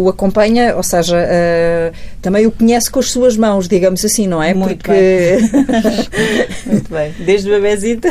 o, 0.04 0.08
acompanha, 0.08 0.76
ou 0.76 0.82
seja, 0.82 1.16
uh, 1.16 1.96
também 2.20 2.46
o 2.46 2.50
conhece 2.50 2.90
com 2.90 2.98
as 2.98 3.10
suas 3.10 3.36
mãos, 3.36 3.68
digamos 3.68 4.04
assim, 4.04 4.26
não 4.26 4.42
é? 4.42 4.52
Muito 4.52 4.78
Porque... 4.78 4.90
bem. 4.92 6.66
muito 6.66 6.90
bem. 6.90 7.14
Desde 7.24 7.48
o 7.48 7.52
bebezito, 7.52 8.08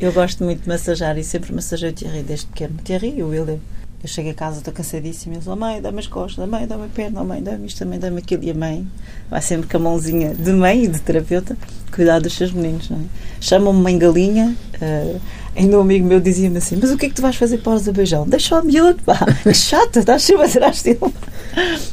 eu 0.00 0.12
gosto 0.12 0.42
muito 0.42 0.62
de 0.62 0.68
massajar 0.68 1.16
e 1.18 1.22
sempre 1.22 1.52
massageio 1.52 1.92
o 1.92 1.94
Thierry 1.94 2.22
desde 2.22 2.46
pequeno. 2.46 2.74
Thierry 2.82 3.14
e 3.18 3.22
o 3.22 3.28
William. 3.28 3.58
Eu 4.02 4.08
chego 4.08 4.30
a 4.30 4.34
casa, 4.34 4.58
estou 4.58 4.72
cansadíssima 4.72 5.34
e 5.34 5.36
eles, 5.38 5.48
oh, 5.48 5.56
mãe, 5.56 5.80
dá-me 5.80 5.98
as 5.98 6.06
costas, 6.06 6.48
mãe, 6.48 6.66
dá-me 6.66 6.84
a 6.84 6.88
perna, 6.88 7.22
oh, 7.22 7.24
mãe, 7.24 7.42
dá-me 7.42 7.66
isto 7.66 7.78
também, 7.78 7.98
dá-me 7.98 8.18
aquilo. 8.18 8.44
E 8.44 8.50
a 8.50 8.54
mãe 8.54 8.86
vai 9.28 9.42
sempre 9.42 9.68
com 9.68 9.78
a 9.78 9.80
mãozinha 9.80 10.34
de 10.34 10.52
mãe 10.52 10.84
e 10.84 10.88
de 10.88 11.00
terapeuta 11.00 11.56
cuidar 11.90 12.20
dos 12.20 12.34
seus 12.34 12.52
meninos, 12.52 12.90
não 12.90 12.98
é? 12.98 13.00
Chamam-me 13.40 13.80
mãe 13.80 13.98
galinha. 13.98 14.54
Uh, 14.74 15.20
ainda 15.56 15.78
um 15.78 15.80
amigo 15.80 16.06
meu 16.06 16.20
dizia-me 16.20 16.58
assim: 16.58 16.78
Mas 16.80 16.90
o 16.90 16.96
que 16.96 17.06
é 17.06 17.08
que 17.08 17.14
tu 17.14 17.22
vais 17.22 17.36
fazer 17.36 17.58
para 17.58 17.72
o 17.72 17.74
Azerbaijão? 17.74 18.28
Deixa 18.28 18.60
o 18.60 18.64
miúdo, 18.64 19.02
pá, 19.02 19.18
que 19.42 19.54
chato, 19.54 19.98
estás 19.98 20.22
sempre 20.22 20.44
atrás 20.44 20.82
dele. 20.84 20.98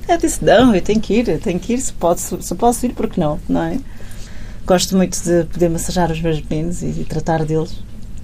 Eu 0.07 0.17
disse: 0.17 0.43
Não, 0.43 0.75
eu 0.75 0.81
tenho 0.81 0.99
que 0.99 1.13
ir, 1.13 1.29
eu 1.29 1.39
tenho 1.39 1.59
que 1.59 1.73
ir, 1.73 1.79
se, 1.79 1.93
pode, 1.93 2.21
se 2.21 2.55
posso 2.55 2.85
ir, 2.85 2.93
porque 2.93 3.19
não, 3.19 3.39
não 3.47 3.63
é? 3.63 3.79
Gosto 4.65 4.95
muito 4.95 5.21
de 5.21 5.45
poder 5.45 5.69
massajar 5.69 6.11
os 6.11 6.21
meus 6.21 6.41
meninos 6.41 6.81
e, 6.81 6.87
e 6.87 7.05
tratar 7.05 7.43
deles 7.45 7.73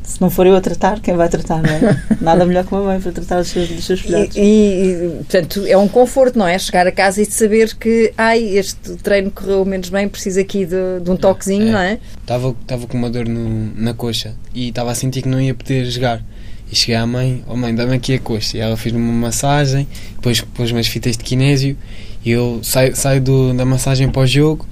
se 0.04 0.20
não 0.22 0.30
for 0.30 0.46
eu 0.48 0.56
a 0.56 0.62
tratar, 0.62 1.00
quem 1.00 1.16
vai 1.16 1.30
tratar, 1.30 1.62
não 1.62 1.70
é? 1.70 2.04
Nada 2.20 2.46
melhor 2.46 2.66
que 2.66 2.74
uma 2.74 2.84
mãe 2.84 3.00
para 3.00 3.12
tratar 3.12 3.38
dos 3.40 3.50
seus, 3.50 3.70
dos 3.70 3.86
seus 3.86 4.00
filhotes. 4.00 4.36
E, 4.36 4.42
e, 4.42 5.12
portanto, 5.18 5.64
é 5.66 5.78
um 5.78 5.88
conforto, 5.88 6.38
não 6.38 6.48
é? 6.48 6.58
Chegar 6.58 6.88
a 6.88 6.92
casa 6.92 7.22
e 7.22 7.26
saber 7.26 7.76
que, 7.76 8.14
ai, 8.18 8.58
este 8.58 8.96
treino 8.98 9.32
correu 9.32 9.64
menos 9.66 9.90
bem, 9.90 10.08
preciso 10.08 10.40
aqui 10.40 10.66
de, 10.66 11.00
de 11.04 11.12
um 11.12 11.16
toquezinho, 11.16 11.68
é. 11.68 11.72
não 11.72 11.80
é? 11.80 12.00
Estava, 12.22 12.56
estava 12.62 12.88
com 12.88 12.98
uma 12.98 13.10
dor 13.10 13.28
no, 13.28 13.74
na 13.76 13.94
coxa 13.94 14.36
e 14.54 14.70
estava 14.70 14.92
a 14.92 14.96
sentir 14.96 15.22
que 15.22 15.30
não 15.30 15.40
ia 15.40 15.54
poder 15.54 15.86
jogar. 15.86 16.24
E 16.72 16.76
cheguei 16.76 16.96
à 16.96 17.06
mãe, 17.06 17.44
oh 17.48 17.56
mãe, 17.56 17.74
dá-me 17.74 17.96
aqui 17.96 18.14
a 18.14 18.20
coxa. 18.20 18.58
E 18.58 18.60
ela 18.60 18.78
fez-me 18.78 19.02
uma 19.02 19.12
massagem, 19.12 19.88
depois 20.16 20.42
pôs 20.42 20.72
umas 20.72 20.88
fitas 20.88 21.18
de 21.18 21.24
kinésio 21.24 21.76
e 22.24 22.32
eu 22.32 22.60
saio, 22.62 22.96
saio 22.96 23.22
do, 23.22 23.54
da 23.54 23.66
massagem 23.66 24.10
para 24.10 24.22
o 24.22 24.28
jogo 24.28 24.68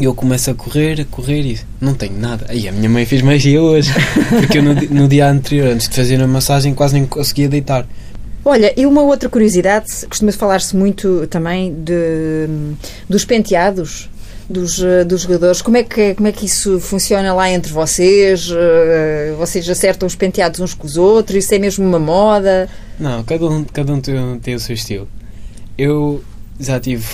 e 0.00 0.04
eu 0.04 0.14
começo 0.14 0.50
a 0.50 0.54
correr, 0.54 1.00
a 1.00 1.04
correr 1.04 1.42
e 1.42 1.60
não 1.80 1.94
tenho 1.94 2.18
nada. 2.18 2.46
Aí 2.48 2.66
a 2.66 2.72
minha 2.72 2.88
mãe 2.88 3.04
fez 3.04 3.20
magia 3.20 3.60
hoje, 3.60 3.92
porque 4.40 4.58
eu 4.58 4.62
no, 4.62 4.74
no 4.74 5.06
dia 5.06 5.28
anterior, 5.28 5.68
antes 5.68 5.88
de 5.88 5.94
fazer 5.94 6.20
a 6.20 6.26
massagem, 6.26 6.74
quase 6.74 6.94
nem 6.94 7.06
conseguia 7.06 7.48
deitar. 7.48 7.86
Olha, 8.42 8.72
e 8.74 8.86
uma 8.86 9.02
outra 9.02 9.28
curiosidade, 9.28 9.86
costuma 10.08 10.32
falar-se 10.32 10.74
muito 10.74 11.26
também 11.26 11.74
de, 11.74 12.48
dos 13.06 13.26
penteados 13.26 14.08
dos, 14.48 14.80
dos 15.06 15.22
jogadores. 15.22 15.60
Como 15.60 15.76
é, 15.76 15.82
que, 15.82 16.14
como 16.14 16.26
é 16.26 16.32
que 16.32 16.46
isso 16.46 16.80
funciona 16.80 17.34
lá 17.34 17.50
entre 17.50 17.70
vocês? 17.70 18.48
Eh, 18.50 19.34
vocês 19.38 19.68
acertam 19.68 20.06
os 20.06 20.16
penteados 20.16 20.58
uns 20.58 20.72
com 20.72 20.86
os 20.86 20.96
outros? 20.96 21.44
Isso 21.44 21.54
é 21.54 21.58
mesmo 21.58 21.86
uma 21.86 21.98
moda? 21.98 22.68
Não, 22.98 23.22
cada 23.22 23.46
um, 23.46 23.62
cada 23.64 23.92
um 23.92 24.00
tem, 24.00 24.38
tem 24.40 24.54
o 24.54 24.60
seu 24.60 24.74
estilo. 24.74 25.06
Eu 25.76 26.24
já 26.58 26.80
tive 26.80 27.06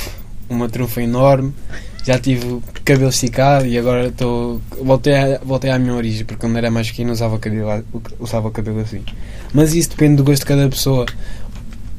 uma 0.48 0.68
trunfa 0.68 1.02
enorme 1.02 1.52
já 2.06 2.18
tive 2.20 2.60
cabelo 2.84 3.10
esticado 3.10 3.66
e 3.66 3.76
agora 3.76 4.06
estou. 4.06 4.60
Voltei, 4.80 5.14
a, 5.14 5.40
voltei 5.44 5.70
à 5.70 5.78
minha 5.78 5.92
origem, 5.92 6.24
porque 6.24 6.40
quando 6.40 6.56
era 6.56 6.70
mais 6.70 6.88
pequeno 6.88 7.10
usava 7.12 7.36
cabelo, 7.36 7.84
usava 8.20 8.48
cabelo 8.52 8.78
assim. 8.78 9.02
Mas 9.52 9.74
isso 9.74 9.90
depende 9.90 10.16
do 10.16 10.24
gosto 10.24 10.42
de 10.42 10.46
cada 10.46 10.68
pessoa. 10.68 11.04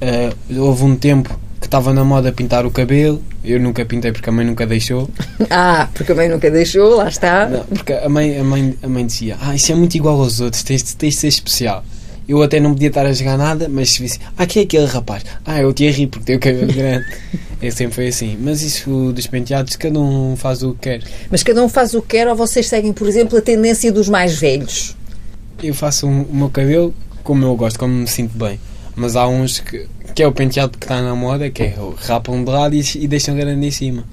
Uh, 0.01 0.61
houve 0.61 0.83
um 0.85 0.95
tempo 0.95 1.37
que 1.59 1.67
estava 1.67 1.93
na 1.93 2.05
moda 2.05 2.31
pintar 2.31 2.65
o 2.65 2.71
cabelo, 2.71 3.21
eu 3.43 3.59
nunca 3.59 3.83
pintei 3.83 4.13
porque 4.13 4.29
a 4.29 4.31
mãe 4.31 4.45
nunca 4.45 4.65
deixou. 4.65 5.09
Ah, 5.49 5.89
porque 5.93 6.11
a 6.11 6.15
mãe 6.15 6.29
nunca 6.29 6.49
deixou, 6.49 6.95
lá 6.95 7.09
está. 7.09 7.47
Não, 7.47 7.63
porque 7.65 7.91
a 7.93 8.07
mãe, 8.07 8.37
a, 8.37 8.43
mãe, 8.43 8.77
a 8.81 8.87
mãe 8.87 9.05
dizia: 9.05 9.37
Ah, 9.41 9.55
isso 9.55 9.71
é 9.71 9.75
muito 9.75 9.95
igual 9.95 10.21
aos 10.21 10.39
outros, 10.39 10.63
tens, 10.63 10.93
tens 10.93 11.15
de 11.15 11.19
ser 11.19 11.27
especial. 11.27 11.83
Eu 12.27 12.41
até 12.43 12.59
não 12.59 12.73
podia 12.73 12.89
estar 12.89 13.05
a 13.05 13.13
jogar 13.13 13.37
nada, 13.37 13.69
mas 13.69 13.91
se 13.91 14.01
visse, 14.01 14.19
ah, 14.37 14.45
quem 14.45 14.61
é 14.61 14.65
aquele 14.65 14.85
rapaz? 14.85 15.23
Ah, 15.45 15.61
eu 15.61 15.73
te 15.73 15.89
ri 15.89 16.07
porque 16.07 16.25
tem 16.25 16.35
o 16.35 16.39
cabelo 16.39 16.67
grande. 16.73 17.05
é, 17.61 17.71
sempre 17.71 17.95
foi 17.95 18.07
assim. 18.07 18.37
Mas 18.39 18.61
isso 18.61 19.13
dos 19.13 19.27
penteados, 19.27 19.75
cada 19.75 19.99
um 19.99 20.35
faz 20.35 20.61
o 20.61 20.73
que 20.73 20.81
quer. 20.81 21.03
Mas 21.31 21.41
cada 21.41 21.63
um 21.63 21.69
faz 21.69 21.93
o 21.93 22.01
que 22.01 22.09
quer 22.09 22.27
ou 22.27 22.35
vocês 22.35 22.67
seguem, 22.67 22.91
por 22.91 23.07
exemplo, 23.07 23.37
a 23.37 23.41
tendência 23.41 23.91
dos 23.91 24.09
mais 24.09 24.37
velhos? 24.37 24.95
Eu 25.63 25.73
faço 25.73 26.07
o 26.07 26.35
meu 26.35 26.49
cabelo 26.49 26.93
como 27.23 27.43
eu 27.43 27.55
gosto, 27.55 27.77
como 27.77 27.93
me 27.93 28.07
sinto 28.07 28.37
bem. 28.37 28.57
Mas 28.95 29.15
há 29.15 29.27
uns 29.27 29.59
que, 29.59 29.85
que 30.15 30.23
é 30.23 30.27
o 30.27 30.31
penteado 30.31 30.77
que 30.77 30.85
está 30.85 31.01
na 31.01 31.13
moda, 31.13 31.49
que 31.49 31.61
é 31.61 31.75
rapam 31.97 32.43
de 32.43 32.49
lado 32.49 32.73
e, 32.73 32.81
e 32.95 33.07
deixam 33.07 33.35
grande 33.35 33.65
em 33.65 33.71
cima. 33.71 34.05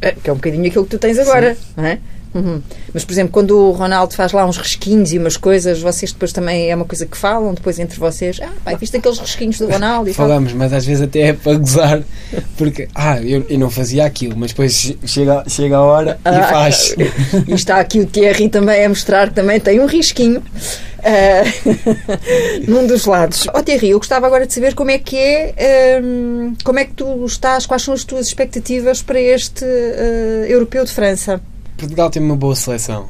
É, 0.00 0.12
que 0.12 0.28
é 0.28 0.32
um 0.32 0.36
bocadinho 0.36 0.66
aquilo 0.66 0.84
que 0.84 0.90
tu 0.90 0.98
tens 0.98 1.18
agora, 1.18 1.54
Sim. 1.54 1.60
não 1.76 1.84
é? 1.84 1.98
Uhum. 2.34 2.62
Mas, 2.94 3.04
por 3.04 3.12
exemplo, 3.12 3.32
quando 3.32 3.56
o 3.56 3.72
Ronaldo 3.72 4.14
faz 4.14 4.32
lá 4.32 4.46
uns 4.46 4.56
resquinhos 4.56 5.12
e 5.12 5.18
umas 5.18 5.36
coisas, 5.36 5.80
vocês 5.80 6.12
depois 6.12 6.32
também 6.32 6.70
é 6.70 6.74
uma 6.74 6.84
coisa 6.84 7.04
que 7.04 7.16
falam 7.16 7.52
depois 7.52 7.78
entre 7.78 7.98
vocês. 7.98 8.40
Ah, 8.42 8.50
pai, 8.64 8.76
viste 8.76 8.96
aqueles 8.96 9.18
resquinhos 9.18 9.58
do 9.58 9.68
Ronaldo? 9.68 10.08
E 10.08 10.14
Falamos, 10.14 10.50
tal. 10.50 10.58
mas 10.58 10.72
às 10.72 10.86
vezes 10.86 11.02
até 11.02 11.20
é 11.20 11.32
para 11.32 11.54
gozar, 11.54 12.02
porque, 12.56 12.88
ah, 12.94 13.20
eu, 13.20 13.44
eu 13.48 13.58
não 13.58 13.70
fazia 13.70 14.04
aquilo, 14.04 14.34
mas 14.36 14.52
depois 14.52 14.94
chega, 15.04 15.44
chega 15.46 15.76
a 15.76 15.82
hora 15.82 16.18
e 16.24 16.28
ah, 16.28 16.44
faz. 16.44 16.94
E 17.46 17.54
está 17.54 17.80
aqui 17.80 18.00
o 18.00 18.06
Thierry 18.06 18.48
também 18.48 18.84
a 18.84 18.88
mostrar 18.88 19.28
que 19.28 19.34
também 19.34 19.58
tem 19.60 19.80
um 19.80 19.86
risquinho. 19.86 20.42
Uh, 21.02 22.70
num 22.70 22.86
dos 22.86 23.06
lados. 23.06 23.48
Ó 23.48 23.58
oh, 23.58 23.62
Thierry, 23.62 23.90
eu 23.90 23.98
gostava 23.98 24.24
agora 24.24 24.46
de 24.46 24.54
saber 24.54 24.72
como 24.74 24.92
é 24.92 24.98
que 24.98 25.16
é, 25.16 26.00
um, 26.00 26.54
como 26.62 26.78
é 26.78 26.84
que 26.84 26.92
tu 26.92 27.24
estás, 27.26 27.66
quais 27.66 27.82
são 27.82 27.92
as 27.92 28.04
tuas 28.04 28.28
expectativas 28.28 29.02
para 29.02 29.20
este 29.20 29.64
uh, 29.64 30.46
Europeu 30.46 30.84
de 30.84 30.92
França? 30.92 31.40
Portugal 31.82 32.10
tem 32.10 32.22
uma 32.22 32.36
boa 32.36 32.54
seleção. 32.54 33.08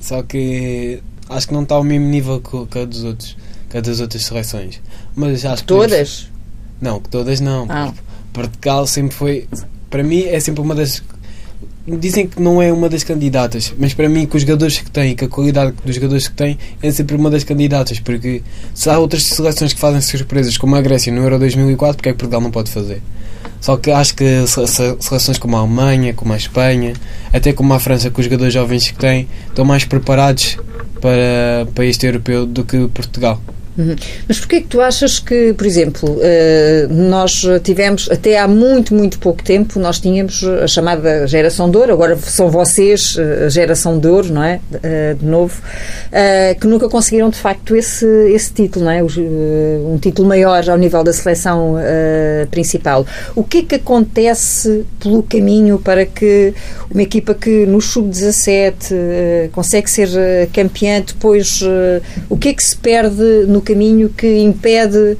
Só 0.00 0.22
que 0.22 1.02
acho 1.28 1.48
que 1.48 1.52
não 1.52 1.64
está 1.64 1.74
ao 1.74 1.84
mesmo 1.84 2.06
nível 2.06 2.40
que, 2.40 2.78
a 2.78 2.84
dos 2.86 3.04
outros, 3.04 3.36
que 3.68 3.76
a 3.76 3.80
das 3.82 4.00
outras 4.00 4.24
seleções. 4.24 4.80
Mas 5.14 5.44
acho 5.44 5.62
que 5.62 5.68
todas? 5.68 6.30
Não, 6.80 6.98
que 6.98 7.10
todas 7.10 7.40
não. 7.40 7.66
Ah. 7.68 7.92
Portugal 8.32 8.86
sempre 8.86 9.14
foi. 9.14 9.46
Para 9.90 10.02
mim 10.02 10.22
é 10.22 10.40
sempre 10.40 10.62
uma 10.62 10.74
das. 10.74 11.02
Dizem 11.86 12.26
que 12.26 12.40
não 12.40 12.62
é 12.62 12.72
uma 12.72 12.88
das 12.88 13.04
candidatas, 13.04 13.74
mas 13.78 13.92
para 13.92 14.08
mim, 14.08 14.24
com 14.24 14.38
os 14.38 14.44
jogadores 14.44 14.78
que 14.78 14.90
tem, 14.90 15.14
com 15.14 15.24
a 15.26 15.28
qualidade 15.28 15.74
dos 15.84 15.94
jogadores 15.94 16.26
que 16.28 16.34
tem, 16.34 16.56
é 16.82 16.90
sempre 16.90 17.16
uma 17.16 17.28
das 17.28 17.44
candidatas. 17.44 18.00
Porque 18.00 18.42
se 18.72 18.88
há 18.88 18.98
outras 18.98 19.24
seleções 19.24 19.74
que 19.74 19.80
fazem 19.80 20.00
surpresas, 20.00 20.56
como 20.56 20.74
a 20.74 20.80
Grécia 20.80 21.12
no 21.12 21.20
Euro 21.20 21.38
2004, 21.38 21.96
porque 21.96 22.08
é 22.08 22.12
que 22.12 22.18
Portugal 22.18 22.40
não 22.40 22.50
pode 22.50 22.70
fazer? 22.70 23.02
Só 23.60 23.76
que 23.76 23.90
acho 23.90 24.14
que 24.14 24.46
seleções 24.46 25.38
como 25.38 25.56
a 25.56 25.60
Alemanha, 25.60 26.14
como 26.14 26.32
a 26.32 26.36
Espanha, 26.36 26.94
até 27.32 27.52
como 27.52 27.74
a 27.74 27.80
França, 27.80 28.10
com 28.10 28.20
os 28.20 28.24
jogadores 28.24 28.54
jovens 28.54 28.90
que 28.90 28.98
têm, 28.98 29.28
estão 29.48 29.64
mais 29.64 29.84
preparados 29.84 30.56
para, 31.00 31.66
para 31.74 31.84
este 31.84 32.06
europeu 32.06 32.46
do 32.46 32.64
que 32.64 32.88
Portugal. 32.88 33.40
Uhum. 33.78 33.94
Mas 34.26 34.38
porquê 34.38 34.56
é 34.56 34.60
que 34.60 34.66
tu 34.66 34.80
achas 34.80 35.18
que, 35.18 35.52
por 35.54 35.66
exemplo, 35.66 36.10
uh, 36.10 36.92
nós 36.92 37.44
tivemos, 37.62 38.08
até 38.10 38.38
há 38.38 38.48
muito, 38.48 38.94
muito 38.94 39.18
pouco 39.18 39.42
tempo, 39.42 39.78
nós 39.78 40.00
tínhamos 40.00 40.42
a 40.44 40.66
chamada 40.66 41.26
geração 41.26 41.70
de 41.70 41.76
ouro, 41.76 41.92
agora 41.92 42.16
são 42.16 42.50
vocês 42.50 43.16
a 43.46 43.48
geração 43.48 43.98
de 43.98 44.08
ouro, 44.08 44.32
não 44.32 44.42
é? 44.42 44.60
Uh, 44.72 45.14
de 45.16 45.24
novo, 45.24 45.60
que 46.60 46.66
nunca 46.66 46.88
conseguiram 46.88 47.30
de 47.30 47.36
facto 47.36 47.76
esse, 47.76 48.06
esse 48.32 48.52
título, 48.52 48.84
não 48.84 48.92
é? 48.92 49.02
um 49.02 49.98
título 49.98 50.28
maior 50.28 50.68
ao 50.68 50.76
nível 50.76 51.02
da 51.04 51.12
seleção 51.12 51.76
principal. 52.50 53.06
O 53.34 53.44
que 53.44 53.58
é 53.58 53.62
que 53.62 53.74
acontece 53.76 54.84
pelo 54.98 55.22
caminho 55.22 55.78
para 55.78 56.04
que 56.04 56.52
uma 56.90 57.02
equipa 57.02 57.34
que 57.34 57.66
no 57.66 57.80
sub-17 57.80 59.50
consegue 59.52 59.90
ser 59.90 60.08
campeã, 60.52 61.00
depois 61.00 61.62
o 62.28 62.36
que 62.36 62.48
é 62.48 62.54
que 62.54 62.62
se 62.62 62.76
perde 62.76 63.46
no 63.46 63.59
caminho 63.60 64.08
que 64.08 64.38
impede. 64.38 65.16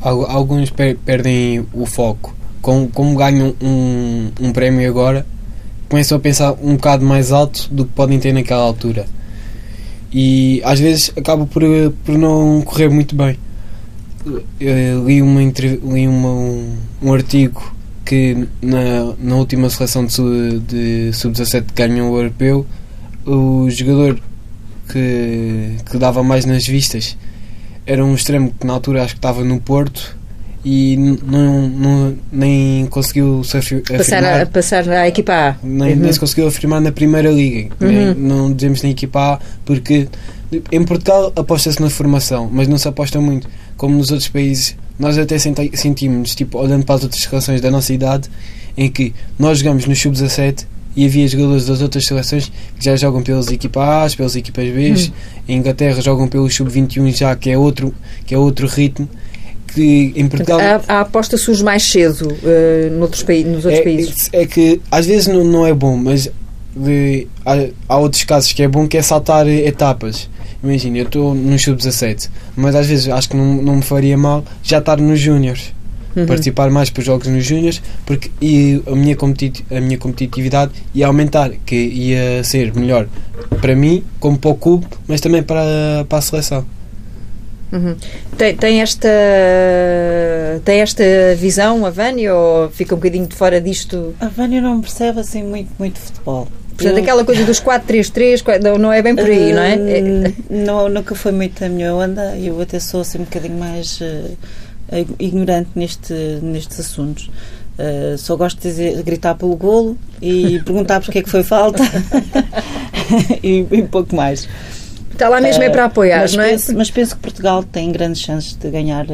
Alguns 0.00 0.70
perdem 1.04 1.66
o 1.72 1.84
foco. 1.86 2.34
Como, 2.60 2.88
como 2.88 3.16
ganham 3.16 3.54
um, 3.60 4.30
um 4.40 4.52
prémio 4.52 4.88
agora, 4.88 5.24
começam 5.88 6.18
a 6.18 6.20
pensar 6.20 6.52
um 6.62 6.74
bocado 6.74 7.04
mais 7.04 7.32
alto 7.32 7.68
do 7.70 7.84
que 7.84 7.92
podem 7.92 8.18
ter 8.18 8.32
naquela 8.32 8.62
altura. 8.62 9.06
E 10.12 10.60
às 10.64 10.80
vezes 10.80 11.12
acaba 11.16 11.46
por, 11.46 11.62
por 12.04 12.16
não 12.16 12.62
correr 12.62 12.88
muito 12.88 13.14
bem. 13.14 13.36
Eu 14.60 15.06
li, 15.06 15.22
uma, 15.22 15.40
li 15.40 16.08
uma, 16.08 16.28
um, 16.28 16.76
um 17.02 17.14
artigo 17.14 17.74
que 18.04 18.48
na, 18.62 19.14
na 19.18 19.36
última 19.36 19.68
seleção 19.68 20.04
de, 20.06 20.60
de 20.60 21.12
sub-17 21.12 21.66
ganhou 21.74 22.12
o 22.12 22.18
europeu, 22.18 22.66
o 23.26 23.68
jogador 23.70 24.18
que, 24.90 25.76
que 25.90 25.98
dava 25.98 26.22
mais 26.22 26.44
nas 26.46 26.66
vistas 26.66 27.16
era 27.88 28.04
um 28.04 28.14
extremo 28.14 28.52
que 28.52 28.66
na 28.66 28.74
altura 28.74 29.02
acho 29.02 29.14
que 29.14 29.18
estava 29.18 29.42
no 29.42 29.58
Porto 29.58 30.14
e 30.62 30.96
não, 31.24 31.66
não, 31.68 32.16
nem 32.30 32.86
conseguiu 32.86 33.42
se 33.42 33.52
passar 33.80 34.18
afirmar, 34.18 34.40
a, 34.42 34.46
passar 34.46 34.88
à 34.90 35.08
equipa 35.08 35.32
A. 35.32 35.56
Nem, 35.62 35.94
uhum. 35.94 36.00
nem 36.00 36.12
se 36.12 36.20
conseguiu 36.20 36.46
afirmar 36.46 36.82
na 36.82 36.92
primeira 36.92 37.30
liga. 37.30 37.70
Uhum. 37.80 38.14
Não 38.14 38.52
dizemos 38.52 38.82
na 38.82 38.90
equipa 38.90 39.34
A 39.34 39.38
porque 39.64 40.06
em 40.70 40.84
Portugal 40.84 41.32
aposta-se 41.34 41.80
na 41.80 41.88
formação, 41.88 42.50
mas 42.52 42.68
não 42.68 42.76
se 42.76 42.86
aposta 42.86 43.18
muito. 43.18 43.48
Como 43.78 43.96
nos 43.96 44.10
outros 44.10 44.28
países, 44.28 44.76
nós 44.98 45.16
até 45.16 45.38
sentimos, 45.38 46.34
tipo, 46.34 46.58
olhando 46.58 46.84
para 46.84 46.96
as 46.96 47.04
outras 47.04 47.22
seleções 47.22 47.62
da 47.62 47.70
nossa 47.70 47.94
idade, 47.94 48.28
em 48.76 48.90
que 48.90 49.14
nós 49.38 49.60
jogamos 49.60 49.86
no 49.86 49.96
sub-17 49.96 50.66
e 50.98 51.06
havia 51.06 51.28
jogadores 51.28 51.66
das 51.66 51.80
outras 51.80 52.04
seleções 52.04 52.50
que 52.76 52.84
já 52.84 52.96
jogam 52.96 53.22
pelas 53.22 53.46
equipas 53.52 54.12
A, 54.12 54.16
pelas 54.16 54.34
equipas 54.34 54.68
B. 54.68 54.94
Hum. 54.94 55.12
Em 55.48 55.58
Inglaterra 55.58 56.00
jogam 56.00 56.26
pelo 56.26 56.50
sub-21 56.50 57.16
já, 57.16 57.36
que 57.36 57.50
é 57.50 57.56
outro, 57.56 57.94
que 58.26 58.34
é 58.34 58.38
outro 58.38 58.66
ritmo. 58.66 59.08
Que 59.68 60.12
em 60.16 60.26
Portugal. 60.26 60.58
A, 60.58 60.92
a 60.92 61.00
aposta 61.02 61.36
surge 61.36 61.62
mais 61.62 61.84
cedo 61.84 62.26
uh, 62.26 62.98
noutros, 62.98 63.22
nos 63.46 63.64
outros 63.64 63.80
é, 63.80 63.82
países. 63.82 64.28
É 64.32 64.44
que 64.44 64.80
às 64.90 65.06
vezes 65.06 65.28
não, 65.28 65.44
não 65.44 65.64
é 65.64 65.72
bom, 65.72 65.96
mas 65.96 66.28
de, 66.74 67.28
há, 67.46 67.68
há, 67.88 67.96
outros 67.96 68.24
casos 68.24 68.52
que 68.52 68.64
é 68.64 68.66
bom 68.66 68.88
que 68.88 68.96
é 68.96 69.02
saltar 69.02 69.46
etapas. 69.46 70.28
Imagina, 70.64 70.98
eu 70.98 71.04
estou 71.04 71.32
no 71.32 71.56
sub-17, 71.56 72.28
mas 72.56 72.74
às 72.74 72.88
vezes 72.88 73.08
acho 73.08 73.28
que 73.28 73.36
não, 73.36 73.62
não 73.62 73.76
me 73.76 73.82
faria 73.82 74.18
mal 74.18 74.44
já 74.64 74.78
estar 74.78 74.96
nos 74.96 75.20
Júniors. 75.20 75.72
Uhum. 76.18 76.26
Participar 76.26 76.70
mais 76.70 76.90
para 76.90 77.00
os 77.00 77.06
jogos 77.06 77.28
nos 77.28 77.44
Júniors 77.44 77.80
porque 78.04 78.30
e 78.40 78.82
a, 78.86 78.96
minha 78.96 79.16
a 79.70 79.80
minha 79.80 79.98
competitividade 79.98 80.72
ia 80.94 81.06
aumentar, 81.06 81.50
que 81.64 81.76
ia 81.76 82.42
ser 82.42 82.74
melhor 82.74 83.06
para 83.60 83.76
mim, 83.76 84.02
como 84.18 84.38
para 84.38 84.50
o 84.50 84.54
clube, 84.54 84.86
mas 85.06 85.20
também 85.20 85.42
para, 85.42 86.04
para 86.08 86.18
a 86.18 86.22
seleção. 86.22 86.66
Uhum. 87.70 87.94
Tem, 88.36 88.56
tem, 88.56 88.80
esta 88.80 89.08
tem 90.64 90.80
esta 90.80 91.04
visão 91.36 91.84
a 91.84 91.90
Vânia 91.90 92.34
ou 92.34 92.70
fica 92.70 92.94
um 92.94 92.98
bocadinho 92.98 93.26
de 93.26 93.36
fora 93.36 93.60
disto? 93.60 94.14
A 94.20 94.28
Vânia 94.28 94.60
não 94.60 94.80
percebe 94.80 95.20
assim 95.20 95.42
muito, 95.42 95.70
muito 95.78 95.98
futebol. 95.98 96.48
Portanto, 96.78 96.96
eu... 96.96 97.02
aquela 97.02 97.24
coisa 97.24 97.44
dos 97.44 97.60
4-3-3 97.60 98.78
não 98.78 98.92
é 98.92 99.02
bem 99.02 99.14
por 99.14 99.26
aí, 99.26 99.52
uh, 99.52 99.56
não 99.56 99.62
é? 99.62 99.74
é? 99.74 100.32
Não, 100.48 100.88
nunca 100.88 101.14
foi 101.14 101.32
muito 101.32 101.62
a 101.64 101.68
minha 101.68 101.92
onda. 101.92 102.36
Eu 102.38 102.60
até 102.60 102.78
sou 102.78 103.00
assim 103.00 103.18
um 103.18 103.24
bocadinho 103.24 103.58
mais 103.58 104.00
uh, 104.00 104.36
ignorante 105.18 105.70
neste, 105.74 106.14
nestes 106.42 106.80
assuntos. 106.80 107.30
Uh, 107.78 108.18
só 108.18 108.34
gosto 108.36 108.60
de 108.60 108.68
dizer, 108.68 109.02
gritar 109.04 109.36
pelo 109.36 109.54
golo 109.54 109.96
e 110.20 110.60
perguntar 110.66 111.00
porque 111.00 111.20
é 111.20 111.22
que 111.22 111.30
foi 111.30 111.44
falta 111.44 111.82
e, 113.42 113.64
e 113.70 113.82
pouco 113.82 114.16
mais. 114.16 114.48
Está 115.12 115.28
lá 115.28 115.40
mesmo 115.40 115.64
é 115.64 115.70
para 115.70 115.86
apoiar, 115.86 116.20
mas 116.20 116.36
não 116.36 116.44
é? 116.44 116.50
Penso, 116.50 116.76
mas 116.76 116.90
penso 116.92 117.16
que 117.16 117.22
Portugal 117.22 117.64
tem 117.64 117.90
grandes 117.90 118.22
chances 118.22 118.54
de 118.54 118.70
ganhar 118.70 119.04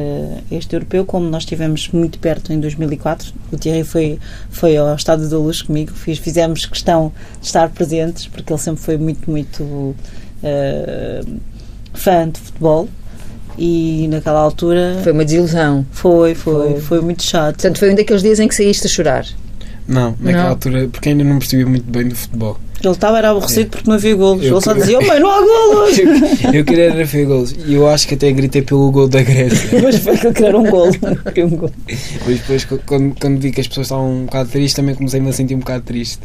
este 0.51 0.75
europeu, 0.75 1.03
como 1.03 1.27
nós 1.27 1.41
estivemos 1.41 1.89
muito 1.89 2.19
perto 2.19 2.53
em 2.53 2.59
2004. 2.59 3.33
O 3.51 3.57
Thierry 3.57 3.83
foi, 3.83 4.19
foi 4.51 4.77
ao 4.77 4.95
Estado 4.95 5.27
da 5.27 5.37
Luz 5.37 5.63
comigo, 5.63 5.91
fiz, 5.93 6.19
fizemos 6.19 6.67
questão 6.67 7.11
de 7.41 7.47
estar 7.47 7.69
presentes, 7.69 8.27
porque 8.27 8.53
ele 8.53 8.59
sempre 8.59 8.83
foi 8.83 8.97
muito, 8.97 9.29
muito 9.31 9.63
uh, 9.63 9.95
fã 11.91 12.29
de 12.29 12.39
futebol 12.39 12.87
e 13.57 14.07
naquela 14.09 14.39
altura 14.39 14.99
foi 15.03 15.11
uma 15.11 15.25
desilusão 15.25 15.85
foi, 15.91 16.35
foi, 16.35 16.71
foi, 16.71 16.81
foi 16.81 17.01
muito 17.01 17.23
chato 17.23 17.55
portanto 17.55 17.79
foi 17.79 17.91
um 17.91 17.95
daqueles 17.95 18.21
dias 18.21 18.39
em 18.39 18.47
que 18.47 18.55
saíste 18.55 18.87
a 18.87 18.89
chorar 18.89 19.25
não, 19.87 20.15
naquela 20.19 20.43
não. 20.43 20.49
altura 20.49 20.89
porque 20.91 21.09
ainda 21.09 21.23
não 21.23 21.39
percebia 21.39 21.65
muito 21.65 21.89
bem 21.89 22.07
do 22.07 22.15
futebol 22.15 22.59
ele 22.83 22.93
estava 22.93 23.17
era 23.17 23.31
aborrecido 23.31 23.69
porque 23.69 23.89
não 23.89 23.95
havia 23.95 24.15
golos. 24.15 24.45
Eu 24.45 24.53
ele 24.53 24.61
só 24.61 24.73
dizia, 24.73 24.99
oh, 24.99 25.05
mãe, 25.05 25.19
não 25.19 25.31
há 25.31 25.41
golos! 25.41 25.97
eu, 25.97 26.53
eu 26.53 26.65
queria 26.65 26.85
era 26.91 27.05
ver 27.05 27.25
golos. 27.25 27.55
E 27.65 27.73
eu 27.73 27.89
acho 27.89 28.07
que 28.07 28.13
até 28.13 28.31
gritei 28.31 28.61
pelo 28.61 28.91
gol 28.91 29.07
da 29.07 29.23
Grécia. 29.23 29.81
Mas 29.81 29.97
foi 29.97 30.17
que 30.17 30.27
ele 30.27 30.33
queria 30.35 30.57
um 30.57 30.69
gol. 30.69 30.89
um 30.89 31.49
gol. 31.49 31.71
Mas 31.87 32.39
depois, 32.39 32.65
quando, 32.85 33.15
quando 33.19 33.39
vi 33.39 33.51
que 33.51 33.61
as 33.61 33.67
pessoas 33.67 33.87
estavam 33.87 34.11
um 34.11 34.25
bocado 34.25 34.49
tristes, 34.49 34.73
também 34.73 34.93
comecei-me 34.93 35.29
a 35.29 35.33
sentir 35.33 35.55
um 35.55 35.59
bocado 35.59 35.83
triste. 35.83 36.21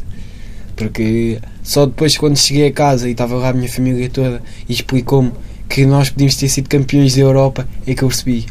Porque 0.75 1.39
só 1.63 1.85
depois, 1.85 2.17
quando 2.17 2.37
cheguei 2.37 2.67
a 2.67 2.71
casa 2.71 3.07
e 3.07 3.11
estava 3.11 3.35
lá 3.35 3.49
a 3.49 3.53
minha 3.53 3.69
família 3.69 4.09
toda 4.09 4.41
e 4.67 4.73
explicou-me 4.73 5.31
que 5.71 5.85
nós 5.85 6.09
podíamos 6.09 6.35
ter 6.35 6.49
sido 6.49 6.67
campeões 6.67 7.15
da 7.15 7.21
Europa, 7.21 7.67
é 7.87 7.95
que 7.95 8.03
eu 8.03 8.09
percebi 8.09 8.45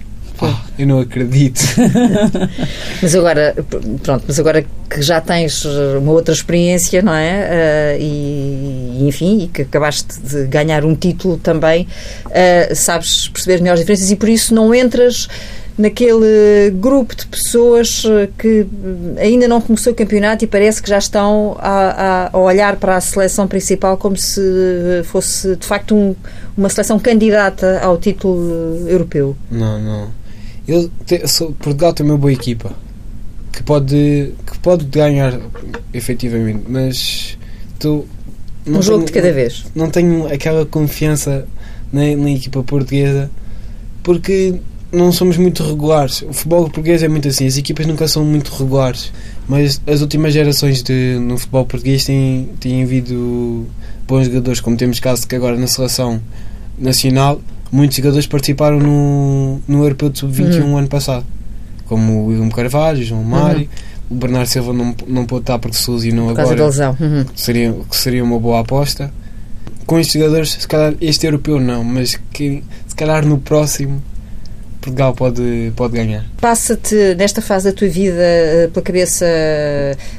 eu 0.79 0.87
não 0.87 1.01
acredito. 1.01 1.61
mas 3.03 3.14
agora, 3.14 3.55
pronto, 4.03 4.25
mas 4.27 4.39
agora 4.39 4.64
que 4.89 5.03
já 5.03 5.21
tens 5.21 5.64
uma 5.64 6.12
outra 6.12 6.33
experiência, 6.33 7.03
não 7.03 7.14
é? 7.14 7.97
Uh, 7.99 8.03
e, 8.03 9.09
enfim, 9.09 9.43
e 9.45 9.49
que 9.49 9.62
acabaste 9.62 10.18
de 10.21 10.47
ganhar 10.47 10.85
um 10.85 10.95
título 10.95 11.37
também, 11.37 11.87
uh, 12.27 12.75
sabes 12.75 13.29
perceber 13.29 13.57
as 13.57 13.61
melhores 13.61 13.81
diferenças 13.81 14.11
e 14.11 14.16
por 14.16 14.29
isso 14.29 14.55
não 14.55 14.75
entras 14.75 15.29
naquele 15.79 16.71
grupo 16.75 17.14
de 17.14 17.27
pessoas 17.27 18.05
que 18.39 18.66
ainda 19.18 19.49
não 19.49 19.61
começou 19.61 19.93
o 19.93 19.97
campeonato 19.97 20.45
e 20.45 20.47
parece 20.47 20.83
que 20.83 20.89
já 20.89 20.99
estão 20.99 21.57
a, 21.59 22.31
a, 22.33 22.39
olhar 22.39 22.77
para 22.77 22.97
a 22.97 23.01
seleção 23.01 23.49
principal 23.49 23.97
como 23.97 24.16
se 24.16 24.41
fosse 25.05 25.57
de 25.57 25.66
facto 25.66 25.95
um, 25.95 26.14
uma 26.57 26.68
seleção 26.68 26.99
candidata 26.99 27.81
ao 27.81 27.97
título 27.97 28.89
europeu. 28.89 29.37
Não, 29.51 29.81
não. 29.81 30.09
Eu 30.68 30.91
te, 31.07 31.27
sou, 31.27 31.53
Portugal 31.53 31.93
tem 31.93 32.05
uma 32.05 32.18
boa 32.18 32.33
equipa 32.33 32.73
que 33.53 33.62
pode, 33.62 34.35
que 34.47 34.59
pode 34.61 34.85
ganhar 34.85 35.41
efetivamente, 35.93 36.64
mas 36.68 37.39
tu, 37.79 38.07
um 38.66 38.73
tenho, 38.73 38.83
jogo 38.83 39.05
de 39.05 39.12
cada 39.12 39.33
vez. 39.33 39.64
Não 39.75 39.91
tenho 39.91 40.27
aquela 40.33 40.64
confiança 40.66 41.47
na, 41.93 42.03
na 42.16 42.31
equipa 42.31 42.62
portuguesa 42.62 43.31
porque 44.03 44.55
não 44.93 45.12
somos 45.12 45.36
muito 45.36 45.62
regulares. 45.62 46.22
O 46.22 46.32
futebol 46.32 46.64
português 46.64 47.03
é 47.03 47.09
muito 47.09 47.28
assim, 47.28 47.47
as 47.47 47.57
equipas 47.57 47.86
nunca 47.86 48.09
são 48.09 48.24
muito 48.24 48.51
regulares, 48.55 49.12
mas 49.49 49.80
as 49.86 50.01
últimas 50.01 50.32
gerações 50.32 50.82
de, 50.82 51.18
no 51.20 51.38
futebol 51.38 51.64
português 51.66 52.05
têm, 52.05 52.49
têm 52.59 52.82
havido 52.82 53.66
bons 54.07 54.26
jogadores, 54.26 54.61
como 54.61 54.76
temos 54.76 55.01
caso 55.01 55.26
que 55.26 55.36
agora 55.36 55.57
na 55.57 55.66
seleção 55.66 56.20
nacional 56.78 57.41
muitos 57.70 57.97
jogadores 57.97 58.26
participaram 58.26 58.80
no, 58.80 59.61
no 59.66 59.84
Europeu 59.84 60.11
de 60.11 60.18
Sub-21 60.18 60.62
uhum. 60.62 60.78
ano 60.78 60.88
passado, 60.88 61.24
como 61.86 62.24
o 62.24 62.26
William 62.26 62.49
Carvalho, 62.49 63.03
João 63.03 63.22
Mário. 63.22 63.61
Uhum. 63.61 63.91
O 64.11 64.14
Bernardo 64.16 64.49
Silva 64.49 64.72
não, 64.72 64.93
não 65.07 65.24
pôde 65.24 65.45
estar 65.45 65.59
porque 65.61 65.76
se 65.76 65.88
lesionou 65.88 66.30
agora. 66.30 66.57
Da 66.57 66.66
lesão. 66.66 66.97
Uhum. 66.99 67.24
Que, 67.24 67.41
seria, 67.41 67.72
que 67.88 67.97
seria 67.97 68.24
uma 68.24 68.41
boa 68.41 68.59
aposta. 68.59 69.12
Com 69.86 70.01
estes 70.01 70.20
jogadores, 70.20 70.51
se 70.51 70.66
calhar 70.66 70.95
este 71.01 71.26
europeu 71.26 71.61
não, 71.61 71.84
mas 71.84 72.18
que, 72.32 72.64
se 72.88 72.95
calhar 72.97 73.24
no 73.24 73.38
próximo 73.38 74.03
Portugal 74.81 75.14
pode, 75.14 75.72
pode 75.76 75.95
ganhar. 75.95 76.24
Passa-te, 76.41 77.14
nesta 77.16 77.43
fase 77.43 77.70
da 77.70 77.76
tua 77.76 77.89
vida, 77.89 78.16
eh, 78.18 78.68
pela 78.72 78.83
cabeça 78.83 79.26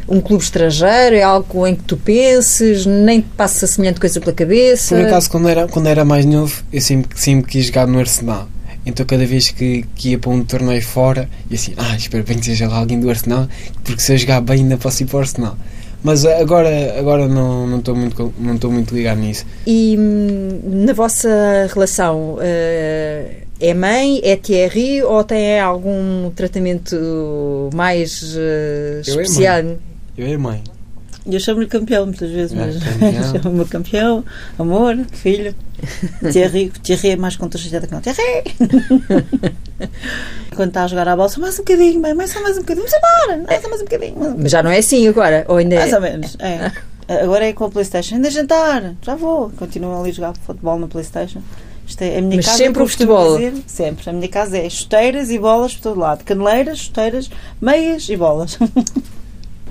um 0.08 0.22
clube 0.22 0.44
estrangeiro? 0.44 1.16
É 1.16 1.24
algo 1.24 1.66
em 1.66 1.76
que 1.76 1.84
tu 1.84 1.98
penses? 1.98 2.86
Nem 2.86 3.22
te 3.22 3.28
passa 3.36 3.66
semelhante 3.66 4.00
coisa 4.00 4.20
pela 4.20 4.34
cabeça? 4.34 4.96
Por 4.96 5.06
acaso, 5.06 5.30
quando 5.30 5.50
era, 5.50 5.68
quando 5.68 5.88
era 5.88 6.06
mais 6.06 6.26
novo, 6.26 6.64
eu 6.72 6.80
sempre, 6.80 7.20
sempre 7.20 7.52
quis 7.52 7.66
jogar 7.66 7.88
no 7.88 8.00
Arsenal. 8.00 8.48
Então, 8.86 9.06
cada 9.06 9.26
vez 9.26 9.50
que, 9.50 9.86
que 9.96 10.10
ia 10.10 10.20
para 10.20 10.32
um 10.32 10.44
torneio 10.44 10.82
fora, 10.82 11.30
e 11.50 11.56
assim, 11.56 11.74
ah, 11.78 11.96
espero 11.96 12.24
bem 12.24 12.38
que 12.38 12.46
seja 12.46 12.68
lá 12.68 12.78
alguém 12.78 13.00
do 13.00 13.10
Arsenal, 13.10 13.48
porque 13.84 14.02
se 14.02 14.14
eu 14.14 14.18
jogar 14.18 14.42
bem, 14.42 14.62
ainda 14.62 14.78
posso 14.78 15.04
ir 15.04 15.06
para 15.06 15.18
o 15.18 15.20
Arsenal. 15.20 15.58
Mas 16.04 16.26
agora, 16.26 16.98
agora 16.98 17.28
não 17.28 17.78
estou 17.78 17.96
muito, 17.96 18.34
não 18.40 18.72
muito 18.72 18.96
ligado 18.96 19.20
nisso. 19.20 19.46
E 19.68 19.96
hum, 20.00 20.60
na 20.64 20.94
vossa 20.94 21.70
relação, 21.72 22.36
uh, 22.36 23.41
é 23.62 23.74
mãe, 23.74 24.20
é 24.24 24.36
Thierry 24.36 25.04
ou 25.04 25.24
tem 25.24 25.60
algum 25.60 26.32
tratamento 26.32 27.70
mais 27.74 28.36
uh, 28.36 29.02
especial? 29.02 29.60
Eu 29.60 29.60
é 29.60 29.64
mãe. 29.64 29.80
Eu 30.18 30.28
é 30.28 30.38
mãe. 30.38 30.64
Eu 31.24 31.40
chamo-lhe 31.40 31.68
campeão 31.68 32.08
muitas 32.08 32.32
vezes, 32.32 32.58
é, 32.58 32.60
mas 32.60 32.82
chamo-me 33.44 33.64
campeão, 33.66 34.26
amor, 34.58 34.98
filho. 35.12 35.54
Thierry, 36.32 36.72
Thierry 36.82 37.10
é 37.12 37.16
mais 37.16 37.36
contagiado 37.36 37.86
que 37.86 37.94
não. 37.94 38.02
Thierry! 38.02 38.44
Quando 40.56 40.70
está 40.70 40.84
a 40.84 40.88
jogar 40.88 41.08
a 41.08 41.16
bola, 41.16 41.30
só 41.30 41.40
mais 41.40 41.56
um 41.56 41.58
bocadinho, 41.60 42.02
mãe, 42.02 42.28
só 42.28 42.42
mais 42.42 42.58
um 42.58 42.62
bocadinho, 42.62 42.88
vamos 42.88 43.38
embora, 43.38 43.62
só 43.62 43.70
mais 43.70 43.82
um 43.82 43.86
bocadinho. 43.86 44.36
Mas 44.40 44.52
já 44.52 44.64
não 44.64 44.72
é 44.72 44.80
assim 44.80 45.08
agora, 45.08 45.46
ou 45.48 45.58
ainda 45.58 45.76
Mais 45.76 45.94
é? 45.94 45.96
ou 45.96 46.02
menos, 46.02 46.36
é. 46.40 46.72
Agora 47.24 47.46
é 47.46 47.52
com 47.52 47.66
a 47.66 47.70
Playstation, 47.70 48.16
ainda 48.16 48.32
jantar, 48.32 48.96
já 49.02 49.16
vou. 49.16 49.50
Continuo 49.52 50.00
ali 50.00 50.12
a 50.12 50.14
jogar 50.14 50.34
futebol 50.38 50.80
na 50.80 50.88
Playstation. 50.88 51.42
Isto 51.92 52.04
é, 52.04 52.18
a 52.18 52.22
minha 52.22 52.38
Mas 52.38 52.46
casa 52.46 52.58
sempre 52.58 52.84
o 52.84 52.88
futebol. 52.88 53.38
Dizer, 53.38 53.54
sempre. 53.68 54.10
A 54.10 54.14
minha 54.14 54.30
casa 54.30 54.58
é 54.58 54.70
chuteiras 54.70 55.30
e 55.30 55.38
bolas 55.38 55.74
por 55.74 55.82
todo 55.82 56.00
lado. 56.00 56.24
Caneleiras, 56.24 56.80
chuteiras, 56.80 57.30
meias 57.60 58.08
e 58.08 58.16
bolas. 58.16 58.58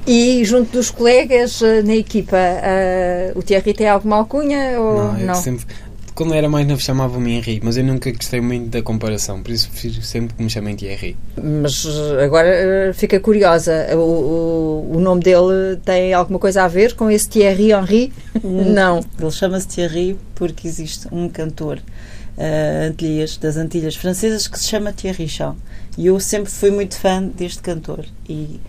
E 0.06 0.42
junto 0.44 0.72
dos 0.72 0.90
colegas 0.90 1.60
eh, 1.60 1.82
na 1.82 1.94
equipa, 1.94 2.36
uh, 2.36 3.38
o 3.38 3.42
Thierry 3.42 3.74
tem 3.74 3.86
alguma 3.86 4.16
alcunha 4.16 4.80
ou 4.80 5.12
não? 5.12 5.26
não? 5.26 5.34
Sempre, 5.34 5.66
quando 6.14 6.34
era 6.34 6.48
mais 6.48 6.66
novo 6.66 6.80
chamava-me 6.80 7.32
Henri, 7.32 7.60
mas 7.62 7.76
eu 7.76 7.84
nunca 7.84 8.10
gostei 8.12 8.40
muito 8.40 8.68
da 8.68 8.82
comparação, 8.82 9.42
por 9.42 9.50
isso 9.50 9.70
prefiro 9.70 10.02
sempre 10.02 10.34
que 10.36 10.42
me 10.42 10.50
chamem 10.50 10.76
Thierry. 10.76 11.16
Mas 11.36 11.86
eh, 11.86 12.24
agora 12.24 12.92
fica 12.94 13.18
curiosa, 13.20 13.88
o, 13.94 13.98
o, 13.98 14.96
o, 14.96 15.00
nome 15.00 15.22
dele 15.22 15.76
tem 15.84 16.12
alguma 16.12 16.38
coisa 16.38 16.64
a 16.64 16.68
ver 16.68 16.94
com 16.94 17.10
esse 17.10 17.28
Thierry 17.28 17.72
Henri? 17.72 18.12
Hum, 18.44 18.72
não. 18.72 19.00
Ele 19.18 19.30
chama-se 19.30 19.68
Thierry 19.68 20.16
porque 20.34 20.66
existe 20.66 21.06
um 21.12 21.28
cantor 21.28 21.78
uh, 22.36 22.88
Antilhas, 22.88 23.36
das 23.36 23.56
Antilhas 23.56 23.96
Francesas 23.96 24.48
que 24.48 24.58
se 24.58 24.66
chama 24.66 24.92
Thierry 24.92 25.28
Chão. 25.28 25.56
E 25.98 26.06
eu 26.06 26.18
sempre 26.20 26.50
fui 26.50 26.70
muito 26.70 26.96
fã 26.96 27.22
deste 27.22 27.62
cantor. 27.62 28.04
E 28.28 28.60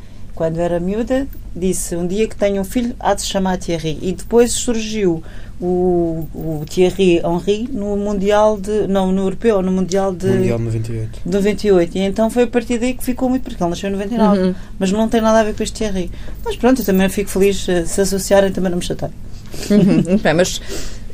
quando 0.42 0.58
era 0.58 0.80
miúda, 0.80 1.28
disse 1.56 1.96
um 1.96 2.08
dia 2.08 2.28
que 2.28 2.36
tenho 2.36 2.62
um 2.62 2.64
filho, 2.64 2.96
há 3.00 3.14
de 3.14 3.22
se 3.22 3.28
chamar 3.28 3.60
Thierry. 3.60 4.00
E 4.02 4.12
depois 4.12 4.52
surgiu 4.52 5.22
o, 5.62 6.28
o 6.34 6.66
Thierry 6.68 7.22
Henry 7.24 7.70
no 7.72 7.96
Mundial 7.96 8.60
de. 8.60 8.88
Não, 8.88 9.12
no 9.12 9.22
Europeu, 9.22 9.62
no 9.62 9.72
Mundial 9.72 10.12
de. 10.12 10.26
Mundial 10.26 10.58
98. 10.58 11.20
98. 11.24 11.96
E 11.96 12.02
então 12.02 12.28
foi 12.32 12.44
a 12.46 12.48
partir 12.48 12.80
daí 12.80 12.96
que 12.96 13.04
ficou 13.04 13.30
muito, 13.30 13.44
porque 13.44 13.62
ele 13.62 13.70
nasceu 13.70 13.90
em 13.90 13.94
99. 13.94 14.40
Uhum. 14.40 14.56
Mas 14.80 14.92
não 14.92 15.08
tem 15.08 15.22
nada 15.22 15.42
a 15.42 15.44
ver 15.44 15.54
com 15.54 15.62
este 15.62 15.76
Thierry. 15.78 16.10
Mas 16.44 16.56
pronto, 16.56 16.82
eu 16.82 16.86
também 16.86 17.08
fico 17.08 17.30
feliz 17.30 17.70
eh, 17.70 17.86
se 17.86 18.02
associarem, 18.02 18.52
também 18.52 18.72
não 18.72 18.80
me 18.80 18.84
chatei. 18.84 19.10
Uhum, 19.70 19.84
muito 20.10 20.24
bem, 20.24 20.34
mas 20.34 20.60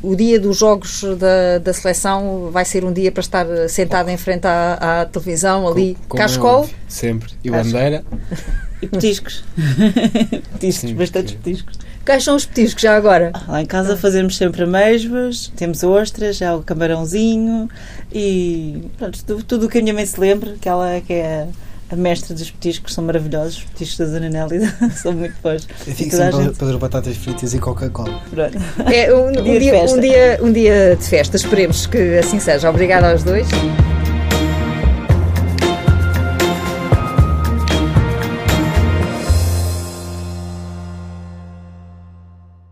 o 0.02 0.16
dia 0.16 0.40
dos 0.40 0.56
jogos 0.56 1.02
da, 1.18 1.58
da 1.58 1.72
seleção 1.74 2.48
vai 2.50 2.64
ser 2.64 2.82
um 2.82 2.92
dia 2.94 3.12
para 3.12 3.20
estar 3.20 3.46
sentado 3.68 4.08
em 4.08 4.16
frente 4.16 4.46
à, 4.46 5.00
à 5.02 5.04
televisão, 5.04 5.68
ali, 5.68 5.98
Com- 6.08 6.16
é 6.16 6.20
cascol. 6.20 6.60
óbvio, 6.60 6.74
Sempre. 6.88 7.30
E 7.44 7.50
bandeira. 7.50 8.02
E 8.80 8.86
petiscos. 8.86 9.44
petiscos, 10.52 10.90
Sim, 10.90 10.94
bastantes 10.94 11.34
petiscos. 11.34 11.78
Quais 12.04 12.24
são 12.24 12.36
os 12.36 12.46
petiscos 12.46 12.82
já 12.82 12.96
agora? 12.96 13.32
Lá 13.46 13.60
em 13.60 13.66
casa 13.66 13.96
fazemos 13.96 14.36
sempre 14.36 14.62
amêijoas, 14.62 15.52
temos 15.56 15.82
ostras, 15.82 16.36
já 16.38 16.56
o 16.56 16.62
camarãozinho 16.62 17.68
e 18.12 18.82
pronto, 18.96 19.22
tudo, 19.24 19.42
tudo 19.42 19.66
o 19.66 19.68
que 19.68 19.78
a 19.78 19.82
minha 19.82 19.92
mãe 19.92 20.06
se 20.06 20.18
lembra, 20.18 20.54
que 20.60 20.68
ela 20.68 20.90
é 20.90 21.00
que 21.02 21.12
é 21.12 21.46
a 21.90 21.96
mestra 21.96 22.34
dos 22.34 22.50
petiscos, 22.50 22.94
são 22.94 23.04
maravilhosos, 23.04 23.58
os 23.58 23.64
petiscos 23.64 23.98
da 23.98 24.06
Zona 24.06 24.28
Nélida 24.28 24.74
são 24.96 25.12
muito 25.12 25.34
bons. 25.42 25.66
Eu 25.86 25.94
fico 25.94 26.10
sempre 26.16 26.44
gente- 26.44 26.78
batatas 26.78 27.16
fritas 27.16 27.52
e 27.54 27.58
Coca-Cola. 27.58 28.22
Pronto. 28.30 28.58
É 28.90 29.14
um, 29.14 29.28
um 29.28 29.32
Dia 29.58 29.84
um, 29.84 30.00
dia, 30.00 30.38
um 30.42 30.52
dia 30.52 30.96
de 30.96 31.04
festa, 31.04 31.36
esperemos 31.36 31.86
que 31.86 32.18
assim 32.18 32.38
seja. 32.40 32.70
Obrigada 32.70 33.10
aos 33.10 33.22
dois. 33.22 33.48